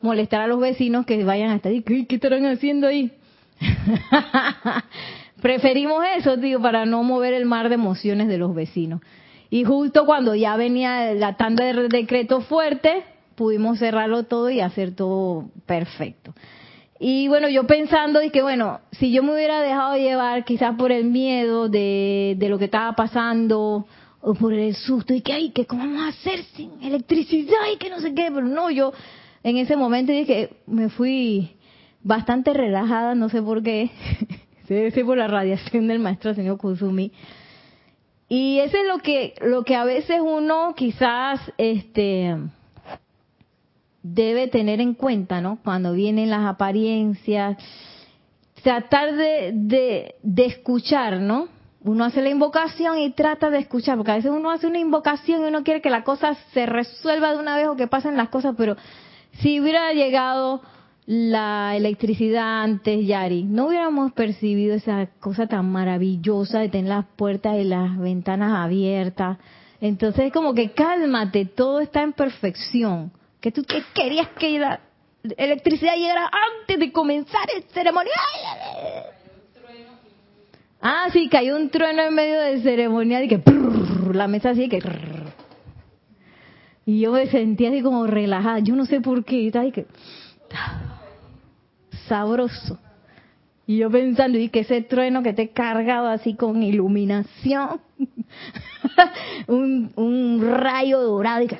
molestar 0.01 0.41
a 0.41 0.47
los 0.47 0.59
vecinos 0.59 1.05
que 1.05 1.23
vayan 1.23 1.51
hasta 1.51 1.69
ahí. 1.69 1.83
¿Qué, 1.83 2.07
estarán 2.09 2.47
haciendo 2.47 2.87
ahí? 2.87 3.11
Preferimos 5.43 6.03
eso, 6.17 6.37
digo, 6.37 6.59
para 6.59 6.87
no 6.87 7.03
mover 7.03 7.35
el 7.35 7.45
mar 7.45 7.69
de 7.69 7.75
emociones 7.75 8.27
de 8.27 8.39
los 8.39 8.55
vecinos. 8.55 9.01
Y 9.51 9.63
justo 9.63 10.07
cuando 10.07 10.33
ya 10.33 10.55
venía 10.55 11.13
la 11.13 11.37
tanda 11.37 11.63
de 11.63 11.87
decreto 11.87 12.41
fuerte, 12.41 13.03
pudimos 13.35 13.77
cerrarlo 13.77 14.23
todo 14.23 14.49
y 14.49 14.59
hacer 14.59 14.95
todo 14.95 15.51
perfecto. 15.67 16.33
Y 16.99 17.27
bueno, 17.27 17.47
yo 17.47 17.67
pensando 17.67 18.23
y 18.23 18.31
que 18.31 18.41
bueno, 18.41 18.79
si 18.91 19.11
yo 19.11 19.21
me 19.21 19.35
hubiera 19.35 19.61
dejado 19.61 19.97
llevar 19.97 20.45
quizás 20.45 20.75
por 20.77 20.91
el 20.91 21.05
miedo 21.05 21.69
de 21.69 22.35
lo 22.49 22.57
que 22.57 22.65
estaba 22.65 22.93
pasando 22.93 23.85
o 24.21 24.33
por 24.33 24.53
el 24.53 24.75
susto 24.75 25.13
y 25.13 25.21
que 25.21 25.33
ay, 25.33 25.49
que 25.51 25.65
cómo 25.65 25.83
vamos 25.83 26.03
a 26.03 26.07
hacer 26.09 26.43
sin 26.55 26.81
electricidad 26.81 27.57
y 27.73 27.77
que 27.77 27.89
no 27.89 27.99
sé 27.99 28.13
qué, 28.13 28.29
pero 28.33 28.45
no, 28.47 28.69
yo 28.69 28.93
en 29.43 29.57
ese 29.57 29.75
momento 29.75 30.11
dije, 30.11 30.51
me 30.67 30.89
fui 30.89 31.55
bastante 32.03 32.53
relajada, 32.53 33.15
no 33.15 33.29
sé 33.29 33.41
por 33.41 33.63
qué, 33.63 33.91
debe 34.67 34.91
ser 34.91 35.05
por 35.05 35.17
la 35.17 35.27
radiación 35.27 35.87
del 35.87 35.99
maestro 35.99 36.33
señor 36.33 36.57
Kusumi. 36.57 37.11
Y 38.29 38.59
eso 38.59 38.77
es 38.77 38.87
lo 38.87 38.99
que, 38.99 39.33
lo 39.41 39.63
que 39.63 39.75
a 39.75 39.83
veces 39.83 40.21
uno 40.23 40.73
quizás 40.73 41.41
este, 41.57 42.37
debe 44.03 44.47
tener 44.47 44.79
en 44.79 44.93
cuenta, 44.93 45.41
¿no? 45.41 45.59
Cuando 45.61 45.91
vienen 45.91 46.29
las 46.29 46.45
apariencias, 46.45 47.57
tratar 48.63 49.15
de, 49.15 49.51
de, 49.53 50.15
de 50.23 50.45
escuchar, 50.45 51.19
¿no? 51.19 51.49
Uno 51.83 52.05
hace 52.05 52.21
la 52.21 52.29
invocación 52.29 52.99
y 52.99 53.09
trata 53.11 53.49
de 53.49 53.57
escuchar, 53.57 53.97
porque 53.97 54.11
a 54.11 54.15
veces 54.15 54.31
uno 54.31 54.51
hace 54.51 54.67
una 54.67 54.77
invocación 54.77 55.41
y 55.41 55.45
uno 55.45 55.63
quiere 55.63 55.81
que 55.81 55.89
la 55.89 56.03
cosa 56.03 56.35
se 56.53 56.67
resuelva 56.67 57.33
de 57.33 57.39
una 57.39 57.57
vez 57.57 57.67
o 57.67 57.75
que 57.75 57.87
pasen 57.87 58.17
las 58.17 58.29
cosas, 58.29 58.53
pero 58.55 58.75
si 59.39 59.59
hubiera 59.59 59.91
llegado 59.93 60.61
la 61.07 61.75
electricidad 61.75 62.61
antes, 62.61 63.05
Yari, 63.05 63.43
no 63.43 63.67
hubiéramos 63.67 64.11
percibido 64.13 64.75
esa 64.75 65.07
cosa 65.19 65.47
tan 65.47 65.71
maravillosa 65.71 66.59
de 66.59 66.69
tener 66.69 66.89
las 66.89 67.05
puertas 67.15 67.57
y 67.57 67.63
las 67.63 67.97
ventanas 67.97 68.53
abiertas. 68.53 69.39
Entonces 69.79 70.25
es 70.25 70.33
como 70.33 70.53
que 70.53 70.71
cálmate, 70.73 71.45
todo 71.45 71.79
está 71.79 72.03
en 72.03 72.13
perfección. 72.13 73.11
Que 73.39 73.51
tú 73.51 73.65
querías 73.95 74.27
que 74.37 74.59
la 74.59 74.79
electricidad 75.35 75.95
llegara 75.95 76.29
antes 76.59 76.79
de 76.79 76.91
comenzar 76.91 77.47
el 77.55 77.63
ceremonial. 77.63 78.15
Ah, 80.81 81.07
sí, 81.13 81.29
cayó 81.29 81.57
un 81.57 81.69
trueno 81.69 82.01
en 82.01 82.15
medio 82.15 82.39
del 82.39 82.63
ceremonial 82.63 83.23
y 83.23 83.27
que 83.27 83.41
la 84.13 84.27
mesa 84.27 84.49
así 84.49 84.67
que 84.67 84.79
y 86.85 86.99
yo 86.99 87.11
me 87.11 87.27
sentía 87.27 87.69
así 87.69 87.81
como 87.81 88.07
relajada. 88.07 88.59
Yo 88.59 88.75
no 88.75 88.85
sé 88.85 89.01
por 89.01 89.23
qué. 89.23 89.43
Y 89.43 89.71
que, 89.71 89.85
sabroso. 92.07 92.79
Y 93.67 93.77
yo 93.77 93.89
pensando, 93.89 94.37
y 94.37 94.49
que 94.49 94.61
ese 94.61 94.81
trueno 94.81 95.23
que 95.23 95.33
te 95.33 95.43
he 95.43 95.49
cargado 95.49 96.07
así 96.07 96.33
con 96.33 96.61
iluminación, 96.63 97.79
un, 99.47 99.91
un, 99.95 100.41
rayo 100.41 100.99
dorado, 100.99 101.43
y, 101.43 101.47
que, 101.47 101.59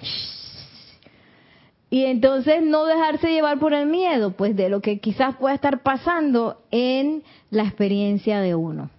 y 1.92 2.06
entonces 2.06 2.64
no 2.64 2.86
dejarse 2.86 3.32
llevar 3.32 3.60
por 3.60 3.74
el 3.74 3.86
miedo, 3.86 4.32
pues 4.32 4.56
de 4.58 4.68
lo 4.68 4.82
que 4.82 5.00
quizás 5.00 5.38
pueda 5.38 5.56
estar 5.56 5.84
pasando 5.84 6.62
en 6.72 7.24
la 7.52 7.64
experiencia 7.64 8.42
de 8.42 8.56
uno 8.56 8.90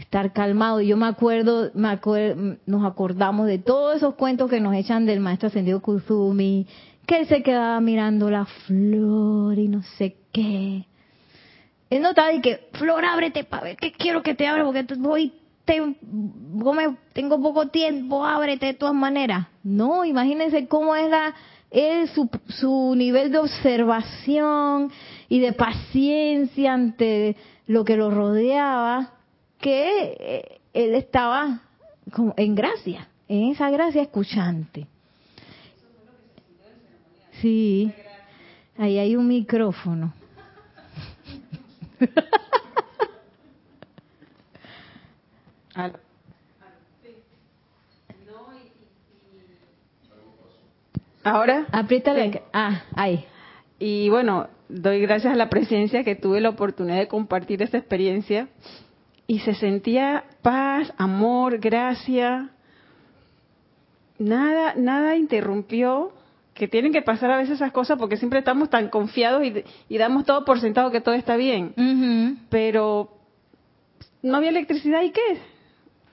estar 0.00 0.32
calmado. 0.32 0.80
Yo 0.80 0.96
me 0.96 1.06
acuerdo, 1.06 1.70
me 1.74 1.98
nos 2.66 2.84
acordamos 2.84 3.46
de 3.46 3.58
todos 3.58 3.96
esos 3.96 4.14
cuentos 4.14 4.50
que 4.50 4.60
nos 4.60 4.74
echan 4.74 5.06
del 5.06 5.20
maestro 5.20 5.48
ascendido 5.48 5.80
Kuzumi, 5.80 6.66
que 7.06 7.20
él 7.20 7.26
se 7.26 7.42
quedaba 7.42 7.80
mirando 7.80 8.30
la 8.30 8.46
flor 8.46 9.58
y 9.58 9.68
no 9.68 9.82
sé 9.98 10.16
qué. 10.32 10.86
Él 11.90 12.02
no 12.02 12.10
estaba 12.10 12.28
de 12.28 12.40
que, 12.40 12.68
flor, 12.72 13.04
ábrete 13.04 13.44
para 13.44 13.64
ver 13.64 13.76
qué 13.76 13.92
quiero 13.92 14.22
que 14.22 14.34
te 14.34 14.46
abra, 14.46 14.64
porque 14.64 14.86
voy, 14.98 15.32
te, 15.64 15.82
tengo 17.12 17.42
poco 17.42 17.68
tiempo, 17.68 18.24
ábrete 18.24 18.66
de 18.66 18.74
todas 18.74 18.94
maneras. 18.94 19.48
No, 19.62 20.04
imagínense 20.04 20.68
cómo 20.68 20.94
es 20.94 21.10
la, 21.10 21.34
es 21.70 22.10
su, 22.10 22.30
su 22.48 22.94
nivel 22.96 23.32
de 23.32 23.38
observación 23.38 24.92
y 25.28 25.40
de 25.40 25.52
paciencia 25.52 26.74
ante 26.74 27.36
lo 27.66 27.84
que 27.84 27.96
lo 27.96 28.10
rodeaba 28.10 29.19
que 29.60 30.16
eh, 30.18 30.60
él 30.72 30.94
estaba 30.94 31.60
en 32.36 32.54
gracia, 32.54 33.08
en 33.28 33.50
esa 33.50 33.70
gracia 33.70 34.02
escuchante. 34.02 34.86
Sí, 37.40 37.92
ahí 38.76 38.98
hay 38.98 39.16
un 39.16 39.26
micrófono. 39.28 40.12
Ahora. 51.22 51.66
Apriétale. 51.70 52.42
Ah, 52.52 52.82
ahí. 52.94 53.24
Y 53.78 54.08
bueno, 54.08 54.48
doy 54.68 55.00
gracias 55.00 55.32
a 55.32 55.36
la 55.36 55.48
presencia 55.48 56.04
que 56.04 56.16
tuve 56.16 56.40
la 56.40 56.50
oportunidad 56.50 56.98
de 56.98 57.08
compartir 57.08 57.62
esta 57.62 57.78
experiencia 57.78 58.48
y 59.30 59.38
se 59.38 59.54
sentía 59.54 60.24
paz, 60.42 60.92
amor, 60.98 61.58
gracia. 61.60 62.50
Nada, 64.18 64.74
nada 64.76 65.14
interrumpió, 65.14 66.10
que 66.52 66.66
tienen 66.66 66.92
que 66.92 67.00
pasar 67.00 67.30
a 67.30 67.36
veces 67.36 67.54
esas 67.54 67.70
cosas 67.70 67.96
porque 67.96 68.16
siempre 68.16 68.40
estamos 68.40 68.70
tan 68.70 68.88
confiados 68.88 69.44
y, 69.88 69.98
damos 69.98 70.24
todo 70.24 70.44
por 70.44 70.60
sentado 70.60 70.90
que 70.90 71.00
todo 71.00 71.14
está 71.14 71.36
bien. 71.36 72.40
Pero 72.50 73.12
no 74.20 74.36
había 74.36 74.50
electricidad 74.50 75.02
y 75.02 75.12
qué? 75.12 75.38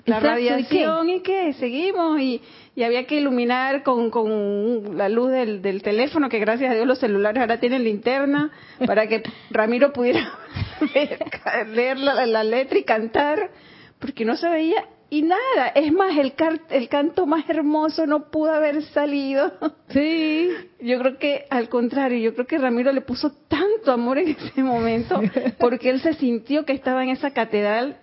La 0.07 0.21
radiación 0.21 1.09
¿y 1.09 1.19
qué? 1.19 1.53
Seguimos 1.53 2.19
y, 2.19 2.41
había 2.81 3.05
que 3.05 3.15
iluminar 3.15 3.83
con, 3.83 4.09
con 4.09 4.97
la 4.97 5.09
luz 5.09 5.31
del, 5.31 5.61
del, 5.61 5.81
teléfono, 5.81 6.29
que 6.29 6.39
gracias 6.39 6.71
a 6.71 6.75
Dios 6.75 6.87
los 6.87 6.99
celulares 6.99 7.41
ahora 7.41 7.59
tienen 7.59 7.83
linterna, 7.83 8.51
para 8.85 9.07
que 9.07 9.21
Ramiro 9.49 9.91
pudiera 9.91 10.31
leer 11.73 11.97
la, 11.99 12.43
letra 12.43 12.77
y 12.77 12.83
cantar, 12.83 13.51
porque 13.99 14.23
no 14.23 14.37
se 14.37 14.47
veía 14.47 14.85
y 15.09 15.23
nada. 15.23 15.67
Es 15.75 15.91
más, 15.91 16.17
el, 16.17 16.33
el 16.69 16.87
canto 16.87 17.25
más 17.25 17.49
hermoso 17.49 18.05
no 18.05 18.31
pudo 18.31 18.53
haber 18.53 18.83
salido. 18.83 19.51
Sí. 19.89 20.51
Yo 20.79 20.99
creo 20.99 21.17
que 21.17 21.45
al 21.49 21.67
contrario, 21.67 22.19
yo 22.19 22.33
creo 22.33 22.47
que 22.47 22.57
Ramiro 22.57 22.93
le 22.93 23.01
puso 23.01 23.31
tanto 23.49 23.91
amor 23.91 24.19
en 24.19 24.29
ese 24.29 24.63
momento, 24.63 25.21
porque 25.59 25.89
él 25.89 25.99
se 25.99 26.13
sintió 26.13 26.63
que 26.63 26.73
estaba 26.73 27.03
en 27.03 27.09
esa 27.09 27.31
catedral. 27.31 27.97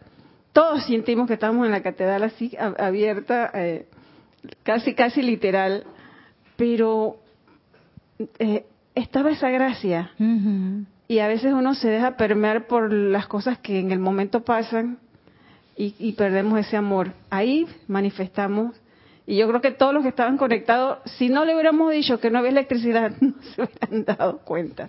Todos 0.54 0.86
sentimos 0.86 1.26
que 1.26 1.34
estábamos 1.34 1.66
en 1.66 1.72
la 1.72 1.82
catedral 1.82 2.22
así 2.22 2.56
abierta, 2.78 3.50
eh, 3.54 3.86
casi, 4.62 4.94
casi 4.94 5.20
literal, 5.20 5.82
pero 6.56 7.16
eh, 8.38 8.64
estaba 8.94 9.32
esa 9.32 9.50
gracia 9.50 10.12
y 11.08 11.18
a 11.18 11.26
veces 11.26 11.52
uno 11.52 11.74
se 11.74 11.88
deja 11.88 12.16
permear 12.16 12.68
por 12.68 12.92
las 12.92 13.26
cosas 13.26 13.58
que 13.58 13.80
en 13.80 13.90
el 13.90 13.98
momento 13.98 14.44
pasan 14.44 14.98
y, 15.76 16.12
perdemos 16.12 16.60
ese 16.60 16.76
amor. 16.76 17.10
Ahí 17.30 17.66
manifestamos 17.88 18.80
y 19.26 19.36
yo 19.38 19.48
creo 19.48 19.60
que 19.60 19.72
todos 19.72 19.92
los 19.92 20.04
que 20.04 20.10
estaban 20.10 20.36
conectados, 20.36 20.98
si 21.18 21.30
no 21.30 21.44
le 21.44 21.54
hubiéramos 21.54 21.90
dicho 21.90 22.20
que 22.20 22.30
no 22.30 22.38
había 22.38 22.52
electricidad, 22.52 23.12
no 23.20 23.34
se 23.42 23.62
hubieran 23.62 24.04
dado 24.04 24.38
cuenta. 24.44 24.88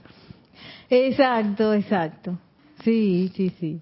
Exacto, 0.91 1.73
exacto. 1.73 2.37
Sí, 2.83 3.31
sí, 3.35 3.51
sí. 3.59 3.81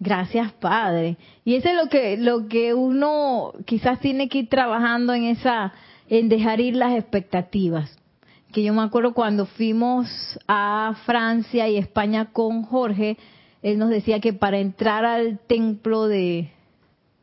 Gracias, 0.00 0.52
Padre. 0.52 1.16
Y 1.44 1.54
eso 1.54 1.68
es 1.68 1.76
lo 1.76 1.88
que 1.88 2.16
lo 2.16 2.48
que 2.48 2.74
uno 2.74 3.52
quizás 3.64 4.00
tiene 4.00 4.28
que 4.28 4.38
ir 4.38 4.48
trabajando 4.48 5.14
en 5.14 5.24
esa 5.24 5.72
en 6.08 6.28
dejar 6.28 6.60
ir 6.60 6.76
las 6.76 6.94
expectativas. 6.94 7.96
Que 8.52 8.62
yo 8.62 8.72
me 8.72 8.82
acuerdo 8.82 9.14
cuando 9.14 9.46
fuimos 9.46 10.06
a 10.46 10.94
Francia 11.04 11.68
y 11.68 11.76
España 11.76 12.26
con 12.32 12.62
Jorge, 12.62 13.16
él 13.62 13.78
nos 13.78 13.88
decía 13.88 14.20
que 14.20 14.32
para 14.32 14.58
entrar 14.58 15.04
al 15.04 15.38
templo 15.38 16.06
de, 16.06 16.50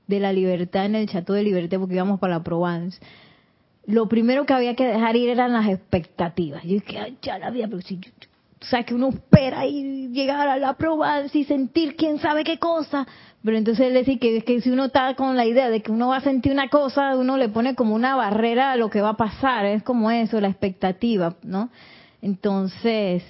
de 0.08 0.20
la 0.20 0.34
libertad 0.34 0.86
en 0.86 0.96
el 0.96 1.08
Chateau 1.08 1.36
de 1.36 1.44
Libertad, 1.44 1.80
porque 1.80 1.96
íbamos 1.96 2.20
para 2.20 2.38
la 2.38 2.44
Provence, 2.44 3.00
lo 3.86 4.08
primero 4.08 4.46
que 4.46 4.54
había 4.54 4.76
que 4.76 4.86
dejar 4.86 5.16
ir 5.16 5.30
eran 5.30 5.54
las 5.54 5.68
expectativas. 5.70 6.64
Yo 6.64 6.74
dije, 6.74 7.16
ya 7.22 7.38
la 7.38 7.48
había, 7.48 7.68
pero 7.68 7.82
si 7.82 8.00
o 8.62 8.66
sea, 8.66 8.84
que 8.84 8.94
uno 8.94 9.10
espera 9.10 9.66
y 9.66 10.10
llegar 10.10 10.48
a 10.48 10.58
la 10.58 10.74
Provence 10.74 11.36
y 11.36 11.46
sentir 11.46 11.96
quién 11.96 12.20
sabe 12.20 12.44
qué 12.44 12.60
cosa. 12.60 13.08
Pero 13.44 13.58
entonces 13.58 13.88
él 13.88 13.96
decía 13.96 14.20
que, 14.20 14.44
que 14.44 14.62
si 14.62 14.70
uno 14.70 14.86
está 14.86 15.16
con 15.16 15.36
la 15.36 15.46
idea 15.46 15.72
de 15.72 15.82
que 15.82 15.92
uno 15.92 16.10
va 16.10 16.18
a 16.18 16.22
sentir 16.22 16.52
una 16.52 16.70
cosa, 16.70 17.18
uno 17.18 17.38
le 17.38 17.50
pone 17.50 17.74
como 17.74 17.96
una 17.96 18.16
barrera 18.16 18.72
a 18.72 18.76
lo 18.76 18.92
que 18.92 19.02
va 19.02 19.10
a 19.10 19.18
pasar. 19.18 19.66
Es 19.66 19.82
como 19.82 20.12
eso, 20.12 20.40
la 20.40 20.48
expectativa, 20.50 21.38
¿no? 21.42 21.72
Entonces, 22.22 23.24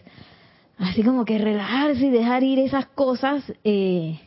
así 0.77 1.01
como 1.01 1.23
que 1.23 1.37
relajarse 1.37 2.07
y 2.07 2.09
dejar 2.09 2.43
ir 2.43 2.59
esas 2.59 2.87
cosas 2.87 3.41
eh, 3.63 4.19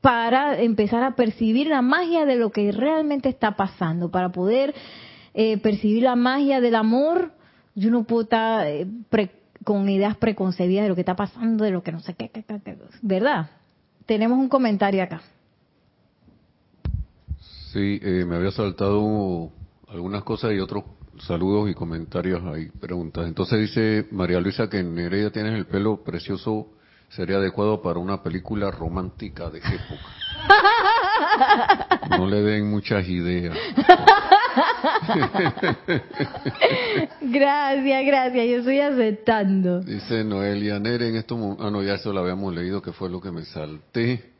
para 0.00 0.60
empezar 0.60 1.04
a 1.04 1.14
percibir 1.14 1.68
la 1.68 1.82
magia 1.82 2.24
de 2.24 2.34
lo 2.34 2.50
que 2.50 2.72
realmente 2.72 3.28
está 3.28 3.52
pasando, 3.52 4.10
para 4.10 4.30
poder 4.30 4.74
eh, 5.34 5.58
percibir 5.58 6.02
la 6.02 6.16
magia 6.16 6.60
del 6.60 6.74
amor. 6.74 7.30
Yo 7.76 7.90
no 7.90 8.02
puedo 8.02 8.22
estar 8.22 8.66
eh, 8.66 8.88
con 9.64 9.88
ideas 9.88 10.16
preconcebidas 10.16 10.84
de 10.84 10.88
lo 10.88 10.94
que 10.94 11.02
está 11.02 11.16
pasando, 11.16 11.64
de 11.64 11.70
lo 11.70 11.82
que 11.82 11.92
no 11.92 12.00
sé 12.00 12.14
qué, 12.14 12.30
qué, 12.30 12.42
qué 12.42 12.76
¿verdad? 13.02 13.50
Tenemos 14.06 14.38
un 14.38 14.48
comentario 14.48 15.02
acá. 15.02 15.22
Sí, 17.72 18.00
me 18.26 18.36
había 18.36 18.50
saltado 18.50 19.50
algunas 19.88 20.22
cosas 20.24 20.52
y 20.52 20.58
otros 20.58 20.84
saludos 21.20 21.70
y 21.70 21.74
comentarios 21.74 22.42
ahí, 22.44 22.66
preguntas. 22.68 23.26
Entonces 23.26 23.60
dice 23.60 24.06
María 24.10 24.40
Luisa 24.40 24.68
que 24.68 24.80
en 24.80 24.94
Nereida 24.94 25.30
tienes 25.30 25.54
el 25.54 25.66
pelo 25.66 26.02
precioso, 26.02 26.68
sería 27.08 27.36
adecuado 27.36 27.80
para 27.82 27.98
una 27.98 28.22
película 28.22 28.70
romántica 28.70 29.50
de 29.50 29.58
época. 29.58 30.08
No 32.10 32.26
le 32.26 32.42
den 32.42 32.68
muchas 32.68 33.08
ideas. 33.08 33.56
gracias, 37.20 38.06
gracias, 38.06 38.46
yo 38.46 38.58
estoy 38.58 38.80
aceptando. 38.80 39.80
Dice 39.80 40.24
Noelia 40.24 40.78
Nere 40.78 41.08
en 41.08 41.16
esto, 41.16 41.56
ah 41.60 41.70
no, 41.70 41.82
ya 41.82 41.94
eso 41.94 42.12
lo 42.12 42.20
habíamos 42.20 42.54
leído, 42.54 42.82
que 42.82 42.92
fue 42.92 43.10
lo 43.10 43.20
que 43.20 43.30
me 43.30 43.44
salté. 43.44 44.32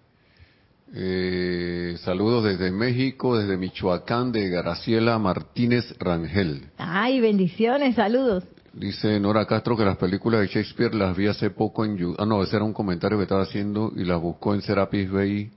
Eh, 0.94 1.96
saludos 2.00 2.44
desde 2.44 2.70
México, 2.70 3.38
desde 3.38 3.56
Michoacán, 3.56 4.30
de 4.30 4.50
Graciela 4.50 5.18
Martínez 5.18 5.94
Rangel. 5.98 6.66
Ay, 6.76 7.20
bendiciones, 7.20 7.94
saludos. 7.94 8.44
Dice 8.74 9.18
Nora 9.20 9.46
Castro 9.46 9.76
que 9.76 9.84
las 9.84 9.96
películas 9.96 10.40
de 10.40 10.48
Shakespeare 10.48 10.94
las 10.94 11.16
vi 11.16 11.26
hace 11.26 11.50
poco 11.50 11.84
en 11.84 11.96
YouTube. 11.96 12.16
Ah, 12.18 12.26
no, 12.26 12.42
ese 12.42 12.56
era 12.56 12.64
un 12.64 12.72
comentario 12.72 13.18
que 13.18 13.24
estaba 13.24 13.42
haciendo 13.42 13.92
y 13.94 14.04
las 14.04 14.20
buscó 14.20 14.54
en 14.54 14.62
Serapis 14.62 15.10
Bay. 15.10 15.50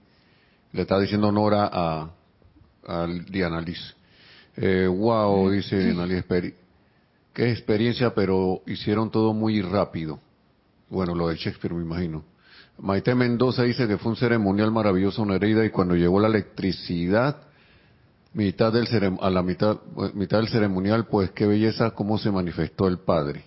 Le 0.73 0.81
estaba 0.81 1.01
diciendo 1.01 1.31
Nora 1.31 1.69
a, 1.71 2.09
a 2.87 3.07
Diana 3.29 3.61
Liz. 3.61 3.95
Eh, 4.57 4.87
wow, 4.87 5.49
dice 5.49 5.77
Diana 5.77 6.05
Liz, 6.05 6.23
qué 7.33 7.51
experiencia, 7.51 8.13
pero 8.13 8.61
hicieron 8.65 9.11
todo 9.11 9.33
muy 9.33 9.61
rápido. 9.61 10.19
Bueno, 10.89 11.13
lo 11.15 11.27
de 11.27 11.35
Shakespeare 11.35 11.73
me 11.73 11.83
imagino. 11.83 12.23
Maite 12.77 13.15
Mendoza 13.15 13.63
dice 13.63 13.87
que 13.87 13.97
fue 13.97 14.11
un 14.11 14.17
ceremonial 14.17 14.71
maravilloso 14.71 15.23
en 15.23 15.31
herida 15.31 15.65
y 15.65 15.69
cuando 15.69 15.95
llegó 15.95 16.19
la 16.19 16.27
electricidad, 16.27 17.37
mitad 18.33 18.71
del 18.73 18.87
a 19.21 19.29
la 19.29 19.41
mitad, 19.41 19.77
mitad 20.13 20.37
del 20.37 20.49
ceremonial, 20.49 21.07
pues 21.07 21.31
qué 21.31 21.45
belleza 21.45 21.91
cómo 21.91 22.17
se 22.17 22.31
manifestó 22.31 22.87
el 22.87 22.99
Padre 22.99 23.45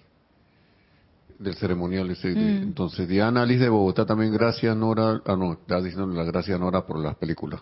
del 1.39 1.55
ceremonial. 1.55 2.09
Mm. 2.09 2.37
Entonces, 2.63 3.09
Diana 3.09 3.43
Alice 3.43 3.63
de 3.63 3.69
Bogotá 3.69 4.05
también, 4.05 4.33
gracias 4.33 4.77
Nora, 4.77 5.23
ah 5.25 5.37
no, 5.37 5.53
está 5.53 5.81
diciendo 5.81 6.07
la 6.15 6.25
gracias 6.25 6.59
Nora 6.59 6.85
por 6.87 6.99
las 6.99 7.15
películas. 7.17 7.61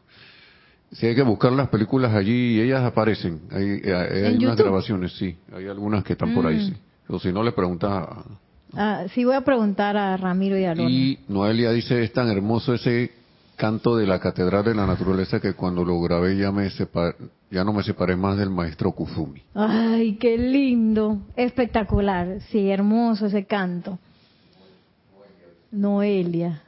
Si 0.92 1.06
hay 1.06 1.14
que 1.14 1.22
buscar 1.22 1.52
las 1.52 1.68
películas 1.68 2.14
allí, 2.14 2.60
ellas 2.60 2.82
aparecen. 2.82 3.40
Hay, 3.50 3.82
hay, 3.90 4.36
unas 4.36 4.56
grabaciones, 4.56 5.12
sí. 5.16 5.36
Hay 5.52 5.66
algunas 5.66 6.04
que 6.04 6.12
están 6.12 6.32
por 6.34 6.46
ahí, 6.46 6.56
mm. 6.56 6.66
sí. 6.66 6.74
O 7.08 7.18
si 7.18 7.32
no, 7.32 7.42
le 7.42 7.52
preguntas 7.52 7.90
a, 7.90 8.24
Ah, 8.74 9.06
sí, 9.14 9.24
voy 9.24 9.34
a 9.34 9.40
preguntar 9.40 9.96
a 9.96 10.16
Ramiro 10.16 10.58
y 10.58 10.64
a 10.64 10.74
Lorna. 10.74 10.90
Y 10.90 11.18
Noelia 11.28 11.70
dice, 11.70 12.02
es 12.02 12.12
tan 12.12 12.28
hermoso 12.28 12.74
ese 12.74 13.10
canto 13.56 13.96
de 13.96 14.06
la 14.06 14.20
Catedral 14.20 14.64
de 14.64 14.74
la 14.74 14.86
Naturaleza 14.86 15.40
que 15.40 15.54
cuando 15.54 15.82
lo 15.82 15.98
grabé 16.00 16.36
ya, 16.36 16.52
me 16.52 16.68
ya 17.50 17.64
no 17.64 17.72
me 17.72 17.82
separé 17.82 18.16
más 18.16 18.36
del 18.36 18.50
maestro 18.50 18.92
Kuzumi. 18.92 19.42
Ay, 19.54 20.16
qué 20.16 20.36
lindo, 20.36 21.20
espectacular, 21.36 22.40
sí, 22.50 22.68
hermoso 22.68 23.26
ese 23.26 23.46
canto. 23.46 23.98
Noelia. 25.70 26.62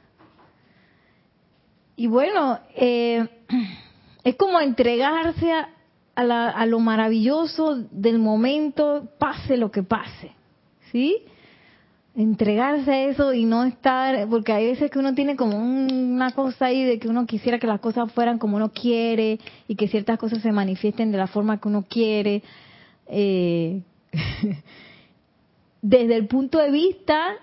Y 1.95 2.07
bueno, 2.07 2.59
eh, 2.75 3.27
es 4.23 4.35
como 4.35 4.59
entregarse 4.59 5.51
a, 5.51 5.69
a 6.15 6.65
lo 6.65 6.79
maravilloso 6.79 7.75
del 7.91 8.19
momento, 8.19 9.09
pase 9.17 9.57
lo 9.57 9.71
que 9.71 9.83
pase, 9.83 10.31
¿sí? 10.91 11.23
entregarse 12.15 12.91
a 12.91 13.05
eso 13.05 13.33
y 13.33 13.45
no 13.45 13.63
estar, 13.63 14.27
porque 14.27 14.51
hay 14.51 14.65
veces 14.65 14.91
que 14.91 14.99
uno 14.99 15.13
tiene 15.13 15.37
como 15.37 15.57
una 15.57 16.31
cosa 16.31 16.65
ahí 16.65 16.83
de 16.83 16.99
que 16.99 17.07
uno 17.07 17.25
quisiera 17.25 17.59
que 17.59 17.67
las 17.67 17.79
cosas 17.79 18.11
fueran 18.11 18.39
como 18.39 18.57
uno 18.57 18.71
quiere 18.73 19.39
y 19.69 19.75
que 19.75 19.87
ciertas 19.87 20.19
cosas 20.19 20.41
se 20.41 20.51
manifiesten 20.51 21.13
de 21.13 21.17
la 21.17 21.27
forma 21.27 21.61
que 21.61 21.67
uno 21.69 21.85
quiere. 21.87 22.43
Eh, 23.07 23.83
desde 25.81 26.15
el 26.17 26.27
punto 26.27 26.57
de 26.59 26.71
vista 26.71 27.35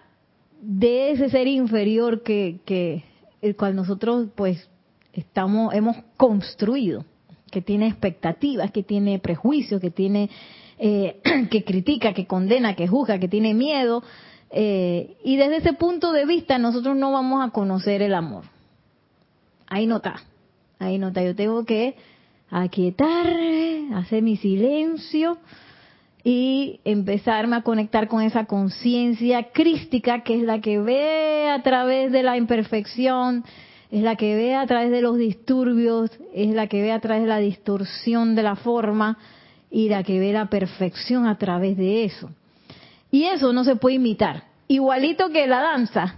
de 0.60 1.12
ese 1.12 1.30
ser 1.30 1.46
inferior 1.46 2.22
que, 2.22 2.60
que 2.66 3.02
el 3.40 3.56
cual 3.56 3.76
nosotros 3.76 4.28
pues 4.34 4.68
estamos 5.16 5.74
hemos 5.74 5.96
construido 6.16 7.04
que 7.50 7.62
tiene 7.62 7.88
expectativas 7.88 8.70
que 8.70 8.82
tiene 8.82 9.18
prejuicios 9.18 9.80
que 9.80 9.90
tiene 9.90 10.30
eh, 10.78 11.20
que 11.50 11.64
critica 11.64 12.12
que 12.12 12.26
condena 12.26 12.76
que 12.76 12.86
juzga 12.86 13.18
que 13.18 13.28
tiene 13.28 13.54
miedo 13.54 14.02
eh, 14.50 15.16
y 15.24 15.36
desde 15.36 15.56
ese 15.56 15.72
punto 15.72 16.12
de 16.12 16.24
vista 16.24 16.58
nosotros 16.58 16.96
no 16.96 17.12
vamos 17.12 17.44
a 17.44 17.50
conocer 17.50 18.02
el 18.02 18.14
amor. 18.14 18.44
Ahí 19.66 19.86
no 19.86 19.96
está, 19.96 20.22
ahí 20.78 20.98
no 20.98 21.08
está. 21.08 21.22
Yo 21.22 21.34
tengo 21.34 21.64
que 21.64 21.96
aquietarme, 22.50 23.94
hacer 23.94 24.22
mi 24.22 24.36
silencio 24.36 25.38
y 26.22 26.80
empezarme 26.84 27.56
a 27.56 27.62
conectar 27.62 28.08
con 28.08 28.22
esa 28.22 28.46
conciencia 28.46 29.50
crística 29.50 30.22
que 30.22 30.36
es 30.36 30.42
la 30.42 30.60
que 30.60 30.78
ve 30.78 31.50
a 31.50 31.62
través 31.62 32.12
de 32.12 32.22
la 32.22 32.36
imperfección, 32.36 33.44
es 33.90 34.02
la 34.02 34.16
que 34.16 34.34
ve 34.34 34.54
a 34.54 34.66
través 34.66 34.90
de 34.90 35.00
los 35.00 35.16
disturbios, 35.16 36.10
es 36.34 36.54
la 36.54 36.66
que 36.66 36.82
ve 36.82 36.92
a 36.92 37.00
través 37.00 37.22
de 37.22 37.28
la 37.28 37.38
distorsión 37.38 38.34
de 38.34 38.42
la 38.42 38.56
forma 38.56 39.18
y 39.70 39.88
la 39.88 40.02
que 40.02 40.18
ve 40.18 40.32
la 40.32 40.46
perfección 40.46 41.26
a 41.26 41.38
través 41.38 41.76
de 41.76 42.04
eso. 42.04 42.30
Y 43.10 43.24
eso 43.24 43.52
no 43.52 43.64
se 43.64 43.76
puede 43.76 43.96
imitar. 43.96 44.44
Igualito 44.68 45.30
que 45.30 45.46
la 45.46 45.60
danza. 45.60 46.16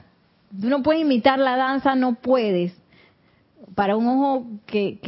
Tú 0.59 0.69
no 0.69 0.83
puedes 0.83 1.03
imitar 1.03 1.39
la 1.39 1.57
danza, 1.57 1.95
no 1.95 2.15
puedes. 2.15 2.75
Para 3.75 3.97
un 3.97 4.07
ojo 4.07 4.47
que, 4.67 4.99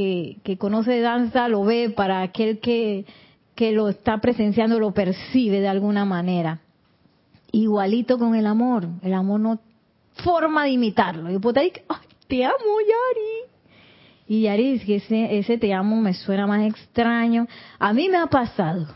que, 0.45 0.59
conoce 0.59 1.01
danza 1.01 1.49
lo 1.49 1.65
ve, 1.65 1.91
para 1.91 2.21
aquel 2.23 2.61
que, 2.61 3.07
que 3.55 3.73
lo 3.73 3.89
está 3.89 4.19
presenciando 4.19 4.79
lo 4.79 4.93
percibe 4.93 5.61
de 5.61 5.69
alguna 5.69 6.05
manera. 6.05 6.61
Igualito 7.53 8.19
con 8.19 8.35
el 8.35 8.47
amor. 8.47 8.87
El 9.03 9.15
amor 9.15 9.41
no 9.41 9.61
forma 10.23 10.65
de 10.65 10.71
imitarlo. 10.71 11.31
Y 11.31 11.39
puedo 11.39 11.55
decir, 11.55 11.83
te 12.31 12.45
amo, 12.45 12.81
Yari. 12.81 13.51
Y 14.29 14.43
Yari, 14.43 14.79
que 14.79 14.97
ese, 14.97 15.39
ese 15.39 15.59
te 15.59 15.75
amo 15.75 15.97
me 15.97 16.15
suena 16.15 16.47
más 16.47 16.67
extraño. 16.67 17.47
A 17.79 17.93
mí 17.93 18.09
me 18.09 18.17
ha 18.17 18.29
pasado 18.29 18.87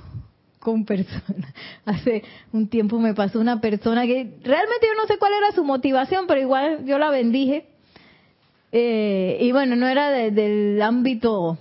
con 0.61 0.85
personas. 0.85 1.53
Hace 1.85 2.23
un 2.53 2.69
tiempo 2.69 2.99
me 2.99 3.13
pasó 3.13 3.41
una 3.41 3.61
persona 3.61 4.07
que 4.07 4.39
realmente 4.43 4.87
yo 4.87 4.95
no 4.97 5.07
sé 5.07 5.19
cuál 5.19 5.33
era 5.35 5.53
su 5.53 5.65
motivación, 5.65 6.27
pero 6.27 6.41
igual 6.41 6.87
yo 6.87 6.99
la 6.99 7.11
bendije. 7.11 7.67
Eh, 8.73 9.39
y 9.41 9.53
bueno, 9.53 9.77
no 9.77 9.87
era 9.87 10.11
del 10.11 10.81
ámbito 10.81 11.59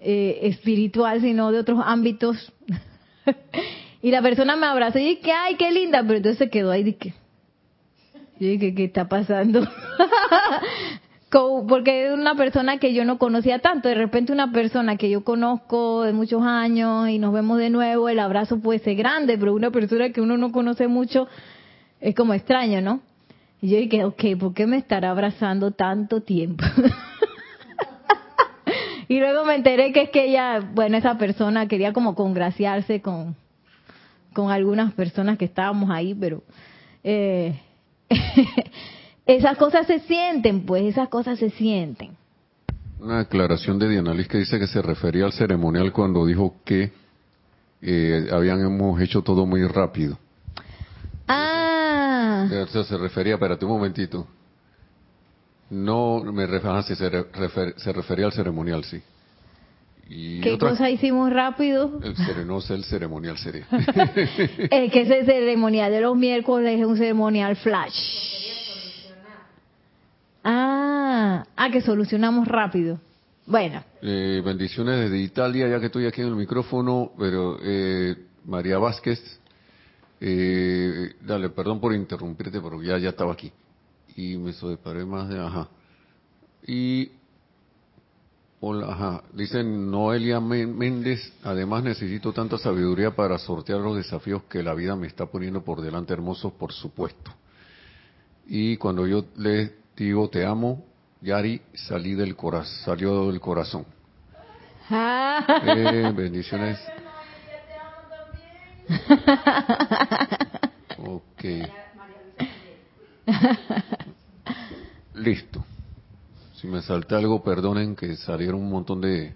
eh, 0.00 0.40
espiritual, 0.42 1.20
sino 1.20 1.50
de 1.50 1.58
otros 1.58 1.80
ámbitos. 1.84 2.52
y 4.02 4.10
la 4.10 4.22
persona 4.22 4.56
me 4.56 4.66
abrazó 4.66 4.98
y 4.98 5.16
dije, 5.16 5.32
ay, 5.32 5.56
qué 5.56 5.72
linda, 5.72 6.02
pero 6.02 6.18
entonces 6.18 6.38
se 6.38 6.50
quedó 6.50 6.70
ahí, 6.70 6.84
dije, 6.84 7.14
yo 8.40 8.48
dije, 8.48 8.74
¿qué 8.74 8.84
está 8.84 9.08
pasando? 9.08 9.62
porque 11.68 12.06
es 12.06 12.12
una 12.12 12.34
persona 12.34 12.78
que 12.78 12.94
yo 12.94 13.04
no 13.04 13.18
conocía 13.18 13.58
tanto. 13.58 13.88
De 13.88 13.94
repente 13.94 14.32
una 14.32 14.52
persona 14.52 14.96
que 14.96 15.10
yo 15.10 15.24
conozco 15.24 16.02
de 16.02 16.12
muchos 16.12 16.42
años 16.42 17.08
y 17.08 17.18
nos 17.18 17.32
vemos 17.32 17.58
de 17.58 17.70
nuevo, 17.70 18.08
el 18.08 18.18
abrazo 18.18 18.60
puede 18.60 18.78
ser 18.78 18.96
grande, 18.96 19.36
pero 19.38 19.54
una 19.54 19.70
persona 19.70 20.10
que 20.10 20.20
uno 20.20 20.36
no 20.36 20.52
conoce 20.52 20.88
mucho 20.88 21.28
es 22.00 22.14
como 22.14 22.34
extraño, 22.34 22.80
¿no? 22.80 23.00
Y 23.60 23.70
yo 23.70 23.78
dije, 23.78 24.04
ok, 24.04 24.38
¿por 24.38 24.54
qué 24.54 24.66
me 24.66 24.76
estará 24.76 25.10
abrazando 25.10 25.72
tanto 25.72 26.22
tiempo? 26.22 26.64
y 29.08 29.18
luego 29.18 29.44
me 29.44 29.56
enteré 29.56 29.92
que 29.92 30.02
es 30.02 30.10
que 30.10 30.26
ella, 30.26 30.60
bueno, 30.74 30.96
esa 30.96 31.18
persona 31.18 31.66
quería 31.66 31.92
como 31.92 32.14
congraciarse 32.14 33.02
con, 33.02 33.34
con 34.32 34.52
algunas 34.52 34.94
personas 34.94 35.38
que 35.38 35.44
estábamos 35.44 35.90
ahí, 35.90 36.14
pero 36.14 36.44
eh, 37.02 37.60
esas 39.26 39.56
cosas 39.58 39.86
se 39.86 40.00
sienten, 40.00 40.64
pues 40.64 40.84
esas 40.84 41.08
cosas 41.08 41.38
se 41.38 41.50
sienten. 41.50 42.16
Una 43.00 43.18
declaración 43.18 43.78
de 43.78 43.88
Diana 43.88 44.12
Liz 44.12 44.26
que 44.28 44.38
dice 44.38 44.58
que 44.58 44.66
se 44.66 44.82
refería 44.82 45.24
al 45.24 45.32
ceremonial 45.32 45.92
cuando 45.92 46.26
dijo 46.26 46.56
que 46.64 46.92
eh, 47.80 48.28
habíamos 48.32 49.00
hecho 49.00 49.22
todo 49.22 49.46
muy 49.46 49.64
rápido. 49.66 50.18
Ah. 51.28 52.48
se 52.66 52.96
refería, 52.96 53.34
espérate 53.34 53.64
un 53.64 53.72
momentito. 53.72 54.26
No 55.70 56.24
me 56.24 56.46
refería, 56.46 56.82
se, 56.82 56.96
se 56.96 57.92
refería 57.92 58.26
al 58.26 58.32
ceremonial, 58.32 58.84
sí. 58.84 59.00
¿Qué 60.08 60.56
cosa 60.58 60.88
hicimos 60.88 61.30
rápido? 61.30 62.00
El 62.02 62.16
serenoso, 62.16 62.74
el 62.74 62.84
ceremonial 62.84 63.36
sería. 63.36 63.66
es 63.70 64.92
que 64.92 65.00
ese 65.02 65.24
ceremonial 65.24 65.92
de 65.92 66.00
los 66.00 66.16
miércoles 66.16 66.80
es 66.80 66.86
un 66.86 66.96
ceremonial 66.96 67.56
flash. 67.56 67.94
Ah, 70.42 71.44
ah, 71.56 71.70
que 71.70 71.82
solucionamos 71.82 72.48
rápido. 72.48 72.98
Bueno. 73.46 73.82
Eh, 74.00 74.40
bendiciones 74.44 74.98
desde 75.00 75.18
Italia, 75.18 75.68
ya 75.68 75.78
que 75.78 75.86
estoy 75.86 76.06
aquí 76.06 76.22
en 76.22 76.28
el 76.28 76.36
micrófono, 76.36 77.12
pero 77.18 77.58
eh, 77.62 78.16
María 78.46 78.78
Vázquez, 78.78 79.20
eh, 80.20 81.14
dale, 81.20 81.50
perdón 81.50 81.80
por 81.80 81.94
interrumpirte, 81.94 82.60
pero 82.60 82.82
ya, 82.82 82.96
ya 82.96 83.10
estaba 83.10 83.32
aquí. 83.32 83.52
Y 84.16 84.38
me 84.38 84.54
separé 84.54 85.04
más 85.04 85.28
de, 85.28 85.38
ajá. 85.38 85.68
Y 86.66 87.10
Hola, 88.60 88.88
ajá. 88.92 89.22
Dicen 89.32 89.88
Noelia 89.88 90.40
Méndez, 90.40 91.32
además 91.44 91.84
necesito 91.84 92.32
tanta 92.32 92.58
sabiduría 92.58 93.12
para 93.14 93.38
sortear 93.38 93.78
los 93.78 93.96
desafíos 93.96 94.42
que 94.48 94.64
la 94.64 94.74
vida 94.74 94.96
me 94.96 95.06
está 95.06 95.26
poniendo 95.26 95.62
por 95.62 95.80
delante, 95.80 96.12
hermosos, 96.12 96.52
por 96.54 96.72
supuesto. 96.72 97.30
Y 98.48 98.76
cuando 98.76 99.06
yo 99.06 99.26
les 99.36 99.70
digo 99.96 100.28
te 100.28 100.44
amo, 100.44 100.84
Yari, 101.20 101.62
salí 101.74 102.14
del 102.14 102.34
corazón, 102.34 102.74
salió 102.84 103.28
del 103.30 103.40
corazón. 103.40 103.84
Eh, 104.90 106.12
bendiciones. 106.14 106.78
Ok. 111.00 111.44
Listo. 115.14 115.64
Si 116.60 116.66
me 116.66 116.82
salté 116.82 117.14
algo, 117.14 117.40
perdonen 117.44 117.94
que 117.94 118.16
salieron 118.16 118.60
un 118.60 118.70
montón 118.70 119.00
de, 119.00 119.32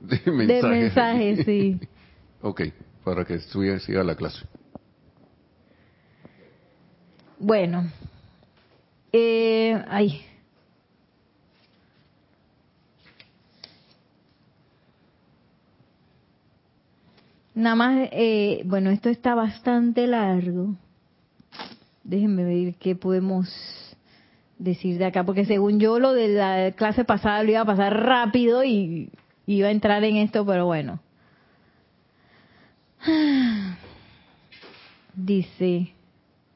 de 0.00 0.30
mensajes. 0.30 0.62
De 0.62 0.68
mensajes, 0.68 1.46
sí. 1.46 1.80
ok, 2.42 2.60
para 3.02 3.24
que 3.24 3.38
siga 3.38 4.04
la 4.04 4.14
clase. 4.14 4.44
Bueno, 7.38 7.90
eh, 9.14 9.82
ay. 9.88 10.20
Nada 17.54 17.76
más, 17.76 18.08
eh, 18.12 18.60
bueno, 18.66 18.90
esto 18.90 19.08
está 19.08 19.34
bastante 19.34 20.06
largo. 20.06 20.74
Déjenme 22.04 22.44
ver 22.44 22.74
qué 22.74 22.94
podemos 22.94 23.89
decir 24.60 24.98
de 24.98 25.06
acá, 25.06 25.24
porque 25.24 25.46
según 25.46 25.80
yo 25.80 25.98
lo 25.98 26.12
de 26.12 26.28
la 26.28 26.72
clase 26.72 27.04
pasada 27.04 27.42
lo 27.42 27.50
iba 27.50 27.62
a 27.62 27.64
pasar 27.64 27.98
rápido 28.04 28.62
y 28.62 29.10
iba 29.46 29.68
a 29.68 29.72
entrar 29.72 30.04
en 30.04 30.16
esto, 30.16 30.44
pero 30.46 30.66
bueno. 30.66 31.00
Dice 35.14 35.92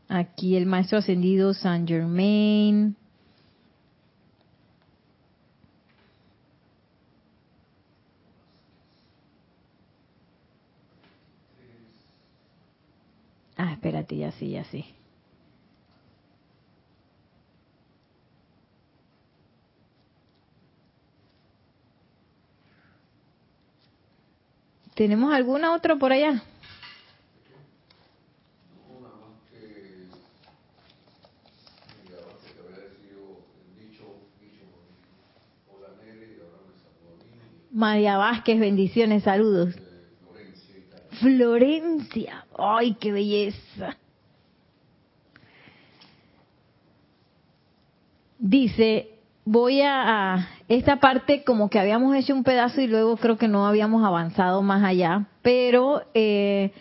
aquí 0.09 0.57
el 0.57 0.67
maestro 0.67 0.99
ascendido 0.99 1.55
San 1.55 1.89
Germain. 1.89 2.95
Ah, 13.57 13.73
espérate, 13.73 14.17
ya 14.17 14.31
sí, 14.33 14.51
ya 14.51 14.65
sí. 14.65 14.85
¿Tenemos 24.95 25.33
alguna 25.35 25.75
otra 25.75 25.97
por 25.97 26.13
allá? 26.13 26.43
María 37.73 38.17
Vázquez, 38.17 38.61
bendiciones, 38.61 39.25
saludos. 39.25 39.75
Florencia, 41.21 42.47
ay, 42.57 42.95
qué 42.95 43.11
belleza. 43.11 43.97
Dice, 48.39 49.14
voy 49.45 49.83
a, 49.83 50.49
esta 50.69 50.97
parte 50.97 51.45
como 51.45 51.69
que 51.69 51.79
habíamos 51.79 52.17
hecho 52.17 52.35
un 52.35 52.45
pedazo 52.45 52.81
y 52.81 52.87
luego 52.87 53.17
creo 53.17 53.37
que 53.37 53.49
no 53.49 53.67
habíamos 53.67 54.05
avanzado 54.05 54.63
más 54.63 54.83
allá, 54.85 55.27
pero 55.43 56.03
eh, 56.15 56.73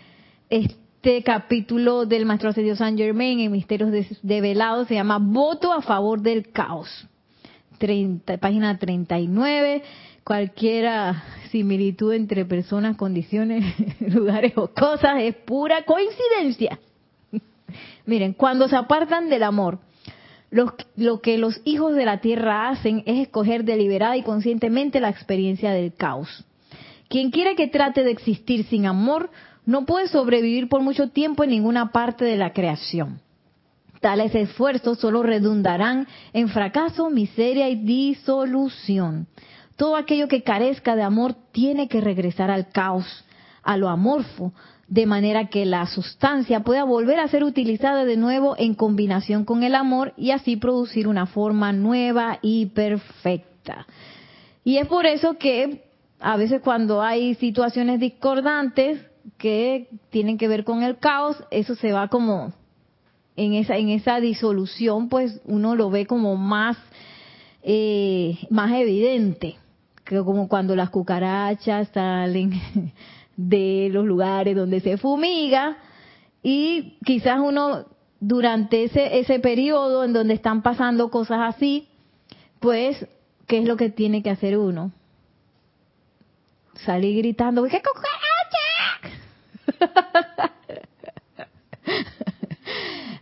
este 0.50 1.24
capítulo 1.24 2.06
del 2.06 2.26
Maestro 2.26 2.50
Ascendido 2.50 2.76
San 2.76 2.98
Germain 2.98 3.40
en 3.40 3.52
Misterios 3.52 3.92
Develados 4.22 4.88
se 4.88 4.96
llama 4.96 5.20
Voto 5.20 5.74
a 5.74 5.82
favor 5.82 6.22
del 6.22 6.52
caos. 6.52 7.08
30, 7.80 8.38
página 8.38 8.78
39, 8.78 9.84
cualquier 10.24 11.16
similitud 11.52 12.14
entre 12.14 12.46
personas, 12.46 12.96
condiciones, 12.96 13.66
lugares 14.00 14.54
o 14.56 14.70
cosas 14.70 15.16
es 15.20 15.36
pura 15.36 15.84
coincidencia. 15.84 16.80
Miren, 18.06 18.34
cuando 18.34 18.70
se 18.70 18.78
apartan 18.78 19.28
del 19.28 19.44
amor, 19.44 19.80
lo, 20.54 21.20
que 21.22 21.38
los 21.40 21.60
hijos 21.66 21.96
de 21.96 22.06
la 22.06 22.22
tierra 22.22 22.70
hacen 22.70 23.02
es 23.08 23.20
escoger 23.20 23.64
deliberada 23.64 24.16
y 24.18 24.22
conscientemente 24.22 25.00
la 25.00 25.10
experiencia 25.10 25.72
del 25.72 25.94
caos. 25.94 26.46
Quien 27.10 27.32
quiera 27.32 27.56
que 27.56 27.68
trate 27.68 28.04
de 28.04 28.12
existir 28.12 28.66
sin 28.66 28.86
amor 28.86 29.32
no 29.66 29.86
puede 29.86 30.08
sobrevivir 30.08 30.70
por 30.70 30.82
mucho 30.82 31.10
tiempo 31.10 31.44
en 31.44 31.50
ninguna 31.50 31.92
parte 31.92 32.24
de 32.24 32.38
la 32.38 32.54
creación. 32.54 33.20
Tales 34.00 34.36
esfuerzos 34.36 35.00
solo 35.00 35.24
redundarán 35.24 36.08
en 36.34 36.50
fracaso, 36.50 37.10
miseria 37.10 37.70
y 37.70 37.76
disolución. 37.76 39.28
Todo 39.76 39.96
aquello 39.96 40.28
que 40.28 40.44
carezca 40.44 40.96
de 40.96 41.02
amor 41.02 41.36
tiene 41.52 41.88
que 41.88 42.00
regresar 42.00 42.52
al 42.52 42.70
caos, 42.70 43.26
a 43.64 43.76
lo 43.76 43.90
amorfo, 43.90 44.54
de 44.94 45.08
manera 45.08 45.48
que 45.48 45.66
la 45.66 45.88
sustancia 45.88 46.60
pueda 46.60 46.84
volver 46.84 47.20
a 47.20 47.28
ser 47.28 47.44
utilizada 47.44 48.06
de 48.06 48.16
nuevo 48.16 48.54
en 48.60 48.76
combinación 48.76 49.44
con 49.44 49.64
el 49.64 49.74
amor 49.74 50.14
y 50.18 50.30
así 50.30 50.56
producir 50.56 51.08
una 51.08 51.26
forma 51.26 51.74
nueva 51.74 52.38
y 52.44 52.68
perfecta. 52.68 53.88
Y 54.64 54.78
es 54.78 54.86
por 54.86 55.08
eso 55.08 55.40
que 55.40 55.86
a 56.20 56.38
veces 56.38 56.62
cuando 56.62 57.02
hay 57.02 57.34
situaciones 57.34 58.00
discordantes 58.00 59.02
que 59.40 59.88
tienen 60.12 60.38
que 60.38 60.48
ver 60.48 60.64
con 60.64 60.84
el 60.84 61.00
caos, 61.00 61.44
eso 61.50 61.74
se 61.74 61.92
va 61.92 62.08
como 62.08 62.54
en 63.36 63.56
esa 63.56 63.78
en 63.78 63.90
esa 63.90 64.20
disolución, 64.20 65.10
pues 65.10 65.42
uno 65.46 65.76
lo 65.76 65.90
ve 65.90 66.06
como 66.06 66.36
más 66.36 66.78
eh, 67.64 68.38
más 68.52 68.72
evidente, 68.74 69.56
que 70.06 70.20
como 70.20 70.48
cuando 70.48 70.76
las 70.76 70.92
cucarachas 70.92 71.88
salen 71.96 72.52
de 73.36 73.90
los 73.92 74.06
lugares 74.06 74.56
donde 74.56 74.80
se 74.80 74.98
fumiga 74.98 75.78
y 76.42 76.98
quizás 77.06 77.40
uno 77.40 77.86
durante 78.20 78.86
ese, 78.86 79.20
ese 79.20 79.40
periodo 79.40 80.04
en 80.04 80.14
donde 80.14 80.34
están 80.34 80.62
pasando 80.62 81.10
cosas 81.10 81.56
así, 81.56 81.90
pues, 82.60 83.06
¿qué 83.48 83.60
es 83.60 83.66
lo 83.66 83.76
que 83.76 83.90
tiene 83.90 84.24
que 84.24 84.30
hacer 84.30 84.58
uno? 84.58 84.92
Salir 86.76 87.18
gritando, 87.18 87.64
¡qué 87.64 87.82
cucaracha! 87.82 88.24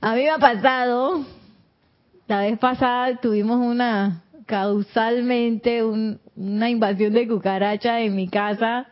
A 0.02 0.16
mí 0.16 0.24
me 0.24 0.30
ha 0.30 0.38
pasado, 0.40 1.26
la 2.28 2.42
vez 2.42 2.58
pasada 2.58 3.18
tuvimos 3.18 3.58
una, 3.58 4.24
causalmente, 4.48 5.84
una 5.84 6.70
invasión 6.70 7.14
de 7.14 7.28
cucarachas 7.28 8.02
en 8.02 8.16
mi 8.16 8.28
casa. 8.28 8.88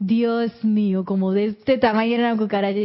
Dios 0.00 0.64
mío, 0.64 1.04
como 1.04 1.32
de 1.32 1.44
este 1.44 1.76
tamaño 1.76 2.14
era 2.14 2.30
la 2.32 2.36
cucaracha. 2.36 2.78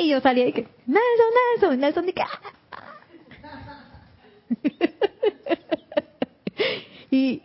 Y 0.00 0.08
yo 0.08 0.20
salía 0.20 0.48
y 0.48 0.52
que, 0.52 0.66
Nelson, 0.86 1.78
Nelson, 1.78 1.78
Nelson, 1.80 2.06
que, 2.06 2.22
y, 7.10 7.42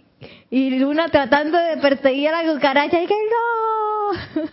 y 0.49 0.69
Luna 0.79 1.09
tratando 1.09 1.57
de 1.57 1.77
perseguir 1.77 2.29
a 2.29 2.41
la 2.41 2.53
cucaracha 2.53 3.01
y 3.01 3.05
que 3.07 3.15
no. 3.15 4.47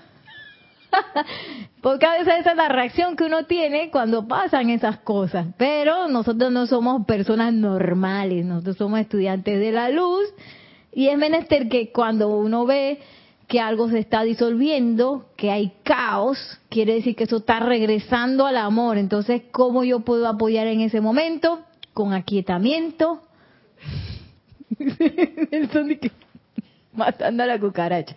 Porque 1.81 2.07
a 2.07 2.19
veces 2.19 2.41
esa 2.41 2.51
es 2.51 2.57
la 2.57 2.69
reacción 2.69 3.15
que 3.15 3.25
uno 3.25 3.45
tiene 3.45 3.91
cuando 3.93 4.27
pasan 4.27 4.71
esas 4.71 4.99
cosas. 4.99 5.47
Pero 5.57 6.09
nosotros 6.09 6.51
no 6.51 6.67
somos 6.67 7.07
personas 7.07 7.53
normales, 7.53 8.45
nosotros 8.45 8.77
somos 8.77 8.99
estudiantes 8.99 9.61
de 9.61 9.71
la 9.71 9.89
luz 9.91 10.27
y 10.93 11.09
es 11.09 11.17
menester 11.17 11.69
que 11.69 11.93
cuando 11.93 12.29
uno 12.29 12.67
ve 12.67 12.99
que 13.49 13.61
algo 13.61 13.89
se 13.89 13.99
está 13.99 14.23
disolviendo, 14.23 15.27
que 15.37 15.51
hay 15.51 15.73
caos, 15.85 16.59
quiere 16.69 16.95
decir 16.95 17.15
que 17.15 17.25
eso 17.25 17.37
está 17.39 17.61
regresando 17.61 18.47
al 18.47 18.57
amor. 18.57 18.99
Entonces, 18.99 19.43
¿cómo 19.53 19.85
yo 19.85 20.01
puedo 20.01 20.27
apoyar 20.27 20.67
en 20.67 20.81
ese 20.81 21.01
momento? 21.01 21.61
Con 21.95 22.13
aquietamiento. 22.13 23.23
matando 26.93 27.43
a 27.45 27.47
la 27.47 27.61
cucaracha. 27.61 28.17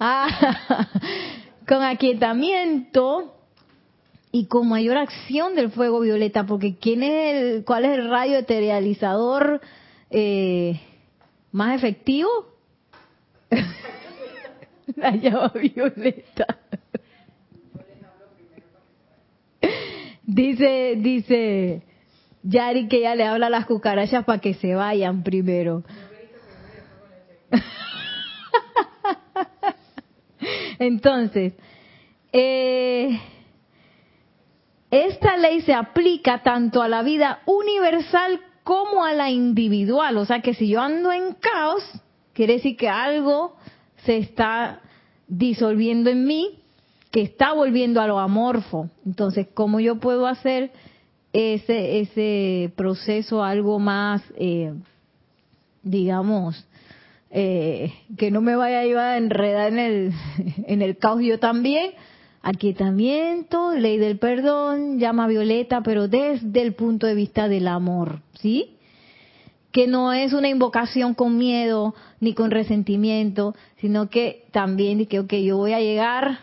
Ah, 0.00 0.88
con 1.68 1.82
aquietamiento 1.82 3.34
y 4.32 4.46
con 4.46 4.68
mayor 4.68 4.96
acción 4.96 5.54
del 5.54 5.70
fuego 5.70 6.00
violeta, 6.00 6.46
porque 6.46 6.76
¿quién 6.76 7.02
es 7.02 7.34
el, 7.34 7.64
¿cuál 7.64 7.84
es 7.84 7.98
el 7.98 8.08
rayo 8.08 8.38
eterializador 8.38 9.60
eh, 10.10 10.80
más 11.52 11.76
efectivo? 11.76 12.30
La 14.96 15.10
llama 15.12 15.52
violeta. 15.54 16.58
Dice, 20.26 20.94
dice 20.96 21.82
Yari 22.42 22.88
que 22.88 23.00
ya 23.00 23.14
le 23.14 23.24
habla 23.24 23.46
a 23.46 23.50
las 23.50 23.66
cucarachas 23.66 24.24
para 24.24 24.40
que 24.40 24.54
se 24.54 24.74
vayan 24.74 25.22
primero. 25.22 25.84
Entonces, 30.78 31.52
eh, 32.32 33.20
esta 34.90 35.36
ley 35.36 35.60
se 35.62 35.74
aplica 35.74 36.42
tanto 36.42 36.82
a 36.82 36.88
la 36.88 37.02
vida 37.02 37.40
universal 37.46 38.40
como 38.62 39.04
a 39.04 39.12
la 39.12 39.30
individual. 39.30 40.16
O 40.18 40.24
sea 40.24 40.40
que 40.40 40.54
si 40.54 40.68
yo 40.68 40.80
ando 40.80 41.12
en 41.12 41.34
caos, 41.34 41.82
quiere 42.32 42.54
decir 42.54 42.76
que 42.76 42.88
algo 42.88 43.56
se 44.04 44.18
está 44.18 44.80
disolviendo 45.26 46.10
en 46.10 46.24
mí, 46.24 46.58
que 47.10 47.22
está 47.22 47.52
volviendo 47.52 48.00
a 48.00 48.06
lo 48.06 48.18
amorfo. 48.18 48.90
Entonces, 49.06 49.46
¿cómo 49.54 49.80
yo 49.80 50.00
puedo 50.00 50.26
hacer 50.26 50.72
ese, 51.32 52.00
ese 52.00 52.72
proceso 52.76 53.42
algo 53.42 53.78
más, 53.78 54.22
eh, 54.36 54.72
digamos, 55.82 56.66
eh, 57.30 57.92
que 58.16 58.30
no 58.30 58.40
me 58.40 58.54
vaya 58.54 58.80
a 58.80 58.84
llevar 58.84 59.10
a 59.10 59.16
enredar 59.16 59.72
en 59.72 59.78
el, 59.78 60.12
en 60.66 60.82
el 60.82 60.96
caos 60.96 61.20
yo 61.22 61.38
también. 61.38 61.92
Aquietamiento, 62.42 63.72
ley 63.72 63.96
del 63.96 64.18
perdón, 64.18 64.98
llama 64.98 65.26
violeta, 65.26 65.80
pero 65.82 66.08
desde 66.08 66.60
el 66.60 66.74
punto 66.74 67.06
de 67.06 67.14
vista 67.14 67.48
del 67.48 67.66
amor, 67.68 68.20
¿sí? 68.34 68.73
Que 69.74 69.88
no 69.88 70.12
es 70.12 70.32
una 70.32 70.48
invocación 70.48 71.14
con 71.14 71.36
miedo 71.36 71.96
ni 72.20 72.32
con 72.32 72.52
resentimiento, 72.52 73.56
sino 73.80 74.08
que 74.08 74.46
también 74.52 75.04
que, 75.06 75.26
que 75.26 75.42
yo 75.42 75.56
voy 75.56 75.72
a 75.72 75.80
llegar 75.80 76.38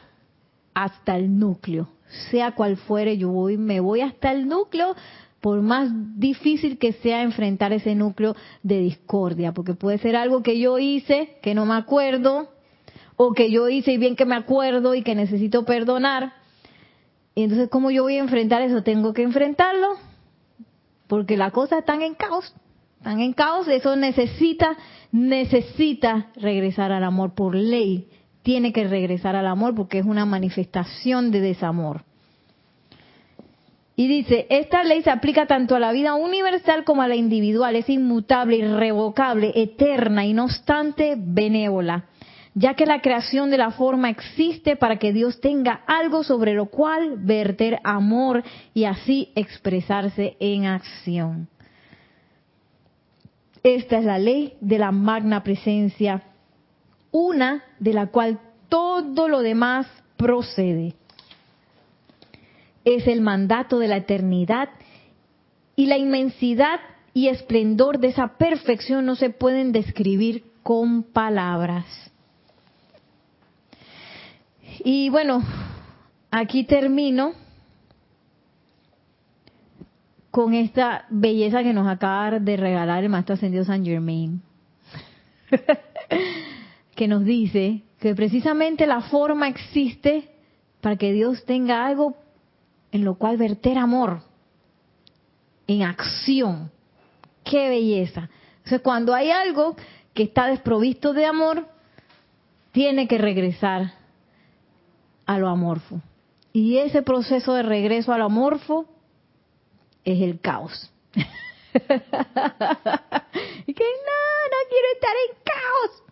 hasta 0.74 1.16
el 1.16 1.40
núcleo, 1.40 1.88
sea 2.30 2.52
cual 2.52 2.76
fuere, 2.76 3.18
yo 3.18 3.30
voy, 3.30 3.56
me 3.58 3.80
voy 3.80 4.02
hasta 4.02 4.34
el 4.34 4.50
núcleo 4.50 4.96
por 5.40 5.62
más 5.62 5.90
difícil 6.18 6.78
que 6.78 6.92
sea 6.94 7.24
enfrentar 7.24 7.72
ese 7.74 7.96
núcleo 7.96 8.36
de 8.64 8.80
discordia, 8.80 9.54
porque 9.54 9.76
puede 9.76 9.98
ser 9.98 10.16
algo 10.16 10.44
que 10.44 10.60
yo 10.60 10.78
hice, 10.78 11.38
que 11.42 11.56
no 11.56 11.66
me 11.66 11.76
acuerdo, 11.76 12.50
o 13.16 13.34
que 13.34 13.50
yo 13.50 13.70
hice 13.70 13.94
y 13.94 13.98
bien 13.98 14.16
que 14.16 14.26
me 14.26 14.36
acuerdo 14.36 14.94
y 14.94 15.04
que 15.04 15.16
necesito 15.16 15.66
perdonar. 15.66 16.34
Y 17.34 17.44
entonces, 17.44 17.70
¿cómo 17.70 17.92
yo 17.92 18.04
voy 18.04 18.18
a 18.18 18.20
enfrentar 18.20 18.62
eso? 18.62 18.84
Tengo 18.84 19.14
que 19.14 19.24
enfrentarlo, 19.24 19.96
porque 21.08 21.38
las 21.38 21.52
cosas 21.52 21.80
están 21.80 22.04
en 22.04 22.14
caos, 22.14 22.54
están 23.02 23.20
en 23.20 23.34
caos, 23.34 23.68
eso 23.68 23.96
necesita, 23.96 24.78
necesita 25.12 26.28
regresar 26.36 26.92
al 26.92 27.04
amor 27.04 27.34
por 27.34 27.56
ley, 27.56 28.08
tiene 28.44 28.72
que 28.72 28.88
regresar 28.88 29.36
al 29.36 29.48
amor 29.48 29.74
porque 29.74 29.98
es 29.98 30.06
una 30.06 30.24
manifestación 30.28 31.32
de 31.32 31.42
desamor. 31.42 32.04
Y 33.96 34.08
dice, 34.08 34.46
esta 34.52 34.84
ley 34.84 35.02
se 35.02 35.10
aplica 35.10 35.48
tanto 35.48 35.76
a 35.76 35.80
la 35.80 35.92
vida 35.92 36.14
universal 36.14 36.84
como 36.84 37.02
a 37.02 37.08
la 37.08 37.16
individual, 37.16 37.76
es 37.76 37.90
inmutable, 37.90 38.58
irrevocable, 38.58 39.52
eterna 39.56 40.24
y 40.28 40.34
no 40.34 40.44
obstante 40.44 41.16
benévola, 41.18 42.06
ya 42.54 42.76
que 42.76 42.86
la 42.86 43.02
creación 43.02 43.50
de 43.50 43.58
la 43.58 43.72
forma 43.72 44.12
existe 44.12 44.76
para 44.76 45.00
que 45.00 45.12
Dios 45.12 45.42
tenga 45.42 45.82
algo 45.88 46.24
sobre 46.24 46.54
lo 46.54 46.68
cual 46.68 47.16
verter 47.18 47.80
amor 47.84 48.44
y 48.76 48.84
así 48.84 49.32
expresarse 49.34 50.38
en 50.40 50.68
acción. 50.68 51.48
Esta 53.64 53.98
es 53.98 54.06
la 54.06 54.18
ley 54.18 54.56
de 54.62 54.80
la 54.80 54.92
magna 54.92 55.44
presencia, 55.44 56.24
una 57.12 57.64
de 57.80 57.94
la 57.94 58.08
cual 58.08 58.40
todo 58.70 59.28
lo 59.28 59.42
demás 59.42 59.88
procede 60.18 60.96
es 62.86 63.08
el 63.08 63.22
mandato 63.22 63.80
de 63.80 63.88
la 63.88 63.98
eternidad 63.98 64.70
y 65.76 65.86
la 65.86 65.98
inmensidad 65.98 66.80
y 67.14 67.28
esplendor 67.28 68.00
de 68.00 68.08
esa 68.08 68.38
perfección 68.38 69.06
no 69.06 69.16
se 69.16 69.30
pueden 69.30 69.72
describir 69.72 70.46
con 70.64 71.04
palabras. 71.04 71.86
Y 74.84 75.10
bueno, 75.10 75.44
aquí 76.32 76.64
termino 76.64 77.34
con 80.32 80.54
esta 80.54 81.06
belleza 81.10 81.62
que 81.62 81.74
nos 81.74 81.88
acaba 81.88 82.40
de 82.40 82.58
regalar 82.58 83.04
el 83.04 83.10
Maestro 83.10 83.36
Ascendido 83.36 83.66
San 83.66 83.84
Germain, 83.86 84.42
que 86.96 87.08
nos 87.08 87.26
dice 87.26 87.84
que 88.00 88.16
precisamente 88.16 88.88
la 88.88 89.02
forma 89.02 89.50
existe 89.50 90.30
para 90.80 90.96
que 90.96 91.12
Dios 91.12 91.46
tenga 91.46 91.86
algo 91.86 92.16
en 92.94 93.04
lo 93.04 93.16
cual 93.16 93.38
verter 93.38 93.78
amor 93.78 94.22
en 95.68 95.84
acción. 95.84 96.72
¡Qué 97.44 97.70
belleza! 97.70 98.30
Entonces, 98.58 98.82
cuando 98.82 99.14
hay 99.14 99.32
algo 99.32 99.76
que 100.14 100.24
está 100.24 100.48
desprovisto 100.48 101.14
de 101.14 101.26
amor, 101.26 101.68
tiene 102.72 103.08
que 103.08 103.18
regresar 103.18 103.94
a 105.26 105.38
lo 105.38 105.50
amorfo. 105.50 106.02
Y 106.54 106.78
ese 106.78 107.02
proceso 107.02 107.54
de 107.54 107.64
regreso 107.64 108.14
a 108.14 108.18
lo 108.18 108.26
amorfo 108.26 108.86
es 110.04 110.22
el 110.22 110.40
caos. 110.40 110.92
y 111.14 111.20
que 111.20 111.84
no, 113.84 114.18
no 114.48 114.58
quiero 114.70 114.88
estar 114.94 115.16
en 115.28 115.36
caos. 115.44 116.04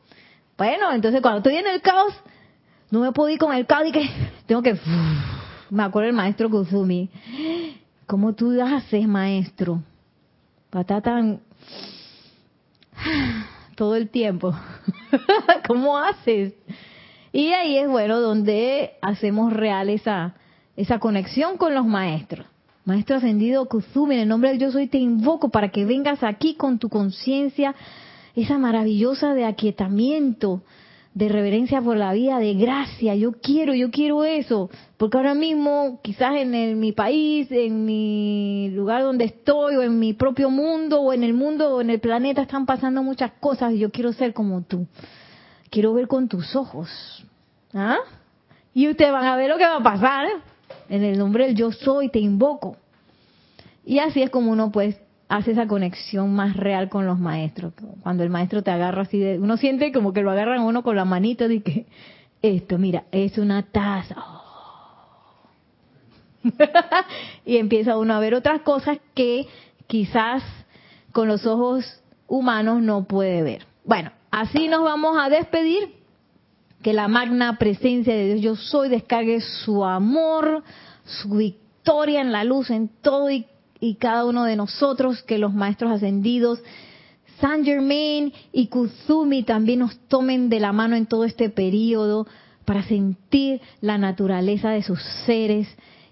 Bueno, 0.57 0.91
entonces 0.93 1.21
cuando 1.21 1.39
estoy 1.39 1.55
en 1.55 1.67
el 1.67 1.81
caos, 1.81 2.13
no 2.91 3.01
me 3.01 3.11
puedo 3.11 3.29
ir 3.29 3.39
con 3.39 3.53
el 3.53 3.65
caos 3.65 3.87
y 3.87 3.91
que 3.91 4.09
tengo 4.45 4.61
que 4.61 4.77
me 5.69 5.83
acuerdo 5.83 6.09
el 6.09 6.15
maestro 6.15 6.49
Kusumi, 6.49 7.09
¿cómo 8.07 8.33
tú 8.33 8.59
haces, 8.61 9.07
maestro? 9.07 9.81
Para 10.69 11.01
tan 11.01 11.41
todo 13.75 13.95
el 13.95 14.09
tiempo. 14.09 14.53
¿Cómo 15.67 15.97
haces? 15.97 16.53
Y 17.31 17.53
ahí 17.53 17.77
es 17.77 17.87
bueno 17.87 18.19
donde 18.19 18.93
hacemos 19.01 19.53
real 19.53 19.89
esa, 19.89 20.35
esa 20.75 20.99
conexión 20.99 21.57
con 21.57 21.75
los 21.75 21.85
maestros. 21.85 22.47
Maestro 22.85 23.17
ascendido 23.17 23.65
Kusumi, 23.65 24.15
en 24.15 24.21
el 24.21 24.27
nombre 24.27 24.49
del 24.49 24.59
yo 24.59 24.71
soy 24.71 24.87
te 24.87 24.97
invoco 24.97 25.49
para 25.49 25.69
que 25.69 25.85
vengas 25.85 26.23
aquí 26.23 26.55
con 26.55 26.79
tu 26.79 26.89
conciencia, 26.89 27.75
esa 28.35 28.57
maravillosa 28.57 29.33
de 29.33 29.45
aquietamiento, 29.45 30.61
de 31.13 31.27
reverencia 31.27 31.81
por 31.81 31.97
la 31.97 32.13
vida, 32.13 32.39
de 32.39 32.53
gracia. 32.53 33.15
Yo 33.15 33.33
quiero, 33.33 33.73
yo 33.73 33.91
quiero 33.91 34.23
eso. 34.23 34.69
Porque 34.97 35.17
ahora 35.17 35.33
mismo, 35.33 35.99
quizás 36.01 36.35
en 36.35 36.79
mi 36.79 36.91
país, 36.91 37.51
en 37.51 37.85
mi 37.85 38.69
lugar 38.71 39.03
donde 39.03 39.25
estoy, 39.25 39.75
o 39.75 39.81
en 39.81 39.99
mi 39.99 40.13
propio 40.13 40.49
mundo, 40.49 41.01
o 41.01 41.11
en 41.11 41.23
el 41.23 41.33
mundo, 41.33 41.75
o 41.75 41.81
en 41.81 41.89
el 41.89 41.99
planeta, 41.99 42.43
están 42.43 42.65
pasando 42.65 43.03
muchas 43.03 43.31
cosas 43.39 43.73
y 43.73 43.79
yo 43.79 43.91
quiero 43.91 44.13
ser 44.13 44.33
como 44.33 44.61
tú. 44.61 44.87
Quiero 45.69 45.93
ver 45.93 46.07
con 46.07 46.27
tus 46.27 46.55
ojos. 46.55 46.89
¿Ah? 47.73 47.97
Y 48.73 48.87
ustedes 48.87 49.11
van 49.11 49.25
a 49.25 49.35
ver 49.35 49.49
lo 49.49 49.57
que 49.57 49.65
va 49.65 49.77
a 49.77 49.83
pasar. 49.83 50.27
En 50.89 51.03
el 51.03 51.17
nombre 51.17 51.45
del 51.45 51.55
yo 51.55 51.71
soy, 51.71 52.09
te 52.09 52.19
invoco. 52.19 52.77
Y 53.85 53.99
así 53.99 54.21
es 54.21 54.29
como 54.29 54.51
uno 54.51 54.71
pues 54.71 54.97
hace 55.29 55.51
esa 55.51 55.67
conexión 55.67 56.33
más 56.33 56.57
real 56.57 56.89
con 56.89 57.05
los 57.05 57.19
maestros. 57.19 57.73
Cuando 58.01 58.23
el 58.23 58.29
maestro 58.29 58.63
te 58.63 58.71
agarra 58.71 59.03
así 59.03 59.19
de, 59.19 59.39
uno 59.39 59.57
siente 59.57 59.91
como 59.91 60.11
que 60.11 60.21
lo 60.21 60.31
agarran 60.31 60.61
uno 60.61 60.83
con 60.83 60.95
la 60.95 61.05
manito 61.05 61.47
de 61.47 61.61
que 61.61 61.85
esto, 62.41 62.77
mira, 62.77 63.03
es 63.11 63.37
una 63.37 63.63
taza. 63.63 64.15
y 67.45 67.57
empieza 67.57 67.97
uno 67.97 68.13
a 68.13 68.19
ver 68.19 68.33
otras 68.33 68.61
cosas 68.61 68.97
que 69.13 69.47
quizás 69.87 70.43
con 71.11 71.27
los 71.27 71.45
ojos 71.45 72.01
humanos 72.27 72.81
no 72.81 73.03
puede 73.03 73.43
ver. 73.43 73.65
Bueno, 73.83 74.11
así 74.31 74.67
nos 74.67 74.83
vamos 74.83 75.17
a 75.19 75.29
despedir. 75.29 75.98
Que 76.81 76.93
la 76.93 77.07
magna 77.07 77.57
presencia 77.57 78.13
de 78.13 78.35
Dios 78.35 78.41
yo 78.41 78.55
soy 78.55 78.89
descargue 78.89 79.41
su 79.41 79.83
amor, 79.83 80.63
su 81.03 81.29
victoria 81.29 82.21
en 82.21 82.31
la 82.31 82.43
luz, 82.43 82.69
en 82.69 82.89
todo 83.01 83.29
y, 83.29 83.45
cada 83.99 84.25
uno 84.25 84.43
de 84.43 84.55
nosotros, 84.55 85.23
que 85.23 85.37
los 85.37 85.53
maestros 85.53 85.91
ascendidos, 85.91 86.59
San 87.39 87.63
Germain 87.63 88.33
y 88.51 88.67
Kuzumi 88.67 89.43
también 89.43 89.79
nos 89.79 89.97
tomen 90.07 90.49
de 90.49 90.59
la 90.59 90.73
mano 90.73 90.95
en 90.95 91.05
todo 91.05 91.23
este 91.23 91.49
periodo 91.49 92.27
para 92.65 92.83
sentir 92.83 93.61
la 93.81 93.97
naturaleza 93.97 94.71
de 94.71 94.83
sus 94.83 95.01
seres 95.25 95.67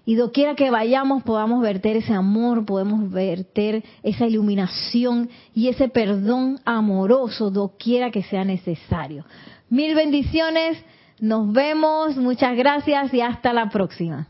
y 0.08 0.14
doquiera 0.14 0.54
que 0.54 0.70
vayamos 0.70 1.22
podamos 1.22 1.60
verter 1.60 1.98
ese 1.98 2.14
amor, 2.14 2.64
podemos 2.64 3.10
verter 3.10 3.84
esa 4.02 4.26
iluminación 4.26 5.28
y 5.54 5.68
ese 5.68 5.90
perdón 5.90 6.60
amoroso 6.64 7.50
doquiera 7.50 8.10
que 8.10 8.22
sea 8.22 8.42
necesario. 8.42 9.26
Mil 9.70 9.94
bendiciones, 9.94 10.82
nos 11.20 11.52
vemos, 11.52 12.16
muchas 12.16 12.56
gracias 12.56 13.12
y 13.12 13.20
hasta 13.20 13.52
la 13.52 13.68
próxima. 13.68 14.28